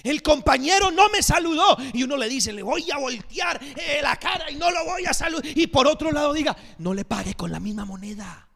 El 0.04 0.24
compañero 0.24 0.90
no 0.90 1.10
me 1.10 1.22
saludó 1.22 1.78
y 1.94 2.02
uno 2.02 2.18
le 2.18 2.28
dice, 2.28 2.52
le 2.52 2.64
voy 2.64 2.90
a 2.90 2.98
voltear 2.98 3.62
eh, 3.64 4.00
la 4.02 4.16
cara 4.18 4.50
y 4.50 4.56
no 4.56 4.72
lo 4.72 4.86
voy 4.86 5.06
a 5.06 5.14
saludar. 5.14 5.46
Y 5.46 5.68
por 5.68 5.88
otro 5.88 6.12
lado 6.12 6.34
diga, 6.34 6.58
no 6.80 6.96
le 6.96 7.06
pague 7.06 7.36
con 7.36 7.52
la 7.52 7.60
misma 7.60 7.86
moneda. 7.86 8.50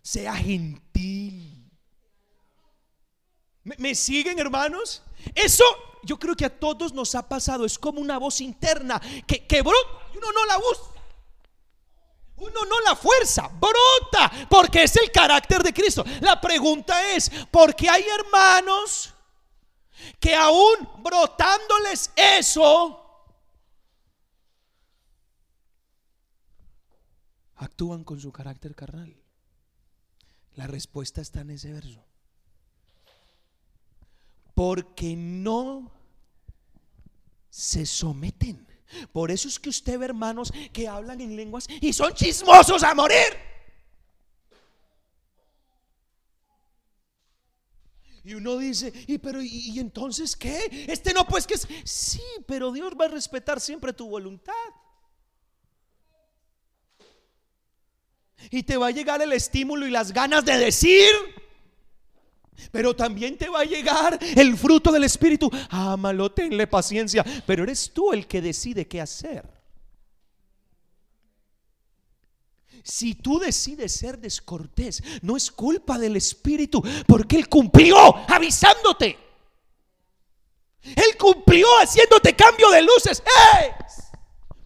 Sea 0.00 0.36
gentil. 0.36 1.68
¿Me, 3.64 3.96
siguen 3.96 4.38
hermanos? 4.38 5.02
Eso 5.34 5.64
yo 6.02 6.18
creo 6.18 6.34
que 6.34 6.44
a 6.44 6.58
todos 6.58 6.92
nos 6.92 7.14
ha 7.14 7.28
pasado. 7.28 7.64
Es 7.64 7.78
como 7.78 8.00
una 8.00 8.18
voz 8.18 8.40
interna 8.40 9.00
que, 9.26 9.46
que 9.46 9.62
brota 9.62 9.88
y 10.14 10.18
uno 10.18 10.32
no 10.32 10.46
la 10.46 10.56
busca. 10.58 10.98
Uno 12.36 12.64
no 12.64 12.80
la 12.82 12.94
fuerza, 12.94 13.48
brota, 13.48 14.30
porque 14.48 14.84
es 14.84 14.96
el 14.96 15.10
carácter 15.10 15.60
de 15.62 15.74
Cristo. 15.74 16.04
La 16.20 16.40
pregunta 16.40 17.12
es, 17.12 17.30
¿por 17.50 17.74
qué 17.74 17.88
hay 17.88 18.04
hermanos 18.04 19.12
que 20.20 20.36
aún 20.36 20.88
brotándoles 21.02 22.12
eso, 22.14 23.32
actúan 27.56 28.04
con 28.04 28.20
su 28.20 28.30
carácter 28.30 28.76
carnal? 28.76 29.16
La 30.54 30.68
respuesta 30.68 31.20
está 31.20 31.40
en 31.40 31.50
ese 31.50 31.72
verso 31.72 32.07
porque 34.58 35.14
no 35.14 35.88
se 37.48 37.86
someten. 37.86 38.66
Por 39.12 39.30
eso 39.30 39.46
es 39.46 39.56
que 39.56 39.68
usted 39.68 39.96
ve 39.96 40.06
hermanos 40.06 40.52
que 40.72 40.88
hablan 40.88 41.20
en 41.20 41.36
lenguas 41.36 41.68
y 41.80 41.92
son 41.92 42.12
chismosos 42.12 42.82
a 42.82 42.92
morir. 42.92 43.38
Y 48.24 48.34
uno 48.34 48.58
dice, 48.58 48.92
¿y 49.06 49.18
pero 49.18 49.40
y, 49.40 49.78
entonces 49.78 50.34
qué? 50.34 50.86
Este 50.88 51.12
no 51.14 51.24
pues 51.24 51.46
que 51.46 51.54
es 51.54 51.68
sí, 51.84 52.24
pero 52.48 52.72
Dios 52.72 52.94
va 53.00 53.04
a 53.04 53.10
respetar 53.10 53.60
siempre 53.60 53.92
tu 53.92 54.08
voluntad. 54.08 54.52
Y 58.50 58.64
te 58.64 58.76
va 58.76 58.88
a 58.88 58.90
llegar 58.90 59.22
el 59.22 59.32
estímulo 59.32 59.86
y 59.86 59.90
las 59.92 60.10
ganas 60.12 60.44
de 60.44 60.58
decir 60.58 61.12
pero 62.72 62.94
también 62.94 63.36
te 63.36 63.48
va 63.48 63.60
a 63.60 63.64
llegar 63.64 64.18
el 64.20 64.56
fruto 64.56 64.90
del 64.92 65.04
Espíritu. 65.04 65.50
Ámalo, 65.70 66.30
tenle 66.32 66.66
paciencia. 66.66 67.24
Pero 67.46 67.62
eres 67.62 67.90
tú 67.92 68.12
el 68.12 68.26
que 68.26 68.42
decide 68.42 68.86
qué 68.86 69.00
hacer. 69.00 69.58
Si 72.82 73.14
tú 73.14 73.38
decides 73.38 73.92
ser 73.92 74.18
descortés, 74.18 75.02
no 75.20 75.36
es 75.36 75.50
culpa 75.50 75.98
del 75.98 76.16
Espíritu, 76.16 76.82
porque 77.06 77.36
Él 77.36 77.48
cumplió 77.48 78.16
avisándote. 78.28 79.18
Él 80.82 81.16
cumplió 81.18 81.66
haciéndote 81.82 82.34
cambio 82.34 82.70
de 82.70 82.82
luces. 82.82 83.22
¡Eh! 83.26 83.74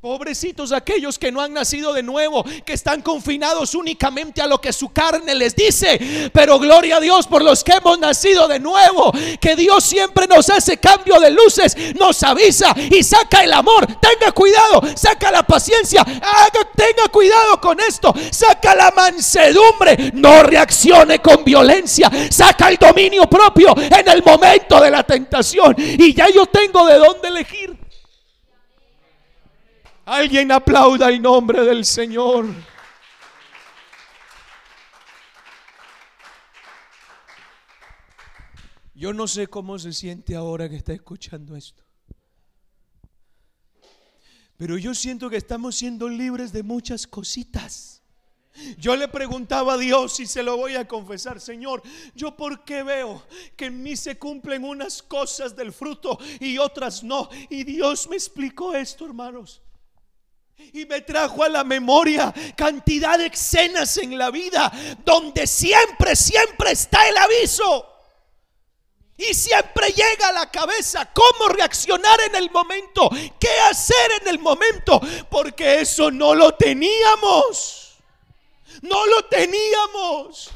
Pobrecitos 0.02 0.72
aquellos 0.72 1.16
que 1.16 1.30
no 1.30 1.40
han 1.40 1.52
nacido 1.52 1.92
de 1.92 2.02
nuevo, 2.02 2.44
que 2.66 2.72
están 2.72 3.02
confinados 3.02 3.76
únicamente 3.76 4.42
a 4.42 4.48
lo 4.48 4.60
que 4.60 4.72
su 4.72 4.92
carne 4.92 5.32
les 5.32 5.54
dice. 5.54 6.28
Pero 6.32 6.58
gloria 6.58 6.96
a 6.96 7.00
Dios 7.00 7.28
por 7.28 7.40
los 7.40 7.62
que 7.62 7.74
hemos 7.74 8.00
nacido 8.00 8.48
de 8.48 8.58
nuevo, 8.58 9.12
que 9.40 9.54
Dios 9.54 9.84
siempre 9.84 10.26
nos 10.26 10.50
hace 10.50 10.78
cambio 10.78 11.20
de 11.20 11.30
luces, 11.30 11.76
nos 11.94 12.20
avisa 12.24 12.74
y 12.76 13.04
saca 13.04 13.44
el 13.44 13.52
amor. 13.52 13.86
Tenga 14.00 14.32
cuidado, 14.32 14.82
saca 14.96 15.30
la 15.30 15.44
paciencia, 15.44 16.00
haga, 16.00 16.68
tenga 16.74 17.06
cuidado 17.12 17.60
con 17.60 17.78
esto, 17.78 18.12
saca 18.32 18.74
la 18.74 18.90
mansedumbre, 18.90 20.10
no 20.14 20.42
reaccione 20.42 21.20
con 21.20 21.44
violencia, 21.44 22.10
saca 22.28 22.70
el 22.70 22.76
dominio 22.76 23.30
propio 23.30 23.72
en 23.78 24.08
el 24.08 24.24
momento 24.24 24.80
de 24.80 24.90
la 24.90 25.04
tentación. 25.04 25.76
Y 25.78 26.12
ya 26.12 26.28
yo 26.28 26.46
tengo 26.46 26.86
de 26.86 26.98
dónde 26.98 27.28
elegir. 27.28 27.81
Alguien 30.04 30.50
aplauda 30.50 31.08
el 31.08 31.22
nombre 31.22 31.64
del 31.64 31.84
Señor. 31.84 32.46
Yo 38.94 39.12
no 39.12 39.28
sé 39.28 39.46
cómo 39.46 39.78
se 39.78 39.92
siente 39.92 40.34
ahora 40.34 40.68
que 40.68 40.76
está 40.76 40.92
escuchando 40.92 41.56
esto. 41.56 41.82
Pero 44.56 44.76
yo 44.78 44.94
siento 44.94 45.30
que 45.30 45.36
estamos 45.36 45.76
siendo 45.76 46.08
libres 46.08 46.52
de 46.52 46.62
muchas 46.62 47.06
cositas. 47.06 48.02
Yo 48.76 48.96
le 48.96 49.08
preguntaba 49.08 49.74
a 49.74 49.78
Dios 49.78 50.20
y 50.20 50.26
se 50.26 50.42
lo 50.42 50.56
voy 50.56 50.74
a 50.74 50.86
confesar, 50.86 51.40
Señor, 51.40 51.82
yo 52.14 52.36
por 52.36 52.64
qué 52.64 52.82
veo 52.82 53.24
que 53.56 53.66
en 53.66 53.82
mí 53.82 53.96
se 53.96 54.18
cumplen 54.18 54.62
unas 54.62 55.02
cosas 55.02 55.56
del 55.56 55.72
fruto 55.72 56.18
y 56.38 56.58
otras 56.58 57.02
no. 57.02 57.28
Y 57.48 57.64
Dios 57.64 58.08
me 58.08 58.16
explicó 58.16 58.74
esto, 58.74 59.06
hermanos. 59.06 59.61
Y 60.72 60.86
me 60.86 61.00
trajo 61.02 61.42
a 61.42 61.48
la 61.48 61.64
memoria 61.64 62.32
cantidad 62.56 63.18
de 63.18 63.26
escenas 63.26 63.96
en 63.98 64.16
la 64.16 64.30
vida 64.30 64.72
donde 65.04 65.46
siempre, 65.46 66.16
siempre 66.16 66.72
está 66.72 67.08
el 67.08 67.16
aviso. 67.16 67.88
Y 69.16 69.34
siempre 69.34 69.92
llega 69.92 70.28
a 70.28 70.32
la 70.32 70.50
cabeza 70.50 71.10
cómo 71.12 71.48
reaccionar 71.50 72.20
en 72.22 72.34
el 72.34 72.50
momento, 72.50 73.10
qué 73.38 73.60
hacer 73.70 74.22
en 74.22 74.28
el 74.28 74.38
momento, 74.38 75.00
porque 75.30 75.80
eso 75.80 76.10
no 76.10 76.34
lo 76.34 76.54
teníamos. 76.54 77.98
No 78.80 79.06
lo 79.06 79.24
teníamos. 79.26 80.50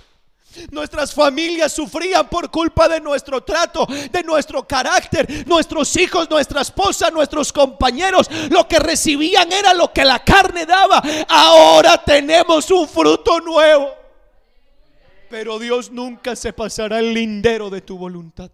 Nuestras 0.71 1.15
familias 1.15 1.73
sufrían 1.73 2.29
por 2.29 2.51
culpa 2.51 2.89
de 2.89 3.01
nuestro 3.01 3.43
trato, 3.43 3.87
de 3.87 4.23
nuestro 4.23 4.67
carácter. 4.67 5.47
Nuestros 5.47 5.97
hijos, 5.97 6.29
nuestra 6.31 6.63
esposa, 6.63 7.11
nuestros 7.11 7.53
compañeros, 7.53 8.31
lo 8.51 8.67
que 8.67 8.79
recibían 8.79 9.53
era 9.53 9.75
lo 9.75 9.93
que 9.93 10.05
la 10.05 10.23
carne 10.25 10.67
daba. 10.67 11.03
Ahora 11.29 12.03
tenemos 12.03 12.71
un 12.71 12.89
fruto 12.89 13.41
nuevo. 13.41 13.91
Pero 15.29 15.59
Dios 15.59 15.91
nunca 15.91 16.37
se 16.37 16.53
pasará 16.53 16.99
el 17.01 17.13
lindero 17.13 17.69
de 17.71 17.81
tu 17.81 17.99
voluntad. 17.99 18.51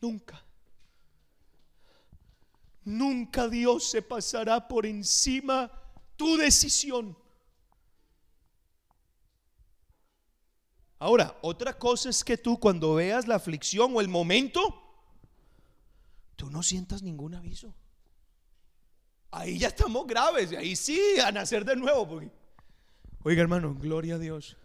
Nunca. 0.00 0.42
Nunca 2.84 3.48
Dios 3.48 3.90
se 3.90 4.02
pasará 4.02 4.66
por 4.66 4.86
encima 4.86 5.70
tu 6.16 6.36
decisión. 6.36 7.16
Ahora, 11.00 11.38
otra 11.40 11.78
cosa 11.78 12.10
es 12.10 12.22
que 12.22 12.36
tú 12.36 12.60
cuando 12.60 12.94
veas 12.94 13.26
la 13.26 13.36
aflicción 13.36 13.96
o 13.96 14.02
el 14.02 14.08
momento, 14.08 14.60
tú 16.36 16.50
no 16.50 16.62
sientas 16.62 17.02
ningún 17.02 17.34
aviso. 17.34 17.74
Ahí 19.30 19.58
ya 19.58 19.68
estamos 19.68 20.06
graves, 20.06 20.52
ahí 20.52 20.76
sí, 20.76 21.00
a 21.24 21.32
nacer 21.32 21.64
de 21.64 21.74
nuevo. 21.74 22.20
Oiga 23.22 23.40
hermano, 23.40 23.74
gloria 23.74 24.16
a 24.16 24.18
Dios. 24.18 24.58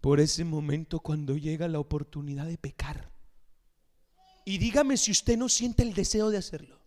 Por 0.00 0.20
ese 0.20 0.42
momento 0.42 1.00
cuando 1.00 1.36
llega 1.36 1.68
la 1.68 1.80
oportunidad 1.80 2.46
de 2.46 2.56
pecar. 2.56 3.10
Y 4.46 4.56
dígame 4.56 4.96
si 4.96 5.10
usted 5.10 5.36
no 5.36 5.50
siente 5.50 5.82
el 5.82 5.92
deseo 5.92 6.30
de 6.30 6.38
hacerlo. 6.38 6.80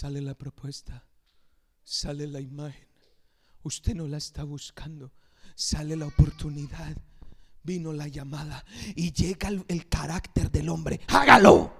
Sale 0.00 0.22
la 0.22 0.34
propuesta, 0.34 1.04
sale 1.84 2.26
la 2.26 2.40
imagen. 2.40 2.88
Usted 3.64 3.94
no 3.94 4.08
la 4.08 4.16
está 4.16 4.44
buscando, 4.44 5.12
sale 5.54 5.94
la 5.94 6.06
oportunidad, 6.06 6.96
vino 7.62 7.92
la 7.92 8.08
llamada 8.08 8.64
y 8.96 9.12
llega 9.12 9.50
el, 9.50 9.88
carácter 9.90 10.50
del 10.50 10.70
hombre. 10.70 11.02
Hágalo. 11.08 11.74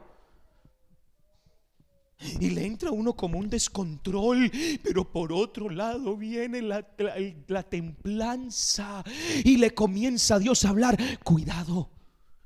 Y 2.39 2.51
le 2.51 2.67
entra 2.67 2.91
uno 2.91 3.17
como 3.17 3.39
un 3.39 3.49
descontrol, 3.49 4.53
pero 4.83 5.11
por 5.11 5.33
otro 5.33 5.71
lado 5.71 6.15
viene 6.15 6.61
la, 6.61 6.87
la, 6.99 7.15
la 7.47 7.63
templanza 7.63 9.03
y 9.43 9.57
le 9.57 9.73
comienza 9.73 10.35
a 10.35 10.41
Dios 10.41 10.67
a 10.67 10.69
hablar. 10.69 10.99
Cuidado, 11.25 11.91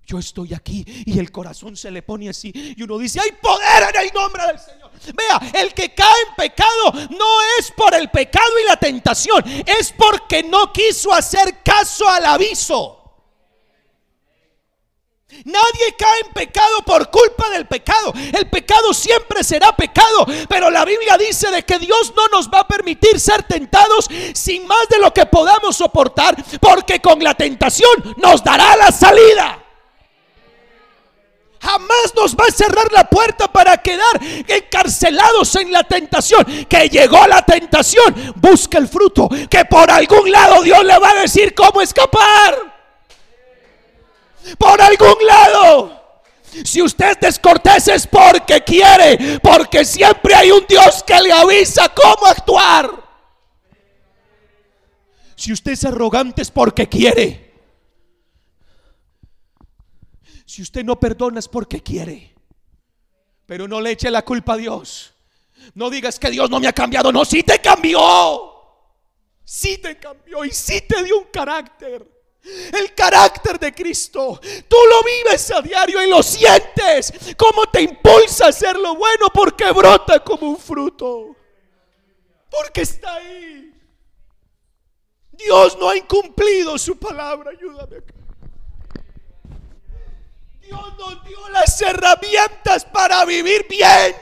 yo 0.06 0.18
estoy 0.18 0.54
aquí 0.54 0.84
y 1.06 1.18
el 1.18 1.32
corazón 1.32 1.76
se 1.76 1.90
le 1.90 2.02
pone 2.02 2.28
así 2.28 2.52
y 2.54 2.82
uno 2.82 2.98
dice, 2.98 3.20
hay 3.20 3.32
poder 3.32 3.94
en 3.94 4.02
el 4.02 4.12
nombre 4.12 4.46
del 4.46 4.58
Señor. 4.58 4.90
Vea, 5.14 5.60
el 5.60 5.74
que 5.74 5.94
cae 5.94 6.22
en 6.28 6.34
pecado 6.34 6.92
no 7.10 7.26
es 7.58 7.70
por 7.72 7.94
el 7.94 8.10
pecado 8.10 8.58
y 8.62 8.68
la 8.68 8.76
tentación, 8.76 9.42
es 9.66 9.92
porque 9.92 10.42
no 10.42 10.72
quiso 10.72 11.12
hacer 11.12 11.62
caso 11.62 12.08
al 12.08 12.26
aviso. 12.26 13.00
Nadie 15.44 15.96
cae 15.98 16.20
en 16.26 16.32
pecado 16.32 16.82
por 16.86 17.10
culpa 17.10 17.50
del 17.50 17.66
pecado. 17.66 18.12
El 18.32 18.48
pecado 18.48 18.94
siempre 18.94 19.42
será 19.42 19.74
pecado. 19.74 20.26
Pero 20.48 20.70
la 20.70 20.84
Biblia 20.84 21.18
dice 21.18 21.50
de 21.50 21.64
que 21.64 21.78
Dios 21.80 22.12
no 22.16 22.28
nos 22.28 22.48
va 22.48 22.60
a 22.60 22.68
permitir 22.68 23.18
ser 23.18 23.42
tentados 23.42 24.08
sin 24.32 24.66
más 24.66 24.88
de 24.88 24.98
lo 24.98 25.12
que 25.12 25.26
podamos 25.26 25.76
soportar. 25.76 26.36
Porque 26.60 27.00
con 27.00 27.18
la 27.22 27.34
tentación 27.34 28.14
nos 28.16 28.44
dará 28.44 28.76
la 28.76 28.92
salida. 28.92 29.63
Jamás 31.64 32.14
nos 32.14 32.36
va 32.36 32.44
a 32.46 32.52
cerrar 32.52 32.92
la 32.92 33.08
puerta 33.08 33.50
para 33.50 33.78
quedar 33.78 34.20
encarcelados 34.46 35.56
en 35.56 35.72
la 35.72 35.82
tentación. 35.82 36.44
Que 36.68 36.90
llegó 36.90 37.26
la 37.26 37.42
tentación, 37.42 38.34
busca 38.36 38.76
el 38.76 38.86
fruto. 38.86 39.28
Que 39.48 39.64
por 39.64 39.90
algún 39.90 40.30
lado 40.30 40.62
Dios 40.62 40.84
le 40.84 40.98
va 40.98 41.10
a 41.10 41.22
decir 41.22 41.54
cómo 41.54 41.80
escapar. 41.80 42.54
Por 44.58 44.80
algún 44.80 45.26
lado. 45.26 46.02
Si 46.64 46.82
usted 46.82 47.12
es 47.12 47.20
descortés 47.20 47.88
es 47.88 48.06
porque 48.06 48.62
quiere, 48.62 49.40
porque 49.42 49.84
siempre 49.84 50.34
hay 50.34 50.52
un 50.52 50.64
Dios 50.68 51.02
que 51.02 51.18
le 51.20 51.32
avisa 51.32 51.88
cómo 51.88 52.26
actuar. 52.26 52.90
Si 55.34 55.52
usted 55.52 55.72
es 55.72 55.84
arrogante 55.84 56.42
es 56.42 56.50
porque 56.50 56.88
quiere. 56.88 57.43
Si 60.54 60.62
usted 60.62 60.84
no 60.84 61.00
perdona 61.00 61.40
es 61.40 61.48
porque 61.48 61.82
quiere. 61.82 62.32
Pero 63.44 63.66
no 63.66 63.80
le 63.80 63.90
eche 63.90 64.08
la 64.08 64.24
culpa 64.24 64.52
a 64.52 64.56
Dios. 64.56 65.12
No 65.74 65.90
digas 65.90 66.16
que 66.20 66.30
Dios 66.30 66.48
no 66.48 66.60
me 66.60 66.68
ha 66.68 66.72
cambiado. 66.72 67.10
No, 67.10 67.24
sí 67.24 67.42
te 67.42 67.60
cambió. 67.60 67.98
Sí 69.42 69.78
te 69.78 69.98
cambió 69.98 70.44
y 70.44 70.52
sí 70.52 70.82
te 70.82 71.02
dio 71.02 71.18
un 71.18 71.24
carácter. 71.24 72.08
El 72.72 72.94
carácter 72.94 73.58
de 73.58 73.74
Cristo. 73.74 74.40
Tú 74.68 74.76
lo 74.88 75.02
vives 75.02 75.50
a 75.50 75.60
diario 75.60 76.00
y 76.00 76.08
lo 76.08 76.22
sientes. 76.22 77.12
Cómo 77.36 77.66
te 77.66 77.82
impulsa 77.82 78.46
a 78.46 78.50
hacer 78.50 78.78
lo 78.78 78.94
bueno 78.94 79.26
porque 79.34 79.72
brota 79.72 80.22
como 80.22 80.50
un 80.50 80.58
fruto. 80.58 81.34
Porque 82.48 82.82
está 82.82 83.12
ahí. 83.12 83.74
Dios 85.32 85.76
no 85.80 85.88
ha 85.88 85.96
incumplido 85.96 86.78
su 86.78 86.96
palabra. 86.96 87.50
Ayúdame. 87.50 88.23
Dios 90.66 90.96
nos 90.98 91.24
dio 91.24 91.48
las 91.50 91.80
herramientas 91.82 92.84
para 92.84 93.24
vivir 93.24 93.66
bien. 93.68 94.14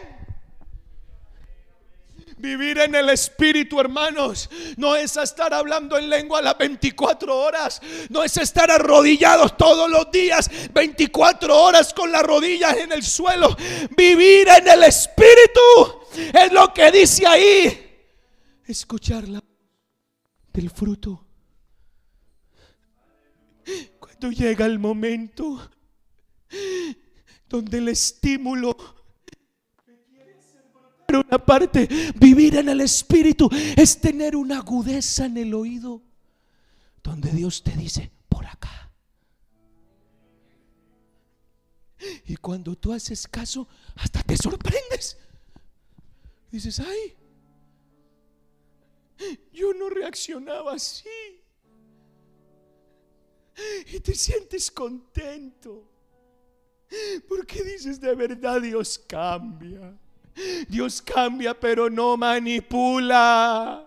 Vivir 2.36 2.78
en 2.78 2.92
el 2.96 3.08
Espíritu, 3.10 3.78
hermanos, 3.78 4.50
no 4.76 4.96
es 4.96 5.16
estar 5.16 5.54
hablando 5.54 5.96
en 5.96 6.10
lengua 6.10 6.42
las 6.42 6.58
24 6.58 7.38
horas, 7.38 7.80
no 8.08 8.24
es 8.24 8.36
estar 8.36 8.68
arrodillados 8.68 9.56
todos 9.56 9.88
los 9.88 10.10
días, 10.10 10.50
24 10.72 11.56
horas 11.56 11.94
con 11.94 12.10
las 12.10 12.22
rodillas 12.24 12.76
en 12.78 12.90
el 12.90 13.04
suelo. 13.04 13.56
Vivir 13.96 14.48
en 14.48 14.66
el 14.66 14.82
Espíritu 14.82 15.60
es 16.32 16.50
lo 16.50 16.74
que 16.74 16.90
dice 16.90 17.24
ahí. 17.28 18.08
Escuchar 18.66 19.28
la 19.28 19.40
del 20.52 20.70
fruto. 20.70 21.24
Cuando 24.00 24.32
llega 24.32 24.66
el 24.66 24.80
momento 24.80 25.70
donde 27.48 27.78
el 27.78 27.88
estímulo 27.88 28.76
una 31.18 31.38
parte, 31.38 31.88
vivir 32.14 32.56
en 32.56 32.68
el 32.68 32.80
Espíritu 32.80 33.48
es 33.76 34.00
tener 34.00 34.36
una 34.36 34.58
agudeza 34.58 35.26
en 35.26 35.36
el 35.36 35.54
oído, 35.54 36.02
donde 37.02 37.30
Dios 37.30 37.62
te 37.62 37.72
dice, 37.72 38.10
por 38.28 38.46
acá. 38.46 38.90
Y 42.26 42.36
cuando 42.36 42.76
tú 42.76 42.92
haces 42.92 43.28
caso, 43.28 43.68
hasta 43.96 44.22
te 44.22 44.36
sorprendes. 44.36 45.16
Dices, 46.50 46.80
ay, 46.80 47.16
yo 49.52 49.72
no 49.72 49.88
reaccionaba 49.88 50.74
así. 50.74 51.08
Y 53.92 54.00
te 54.00 54.14
sientes 54.14 54.70
contento. 54.70 55.91
Porque 57.28 57.62
dices, 57.62 58.00
de 58.00 58.14
verdad 58.14 58.60
Dios 58.60 59.00
cambia. 59.06 59.94
Dios 60.68 61.02
cambia 61.02 61.58
pero 61.58 61.90
no 61.90 62.16
manipula. 62.16 63.86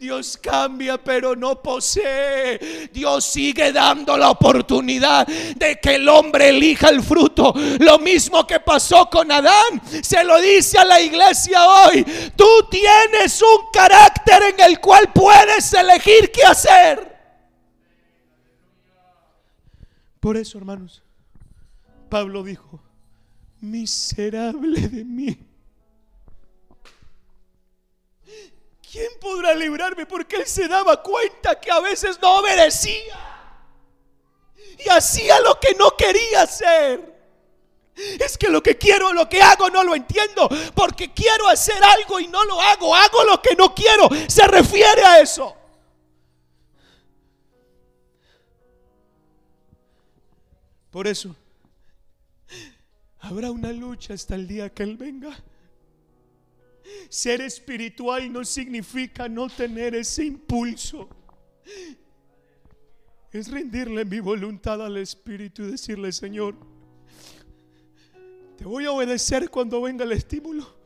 Dios 0.00 0.38
cambia 0.38 1.02
pero 1.02 1.36
no 1.36 1.60
posee. 1.60 2.88
Dios 2.92 3.24
sigue 3.24 3.70
dando 3.72 4.16
la 4.16 4.30
oportunidad 4.30 5.26
de 5.26 5.78
que 5.78 5.96
el 5.96 6.08
hombre 6.08 6.48
elija 6.48 6.88
el 6.88 7.02
fruto. 7.02 7.52
Lo 7.78 7.98
mismo 7.98 8.46
que 8.46 8.60
pasó 8.60 9.08
con 9.10 9.30
Adán. 9.30 9.82
Se 10.02 10.24
lo 10.24 10.40
dice 10.40 10.78
a 10.78 10.84
la 10.84 11.00
iglesia 11.00 11.66
hoy. 11.66 12.04
Tú 12.34 12.48
tienes 12.70 13.42
un 13.42 13.70
carácter 13.72 14.42
en 14.54 14.60
el 14.60 14.80
cual 14.80 15.12
puedes 15.12 15.72
elegir 15.74 16.32
qué 16.32 16.44
hacer. 16.44 17.12
Por 20.18 20.36
eso, 20.36 20.56
hermanos, 20.56 21.02
Pablo 22.12 22.42
dijo, 22.42 22.78
miserable 23.62 24.86
de 24.86 25.02
mí. 25.02 25.34
¿Quién 28.82 29.08
podrá 29.18 29.54
librarme? 29.54 30.04
Porque 30.04 30.36
él 30.36 30.46
se 30.46 30.68
daba 30.68 31.02
cuenta 31.02 31.58
que 31.58 31.70
a 31.70 31.80
veces 31.80 32.20
no 32.20 32.40
obedecía 32.40 33.18
y 34.78 34.90
hacía 34.90 35.40
lo 35.40 35.58
que 35.58 35.74
no 35.74 35.96
quería 35.96 36.42
hacer. 36.42 37.18
Es 37.96 38.36
que 38.36 38.50
lo 38.50 38.62
que 38.62 38.76
quiero, 38.76 39.14
lo 39.14 39.26
que 39.26 39.40
hago 39.40 39.70
no 39.70 39.82
lo 39.82 39.94
entiendo, 39.94 40.50
porque 40.74 41.14
quiero 41.14 41.48
hacer 41.48 41.82
algo 41.82 42.20
y 42.20 42.28
no 42.28 42.44
lo 42.44 42.60
hago, 42.60 42.94
hago 42.94 43.24
lo 43.24 43.40
que 43.40 43.56
no 43.56 43.74
quiero. 43.74 44.10
Se 44.28 44.46
refiere 44.46 45.02
a 45.02 45.20
eso. 45.20 45.56
Por 50.90 51.06
eso, 51.06 51.34
Habrá 53.22 53.52
una 53.52 53.72
lucha 53.72 54.14
hasta 54.14 54.34
el 54.34 54.48
día 54.48 54.68
que 54.68 54.82
Él 54.82 54.96
venga. 54.96 55.32
Ser 57.08 57.40
espiritual 57.40 58.32
no 58.32 58.44
significa 58.44 59.28
no 59.28 59.48
tener 59.48 59.94
ese 59.94 60.24
impulso. 60.24 61.08
Es 63.30 63.48
rendirle 63.48 64.04
mi 64.04 64.18
voluntad 64.18 64.84
al 64.84 64.96
Espíritu 64.96 65.62
y 65.62 65.70
decirle, 65.70 66.10
Señor, 66.10 66.56
te 68.58 68.64
voy 68.64 68.86
a 68.86 68.92
obedecer 68.92 69.48
cuando 69.50 69.80
venga 69.80 70.04
el 70.04 70.12
estímulo. 70.12 70.82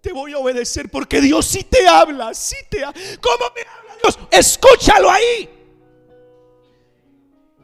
Te 0.00 0.12
voy 0.12 0.32
a 0.32 0.38
obedecer 0.38 0.90
porque 0.90 1.20
Dios 1.20 1.44
sí 1.46 1.64
te 1.64 1.86
habla, 1.86 2.32
sí 2.32 2.56
te 2.70 2.82
habla. 2.82 3.00
¿Cómo 3.20 3.44
me 3.54 3.60
habla 3.60 3.96
Dios? 4.02 4.18
Escúchalo 4.30 5.10
ahí. 5.10 5.50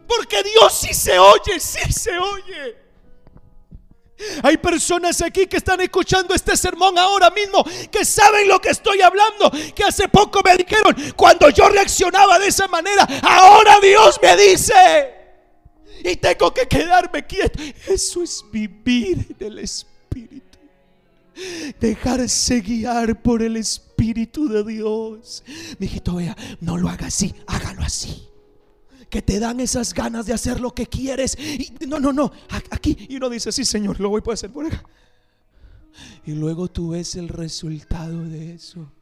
Porque 0.07 0.43
Dios 0.43 0.79
sí 0.79 0.93
se 0.93 1.19
oye, 1.19 1.59
sí 1.59 1.91
se 1.91 2.19
oye. 2.19 2.86
Hay 4.43 4.57
personas 4.57 5.21
aquí 5.21 5.47
que 5.47 5.59
están 5.59 5.81
escuchando 5.81 6.35
este 6.35 6.57
sermón 6.57 6.97
ahora 6.99 7.31
mismo, 7.31 7.65
que 7.91 8.05
saben 8.05 8.49
lo 8.49 8.59
que 8.61 8.71
estoy 8.71 9.01
hablando, 9.03 9.51
que 9.75 9.85
hace 9.85 10.09
poco 10.09 10.41
me 10.43 10.57
dijeron, 10.57 10.95
cuando 11.15 11.51
yo 11.51 11.69
reaccionaba 11.69 12.39
de 12.39 12.49
esa 12.49 12.67
manera, 12.69 13.07
ahora 13.23 13.79
Dios 13.81 14.19
me 14.23 14.37
dice, 14.37 15.15
y 16.03 16.17
tengo 16.17 16.53
que 16.53 16.67
quedarme 16.67 17.27
quieto. 17.27 17.63
Eso 17.87 18.23
es 18.23 18.45
vivir 18.51 19.37
en 19.39 19.47
el 19.47 19.59
Espíritu. 19.59 20.59
Dejarse 21.79 22.61
guiar 22.61 23.21
por 23.21 23.43
el 23.43 23.59
Espíritu 23.59 24.49
de 24.49 24.65
Dios. 24.65 25.45
Mijito, 25.79 26.15
vea, 26.15 26.35
no 26.61 26.79
lo 26.79 26.89
haga 26.89 27.09
así, 27.09 27.35
hágalo 27.47 27.83
así 27.83 28.26
que 29.17 29.23
te 29.23 29.41
dan 29.41 29.61
esas 29.61 29.95
ganas 29.95 30.27
de 30.27 30.35
hacer 30.35 30.61
lo 30.61 30.75
que 30.75 30.87
quieres. 30.87 31.39
Y, 31.39 31.73
no, 31.87 31.99
no, 31.99 32.13
no, 32.13 32.31
aquí. 32.69 32.95
Y 33.09 33.17
uno 33.17 33.31
dice, 33.31 33.51
sí, 33.51 33.65
Señor, 33.65 33.99
lo 33.99 34.11
voy 34.11 34.21
a 34.29 34.33
hacer 34.35 34.53
por 34.53 34.67
acá. 34.67 34.85
Y 36.27 36.33
luego 36.33 36.69
tú 36.69 36.91
ves 36.91 37.15
el 37.15 37.29
resultado 37.29 38.25
de 38.25 38.53
eso. 38.53 38.93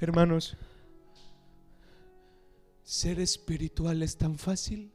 Hermanos, 0.00 0.56
ser 2.84 3.20
espiritual 3.20 4.02
es 4.02 4.16
tan 4.16 4.38
fácil 4.38 4.90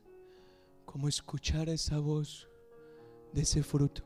como 0.83 1.07
escuchar 1.07 1.69
esa 1.69 1.99
voz 1.99 2.47
de 3.33 3.43
ese 3.43 3.61
fruto. 3.61 4.01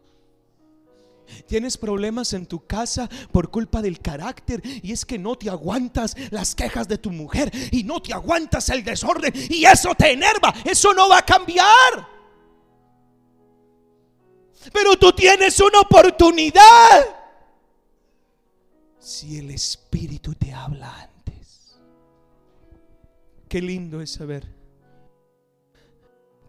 Tienes 1.47 1.77
problemas 1.77 2.33
en 2.33 2.45
tu 2.45 2.65
casa 2.65 3.09
por 3.31 3.49
culpa 3.49 3.81
del 3.81 3.99
carácter 3.99 4.61
y 4.83 4.91
es 4.91 5.05
que 5.05 5.19
no 5.19 5.35
te 5.37 5.49
aguantas 5.49 6.15
las 6.31 6.55
quejas 6.55 6.87
de 6.87 6.97
tu 6.97 7.11
mujer 7.11 7.51
y 7.71 7.83
no 7.83 8.01
te 8.01 8.13
aguantas 8.13 8.69
el 8.69 8.83
desorden 8.83 9.33
y 9.49 9.65
eso 9.65 9.95
te 9.95 10.11
enerva. 10.11 10.53
Eso 10.65 10.93
no 10.93 11.09
va 11.09 11.19
a 11.19 11.25
cambiar. 11.25 12.19
Pero 14.73 14.95
tú 14.97 15.11
tienes 15.13 15.59
una 15.59 15.81
oportunidad. 15.81 17.17
Si 18.99 19.37
el 19.37 19.51
Espíritu 19.51 20.35
te 20.35 20.53
habla 20.53 20.93
antes. 21.01 21.77
Qué 23.47 23.61
lindo 23.61 24.01
es 24.01 24.11
saber 24.11 24.59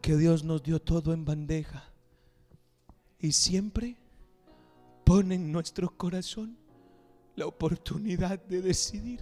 que 0.03 0.17
Dios 0.17 0.45
nos 0.45 0.63
dio 0.63 0.81
todo 0.81 1.13
en 1.13 1.25
bandeja. 1.25 1.85
Y 3.19 3.33
siempre 3.33 3.97
pone 5.11 5.35
en 5.35 5.51
nuestro 5.51 5.91
corazón 5.97 6.57
la 7.35 7.45
oportunidad 7.45 8.39
de 8.45 8.63
decidir 8.63 9.21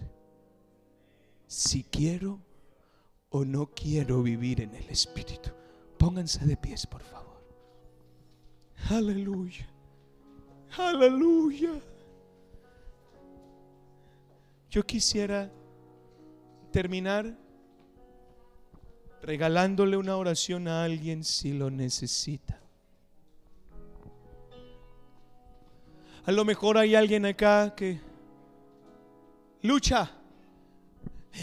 si 1.47 1.83
quiero 1.83 2.41
o 3.31 3.43
no 3.43 3.71
quiero 3.71 4.23
vivir 4.23 4.61
en 4.61 4.75
el 4.75 4.87
Espíritu. 4.91 5.49
Pónganse 5.97 6.45
de 6.45 6.59
pies, 6.59 6.87
por 6.87 7.01
favor. 7.01 7.43
Aleluya. 8.91 9.67
Aleluya. 10.77 11.81
Yo 14.69 14.85
quisiera 14.85 15.51
terminar 16.71 17.35
regalándole 19.23 19.97
una 19.97 20.19
oración 20.19 20.69
a 20.69 20.85
alguien 20.85 21.25
si 21.25 21.55
lo 21.55 21.71
necesita. 21.71 22.58
A 26.29 26.33
lo 26.33 26.45
mejor 26.45 26.77
hay 26.77 26.95
alguien 26.95 27.25
acá 27.25 27.75
que 27.75 27.99
lucha. 29.63 30.11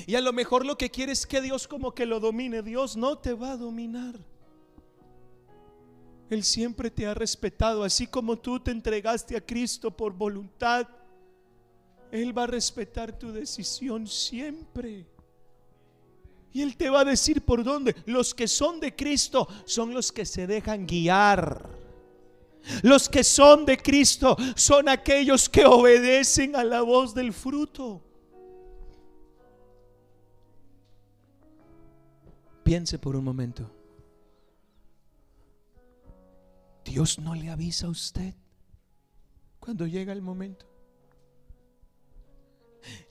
Y 0.05 0.13
a 0.13 0.21
lo 0.21 0.31
mejor 0.31 0.63
lo 0.63 0.77
que 0.77 0.91
quiere 0.91 1.11
es 1.11 1.25
que 1.25 1.41
Dios 1.41 1.67
como 1.67 1.95
que 1.95 2.05
lo 2.05 2.19
domine. 2.19 2.61
Dios 2.61 2.95
no 2.95 3.17
te 3.17 3.33
va 3.33 3.53
a 3.53 3.57
dominar. 3.57 4.13
Él 6.29 6.43
siempre 6.43 6.91
te 6.91 7.07
ha 7.07 7.15
respetado, 7.15 7.83
así 7.83 8.05
como 8.05 8.37
tú 8.37 8.59
te 8.59 8.69
entregaste 8.69 9.35
a 9.35 9.41
Cristo 9.41 9.89
por 9.89 10.13
voluntad. 10.13 10.87
Él 12.11 12.37
va 12.37 12.43
a 12.43 12.47
respetar 12.47 13.17
tu 13.17 13.31
decisión 13.31 14.05
siempre. 14.05 15.07
Y 16.53 16.61
Él 16.61 16.77
te 16.77 16.91
va 16.91 16.99
a 16.99 17.05
decir 17.05 17.41
por 17.41 17.63
dónde. 17.63 17.95
Los 18.05 18.35
que 18.35 18.47
son 18.47 18.79
de 18.79 18.95
Cristo 18.95 19.47
son 19.65 19.95
los 19.95 20.11
que 20.11 20.27
se 20.27 20.45
dejan 20.45 20.85
guiar. 20.85 21.84
Los 22.83 23.09
que 23.09 23.23
son 23.23 23.65
de 23.65 23.77
Cristo 23.77 24.35
son 24.55 24.89
aquellos 24.89 25.49
que 25.49 25.65
obedecen 25.65 26.55
a 26.55 26.63
la 26.63 26.81
voz 26.81 27.13
del 27.13 27.33
fruto. 27.33 28.03
Piense 32.63 32.97
por 32.97 33.15
un 33.15 33.23
momento. 33.23 33.69
Dios 36.83 37.19
no 37.19 37.35
le 37.35 37.49
avisa 37.49 37.87
a 37.87 37.89
usted 37.89 38.33
cuando 39.59 39.85
llega 39.85 40.13
el 40.13 40.21
momento. 40.21 40.65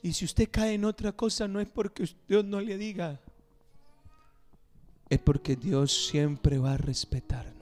Y 0.01 0.13
si 0.13 0.25
usted 0.25 0.49
cae 0.51 0.73
en 0.73 0.85
otra 0.85 1.11
cosa, 1.11 1.47
no 1.47 1.59
es 1.59 1.67
porque 1.67 2.09
Dios 2.27 2.45
no 2.45 2.61
le 2.61 2.77
diga, 2.77 3.19
es 5.09 5.19
porque 5.19 5.55
Dios 5.55 6.07
siempre 6.07 6.57
va 6.57 6.73
a 6.73 6.77
respetarnos. 6.77 7.54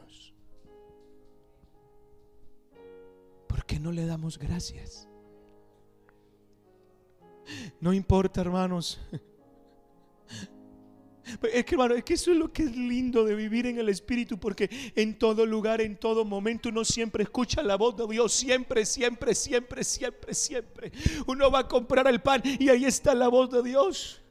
¿Por 3.53 3.67
qué 3.67 3.79
no 3.79 3.91
le 3.91 4.07
damos 4.07 4.39
gracias? 4.39 5.07
No 7.79 7.93
importa, 7.93 8.41
hermanos. 8.41 8.99
Es 11.53 11.63
que, 11.63 11.75
hermano, 11.75 11.93
es 11.93 12.03
que 12.03 12.15
eso 12.15 12.31
es 12.31 12.37
lo 12.37 12.51
que 12.51 12.63
es 12.63 12.75
lindo 12.75 13.23
de 13.23 13.35
vivir 13.35 13.67
en 13.67 13.77
el 13.77 13.89
Espíritu, 13.89 14.39
porque 14.39 14.71
en 14.95 15.19
todo 15.19 15.45
lugar, 15.45 15.81
en 15.81 15.97
todo 15.97 16.25
momento, 16.25 16.69
uno 16.69 16.83
siempre 16.83 17.23
escucha 17.23 17.61
la 17.61 17.75
voz 17.75 17.95
de 17.95 18.07
Dios, 18.07 18.33
siempre, 18.33 18.87
siempre, 18.87 19.35
siempre, 19.35 19.83
siempre, 19.83 20.33
siempre. 20.33 20.91
Uno 21.27 21.51
va 21.51 21.59
a 21.59 21.67
comprar 21.67 22.07
el 22.07 22.23
pan 22.23 22.41
y 22.43 22.69
ahí 22.69 22.85
está 22.85 23.13
la 23.13 23.27
voz 23.27 23.51
de 23.51 23.61
Dios. 23.61 24.22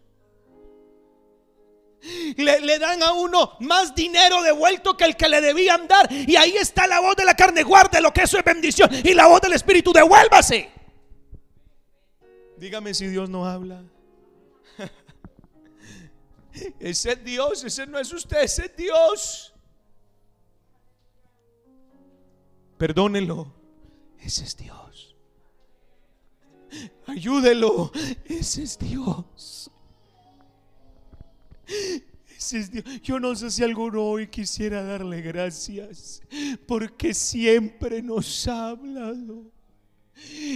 Le, 2.37 2.79
dan 2.79 3.03
a 3.03 3.13
uno 3.13 3.57
más 3.61 3.95
dinero 3.95 4.43
devuelto 4.43 4.97
que 4.97 5.05
el 5.05 5.17
que 5.17 5.29
le 5.29 5.41
debían 5.41 5.87
dar. 5.87 6.11
Y 6.11 6.37
ahí 6.37 6.57
está 6.57 6.87
la 6.87 7.01
voz 7.01 7.17
de 7.17 7.25
la 7.25 7.35
carne, 7.35 7.63
guarde 7.63 8.01
lo 8.01 8.13
que 8.13 8.23
eso 8.23 8.39
es 8.39 8.45
bendición. 8.45 8.91
Y 8.93 9.15
la 9.15 9.29
voz 9.29 9.41
del 9.41 9.53
Espíritu, 9.53 9.93
devuélvase. 9.93 10.71
Dígame 12.57 12.95
si 12.95 13.07
Dios 13.07 13.29
no 13.29 13.47
habla. 13.47 13.83
Ese 16.81 17.13
es 17.13 17.25
Dios, 17.25 17.65
ese 17.65 17.87
no 17.87 17.99
es 17.99 18.13
usted, 18.13 18.43
ese 18.43 18.67
es 18.67 18.77
Dios. 18.77 19.53
Perdónelo, 22.79 23.53
ese 24.21 24.45
es 24.45 24.57
Dios. 24.57 25.17
Ayúdelo, 27.07 27.91
ese 28.27 28.63
es 28.63 28.79
Dios. 28.79 29.72
Ese 32.37 32.59
es 32.59 32.71
Dios. 32.71 32.85
Yo 33.03 33.21
no 33.21 33.35
sé 33.35 33.51
si 33.51 33.63
alguno 33.63 34.03
hoy 34.03 34.27
quisiera 34.27 34.83
darle 34.83 35.21
gracias 35.23 36.23
porque 36.67 37.15
siempre 37.15 38.03
nos 38.03 38.49
ha 38.49 38.71
hablado. 38.71 39.51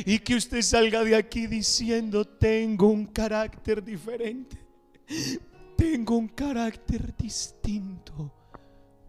Y 0.05 0.19
que 0.19 0.35
usted 0.35 0.63
salga 0.63 1.03
de 1.03 1.17
aquí 1.17 1.47
diciendo, 1.47 2.25
tengo 2.25 2.89
un 2.89 3.07
carácter 3.07 3.83
diferente 3.83 4.67
tengo 5.77 6.17
un 6.17 6.29
carácter 6.29 7.15
distinto 7.17 8.33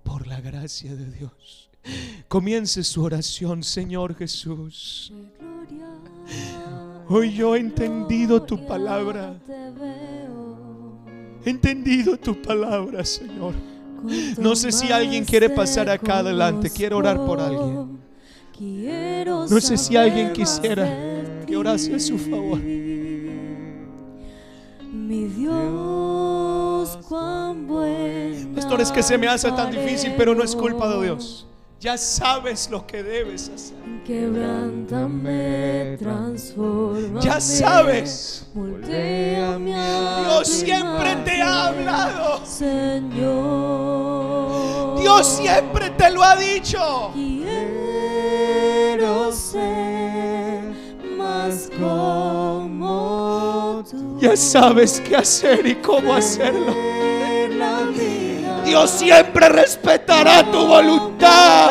por 0.03 0.27
la 0.27 0.39
gracia 0.41 0.95
de 0.95 1.09
Dios. 1.11 1.69
Comience 2.27 2.83
su 2.83 3.03
oración, 3.03 3.63
Señor 3.63 4.15
Jesús. 4.15 5.13
Hoy 7.07 7.33
yo 7.33 7.55
he 7.55 7.59
entendido 7.59 8.43
tu 8.43 8.65
palabra. 8.67 9.39
Entendido 11.47 12.17
tu 12.17 12.41
palabra, 12.41 13.05
Señor. 13.05 13.53
No 14.37 14.53
sé 14.55 14.71
si 14.71 14.91
alguien 14.91 15.23
quiere 15.23 15.49
pasar 15.49 15.89
acá 15.89 16.19
adelante. 16.19 16.69
Quiero 16.69 16.97
orar 16.97 17.25
por 17.25 17.39
alguien. 17.39 17.99
No 19.49 19.61
sé 19.61 19.77
si 19.77 19.95
alguien 19.95 20.33
quisiera 20.33 20.87
que 21.45 21.55
orase 21.55 21.95
a 21.95 21.99
su 21.99 22.17
favor. 22.17 22.59
Mi 24.91 25.23
Dios, 25.25 26.99
cuán 27.07 27.65
bueno. 27.65 28.55
Pastor, 28.55 28.81
es 28.81 28.91
que 28.91 29.01
se 29.01 29.17
me 29.17 29.27
hace 29.27 29.49
tan 29.51 29.71
difícil, 29.71 30.15
pero 30.17 30.35
no 30.35 30.43
es 30.43 30.53
culpa 30.53 30.89
de 30.89 31.05
Dios. 31.05 31.47
Ya 31.79 31.95
sabes 31.95 32.71
lo 32.71 32.87
que 32.87 33.03
debes 33.03 33.51
hacer. 33.53 33.77
Quebrántame, 34.03 35.95
transforma. 35.99 37.21
Ya 37.21 37.39
sabes. 37.39 38.47
Dios 38.55 40.47
siempre 40.47 41.17
te 41.17 41.39
ha 41.39 41.67
hablado. 41.67 42.43
Señor. 42.43 43.07
Dios 44.99 45.27
siempre 45.27 45.91
te 45.91 46.09
lo 46.09 46.23
ha 46.23 46.35
dicho. 46.35 47.11
Quiero 47.13 48.51
ser 49.31 50.73
más 51.15 51.69
como 51.79 53.83
tú. 53.87 54.17
Ya 54.19 54.35
sabes 54.35 54.99
qué 54.99 55.15
hacer 55.15 55.63
y 55.67 55.75
cómo 55.75 56.15
hacerlo. 56.15 56.73
Dios 58.67 58.91
siempre 58.91 59.47
respetará 59.47 60.43
tu 60.51 60.67
voluntad. 60.67 61.69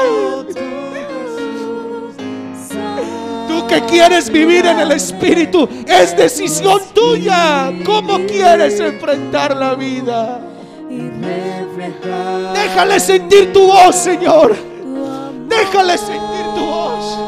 Tú 3.46 3.66
que 3.66 3.82
quieres 3.82 4.30
vivir 4.30 4.64
en 4.64 4.80
el 4.80 4.92
Espíritu, 4.92 5.68
es 5.86 6.16
decisión 6.16 6.80
tuya. 6.94 7.70
¿Cómo 7.84 8.24
quieres 8.24 8.80
enfrentar 8.80 9.54
la 9.54 9.74
vida? 9.74 10.40
Déjale 12.54 12.98
sentir 12.98 13.52
tu 13.52 13.66
voz, 13.66 13.94
Señor. 13.94 14.56
Déjale 15.46 15.98
sentir 15.98 16.46
tu 16.54 16.64
voz. 16.64 17.18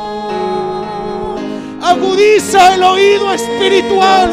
Agudiza 1.83 2.75
el 2.75 2.83
oído 2.83 3.35
espiritual. 3.35 4.33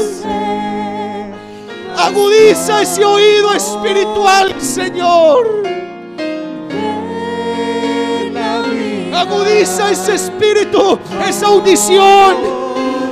Agudiza 1.98 2.82
ese 2.82 3.04
oído 3.04 3.54
espiritual, 3.54 4.54
Señor. 4.60 5.64
Agudiza 9.14 9.92
ese 9.92 10.16
espíritu, 10.16 11.00
esa 11.28 11.48
audición, 11.48 12.36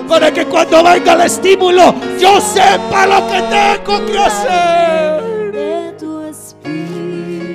para 0.08 0.32
que 0.32 0.46
cuando 0.46 0.84
venga 0.84 1.14
el 1.14 1.22
estímulo, 1.22 1.96
yo 2.20 2.40
sepa 2.42 3.08
lo 3.08 3.26
que 3.28 3.42
tengo 3.42 4.06
que 4.06 4.18
hacer. 4.20 5.24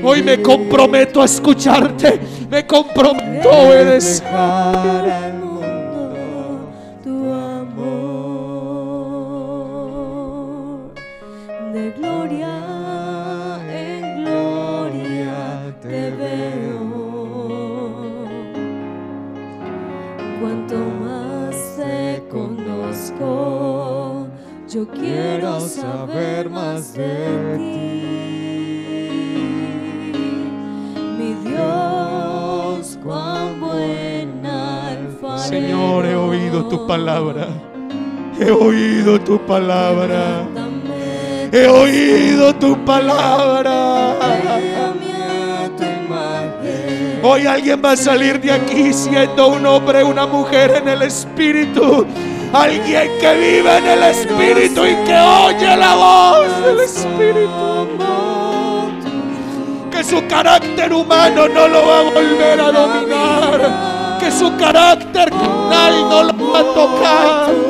Hoy 0.02 0.22
me 0.22 0.40
comprometo 0.40 1.20
a 1.20 1.26
escucharte, 1.26 2.20
me 2.48 2.66
comprometo 2.66 3.52
a 3.52 3.58
obedecer. 3.58 5.47
De 11.78 11.92
gloria 11.92 12.54
en 13.70 14.24
gloria 14.24 15.72
te 15.80 16.10
veo. 16.10 16.82
Cuanto 20.40 20.74
más 21.04 21.76
te 21.76 22.24
conozco, 22.28 24.26
yo 24.68 24.88
quiero 24.88 25.60
saber 25.60 26.50
más 26.50 26.94
de 26.94 27.56
ti. 27.56 28.02
Mi 31.16 31.34
Dios, 31.48 32.98
cuán 33.04 33.60
buena 33.60 34.88
alfarero. 34.88 35.38
Señor, 35.38 36.06
he 36.06 36.16
oído 36.16 36.66
tu 36.66 36.88
palabra. 36.88 37.46
He 38.36 38.50
oído 38.50 39.20
tu 39.20 39.38
palabra. 39.46 40.47
He 41.50 41.66
oído 41.66 42.54
tu 42.54 42.84
palabra. 42.84 44.14
Hoy 47.22 47.46
alguien 47.46 47.82
va 47.84 47.92
a 47.92 47.96
salir 47.96 48.40
de 48.40 48.52
aquí 48.52 48.92
siendo 48.92 49.48
un 49.48 49.66
hombre, 49.66 50.04
una 50.04 50.26
mujer 50.26 50.76
en 50.82 50.88
el 50.88 51.02
espíritu. 51.02 52.06
Alguien 52.52 53.10
que 53.20 53.34
vive 53.34 53.78
en 53.78 53.86
el 53.86 54.02
espíritu 54.04 54.84
y 54.84 54.94
que 55.04 55.18
oye 55.18 55.76
la 55.76 55.94
voz 55.94 56.64
del 56.64 56.80
espíritu. 56.80 57.88
Que 59.90 60.04
su 60.04 60.26
carácter 60.26 60.92
humano 60.92 61.48
no 61.48 61.66
lo 61.66 61.86
va 61.86 61.98
a 61.98 62.02
volver 62.02 62.60
a 62.60 62.70
dominar. 62.70 64.18
Que 64.20 64.30
su 64.30 64.54
carácter 64.56 65.30
carnal 65.30 66.08
no 66.08 66.22
lo 66.24 66.52
va 66.52 66.60
a 66.60 66.64
tocar. 66.74 67.67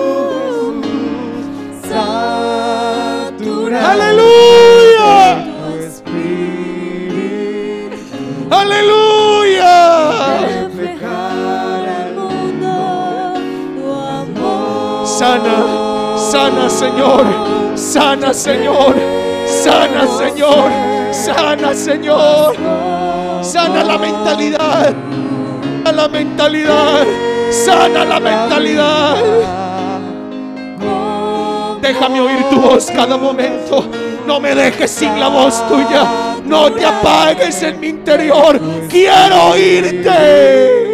Aleluya. 3.99 5.45
Aleluya. 8.51 9.75
Sana, 15.05 16.17
sana 16.31 16.71
Señor, 16.71 17.25
sana 17.75 18.33
Señor, 18.33 18.95
sana 19.47 20.07
Señor, 20.07 20.71
sana 21.13 21.75
Señor, 21.75 22.55
sana 23.43 23.83
la 23.83 23.99
mentalidad, 23.99 24.95
sana 25.85 25.93
la 25.93 26.09
mentalidad, 26.09 27.05
sana 27.51 28.05
la 28.05 28.21
mentalidad. 28.21 29.17
Déjame 31.89 32.21
oír 32.21 32.45
tu 32.51 32.61
voz 32.61 32.91
cada 32.91 33.17
momento. 33.17 33.83
No 34.27 34.39
me 34.39 34.55
dejes 34.55 34.91
sin 34.91 35.19
la 35.19 35.29
voz 35.29 35.67
tuya. 35.69 36.37
No 36.45 36.71
te 36.71 36.85
apagues 36.85 37.63
en 37.63 37.81
mi 37.81 37.89
interior. 37.89 38.61
Quiero 38.91 39.53
oírte. 39.53 40.88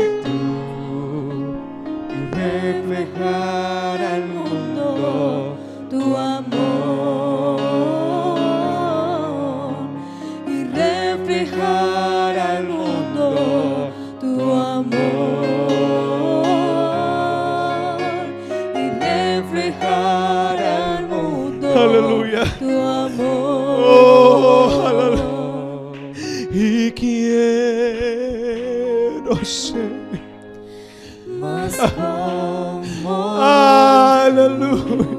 Aleluya. 34.27 35.15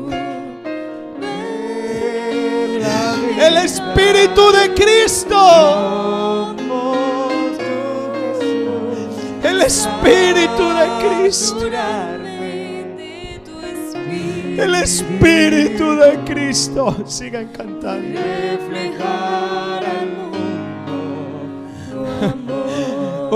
El 3.39 3.57
Espíritu 3.57 4.51
de 4.51 4.73
Cristo. 4.73 6.55
El 9.43 9.61
Espíritu 9.61 10.69
de 10.69 10.87
Cristo. 11.03 11.67
El 14.57 14.75
Espíritu 14.75 15.95
de 15.95 16.19
Cristo. 16.25 16.95
Sigan 17.05 17.47
cantando. 17.49 18.19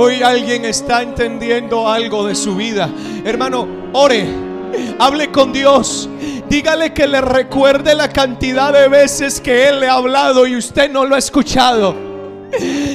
Hoy 0.01 0.23
alguien 0.23 0.63
está 0.63 1.01
entendiendo 1.01 1.85
algo 1.85 2.25
de 2.25 2.33
su 2.33 2.55
vida. 2.55 2.89
Hermano, 3.25 3.67
ore, 3.91 4.29
hable 4.97 5.29
con 5.29 5.51
Dios. 5.51 6.07
Dígale 6.47 6.93
que 6.93 7.05
le 7.05 7.19
recuerde 7.19 7.93
la 7.93 8.07
cantidad 8.07 8.71
de 8.71 8.87
veces 8.87 9.41
que 9.41 9.67
Él 9.67 9.81
le 9.81 9.89
ha 9.89 9.95
hablado 9.95 10.47
y 10.47 10.55
usted 10.55 10.89
no 10.89 11.03
lo 11.03 11.15
ha 11.15 11.17
escuchado. 11.17 11.93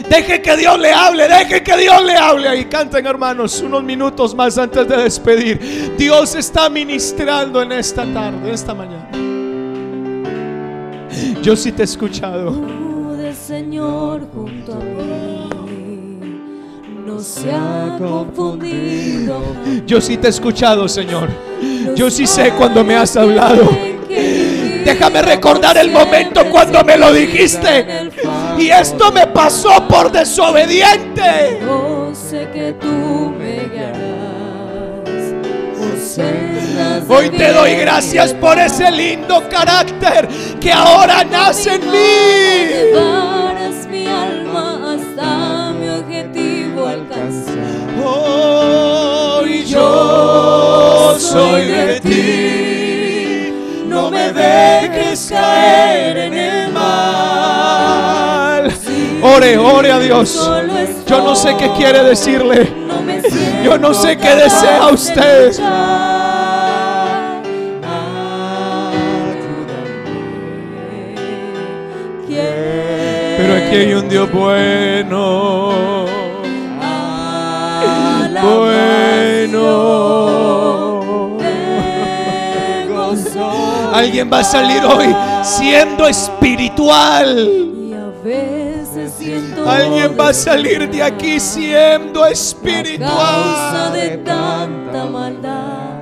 Deje 0.09 0.41
que 0.41 0.57
Dios 0.57 0.79
le 0.79 0.95
hable, 0.95 1.29
deje 1.29 1.63
que 1.63 1.77
Dios 1.77 2.03
le 2.03 2.17
hable. 2.17 2.59
Y 2.59 2.65
canten 2.65 3.07
hermanos 3.07 3.61
unos 3.61 3.83
minutos 3.83 4.35
más 4.35 4.57
antes 4.57 4.89
de 4.89 4.97
despedir. 4.97 5.95
Dios 5.99 6.35
está 6.35 6.71
ministrando 6.71 7.61
en 7.61 7.73
esta 7.73 8.07
tarde, 8.15 8.51
esta 8.51 8.73
mañana. 8.73 9.11
Yo 11.43 11.55
sí 11.55 11.71
te 11.71 11.83
he 11.83 11.85
escuchado. 11.85 12.85
Señor, 13.47 14.27
junto 14.33 14.73
a 14.73 14.79
se 17.25 17.51
ha 17.51 17.97
confundido. 17.99 19.41
Yo 19.87 20.01
sí 20.01 20.19
te 20.19 20.27
he 20.27 20.31
escuchado, 20.31 20.87
Señor. 20.89 21.31
Yo 21.97 22.11
sí 22.11 22.27
sé 22.27 22.51
cuando 22.53 22.85
me 22.85 22.97
has 22.97 23.17
hablado. 23.17 23.69
Déjame 24.85 25.23
recordar 25.23 25.79
el 25.79 25.91
momento 25.91 26.43
cuando 26.51 26.85
me 26.85 26.99
lo 26.99 27.13
dijiste. 27.13 28.11
Y 28.59 28.69
esto 28.69 29.11
me 29.11 29.27
pasó 29.27 29.89
por 29.89 30.13
desobediente. 30.13 31.61
Sé 32.13 32.49
que 32.53 32.75
tú 32.81 33.35
me 33.39 33.65
Hoy 37.09 37.31
te 37.31 37.53
doy 37.53 37.75
gracias 37.75 38.33
por 38.35 38.59
ese 38.59 38.91
lindo 38.91 39.49
carácter 39.49 40.29
que 40.61 40.73
ahora 40.73 41.25
nace 41.25 41.75
en 41.75 41.91
mí. 41.91 43.54
Yo 49.75 51.17
soy 51.19 51.67
de 51.67 52.01
ti. 52.01 53.53
No 53.87 54.11
me 54.11 54.33
dejes 54.33 55.29
caer 55.31 56.17
en 56.17 56.35
el 56.35 56.73
mal. 56.73 58.15
Ore, 59.23 59.59
ore 59.59 59.93
a 59.93 59.99
Dios. 59.99 60.51
Yo 61.07 61.23
no 61.23 61.35
sé 61.35 61.57
qué 61.57 61.71
quiere 61.73 62.03
decirle. 62.05 62.73
Yo 63.65 63.79
no 63.79 63.93
sé 63.95 64.17
qué 64.17 64.35
desea 64.37 64.89
usted. 64.89 65.53
Pero 73.37 73.55
aquí 73.57 73.77
hay 73.77 73.95
un 73.95 74.09
Dios 74.09 74.31
bueno. 74.33 76.07
Bueno. 78.43 79.24
Alguien 83.93 84.29
va 84.33 84.41
a 84.41 84.45
salir 84.45 84.85
hoy 84.85 85.15
siendo 85.43 86.07
espiritual. 86.09 87.39
y 87.39 87.93
a 87.93 88.07
veces 88.25 89.13
siento 89.19 89.69
Alguien 89.69 90.17
va 90.19 90.29
a 90.31 90.35
salir 90.35 90.91
de 90.91 91.03
aquí 91.03 91.39
siendo 91.39 92.21
causa 92.21 92.33
espiritual. 92.33 93.93
de 93.93 94.17
tanta 94.19 95.05
maldad 95.07 95.95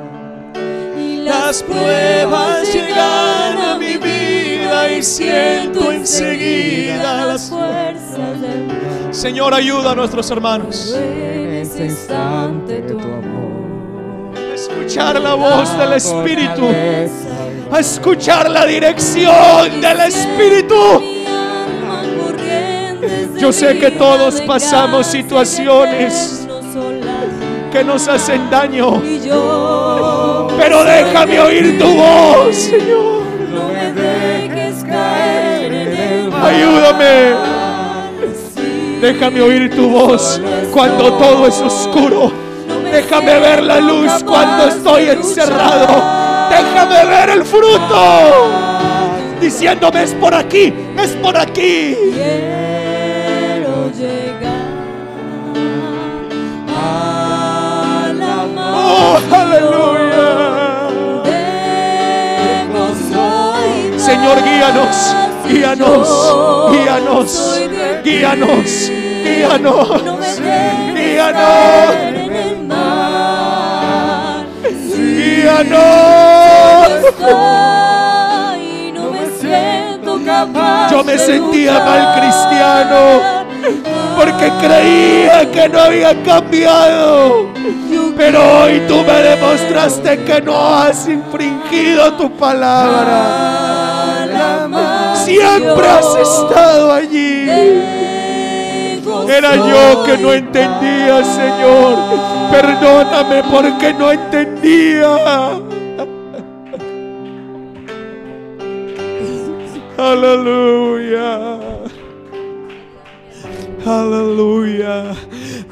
y 0.98 1.16
Las 1.18 1.62
pruebas 1.62 2.72
llegan 2.72 3.58
a 3.60 3.76
mi 3.78 3.96
vida 3.98 4.90
y 4.92 5.02
siento 5.02 5.92
enseguida 5.92 7.26
las 7.26 7.50
fuerzas 7.50 8.40
del. 8.40 9.14
Señor, 9.14 9.52
ayuda 9.52 9.90
a 9.92 9.94
nuestros 9.94 10.30
hermanos 10.30 10.94
En 10.96 11.52
ese 11.52 11.84
instante 11.84 12.80
tu 12.82 12.98
amor 12.98 13.41
escuchar 14.93 15.22
la 15.22 15.34
voz 15.34 15.78
del 15.78 15.93
Espíritu, 15.95 16.68
a 17.70 17.80
escuchar 17.80 18.51
la 18.51 18.66
dirección 18.66 19.80
del 19.80 20.01
Espíritu. 20.01 21.03
Yo 23.38 23.51
sé 23.55 23.78
que 23.78 23.93
todos 23.93 24.43
pasamos 24.43 25.07
situaciones 25.07 26.47
que 27.72 27.83
nos 27.83 28.07
hacen 28.07 28.50
daño, 28.50 29.00
pero 30.58 30.84
déjame 30.84 31.41
oír 31.41 31.79
tu 31.79 31.87
voz, 31.87 32.54
Señor. 32.54 33.22
Ayúdame. 36.45 37.62
Déjame 39.00 39.41
oír 39.41 39.75
tu 39.75 39.88
voz 39.88 40.38
cuando 40.71 41.14
todo 41.14 41.46
es 41.46 41.58
oscuro. 41.62 42.51
Déjame 42.92 43.38
ver 43.40 43.62
la 43.62 43.80
luz 43.80 44.22
cuando 44.22 44.68
estoy 44.68 45.08
encerrado. 45.08 45.86
Déjame 46.50 47.06
ver 47.06 47.30
el 47.30 47.42
fruto. 47.42 48.50
Diciéndome 49.40 50.02
es 50.02 50.12
por 50.12 50.34
aquí, 50.34 50.74
es 50.98 51.12
por 51.12 51.34
aquí. 51.36 51.96
Quiero 52.12 53.90
llegar 53.92 54.52
a 56.68 58.12
la 58.14 58.44
Oh, 58.74 59.18
aleluya. 59.34 60.28
Señor, 63.96 64.42
guíanos, 64.44 65.16
guíanos, 65.48 66.08
guíanos, 66.70 67.58
guíanos, 68.04 68.90
guíanos, 69.24 69.88
guíanos, 70.94 72.21
guíanos. 75.53 76.88
Estoy, 77.08 78.92
no 78.92 79.11
me 79.11 79.26
siento 79.38 80.20
capaz 80.24 80.91
Yo 80.91 81.04
me 81.04 81.18
sentía 81.18 81.79
mal 81.80 82.20
cristiano 82.20 83.42
porque 84.16 84.50
creía 84.61 85.50
que 85.50 85.68
no 85.68 85.80
había 85.80 86.22
cambiado. 86.22 87.50
Pero 88.16 88.62
hoy 88.62 88.83
tú 88.87 89.03
me 89.03 89.22
demostraste 89.22 90.24
que 90.24 90.41
no 90.41 90.74
has 90.76 91.08
infringido 91.08 92.12
tu 92.14 92.30
palabra. 92.37 93.50
Siempre 95.24 95.88
has 95.88 96.14
estado 96.16 96.92
allí. 96.92 98.12
Era 99.28 99.57
yo 99.57 100.04
que 100.04 100.18
no 100.18 100.32
entendía, 100.32 101.24
Señor. 101.24 101.99
Perdóname 102.50 103.42
porque 103.50 103.94
no 103.94 104.12
entendía. 104.12 105.16
Aleluya. 109.99 111.58
Aleluya. 113.84 115.14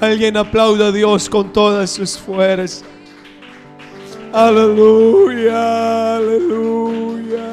Alguien 0.01 0.37
aplauda 0.37 0.87
a 0.89 0.93
Dios 0.93 1.29
con 1.29 1.53
todas 1.53 1.91
sus 1.91 2.19
fuerzas. 2.19 2.85
Aleluya, 4.33 6.17
aleluya. 6.17 7.50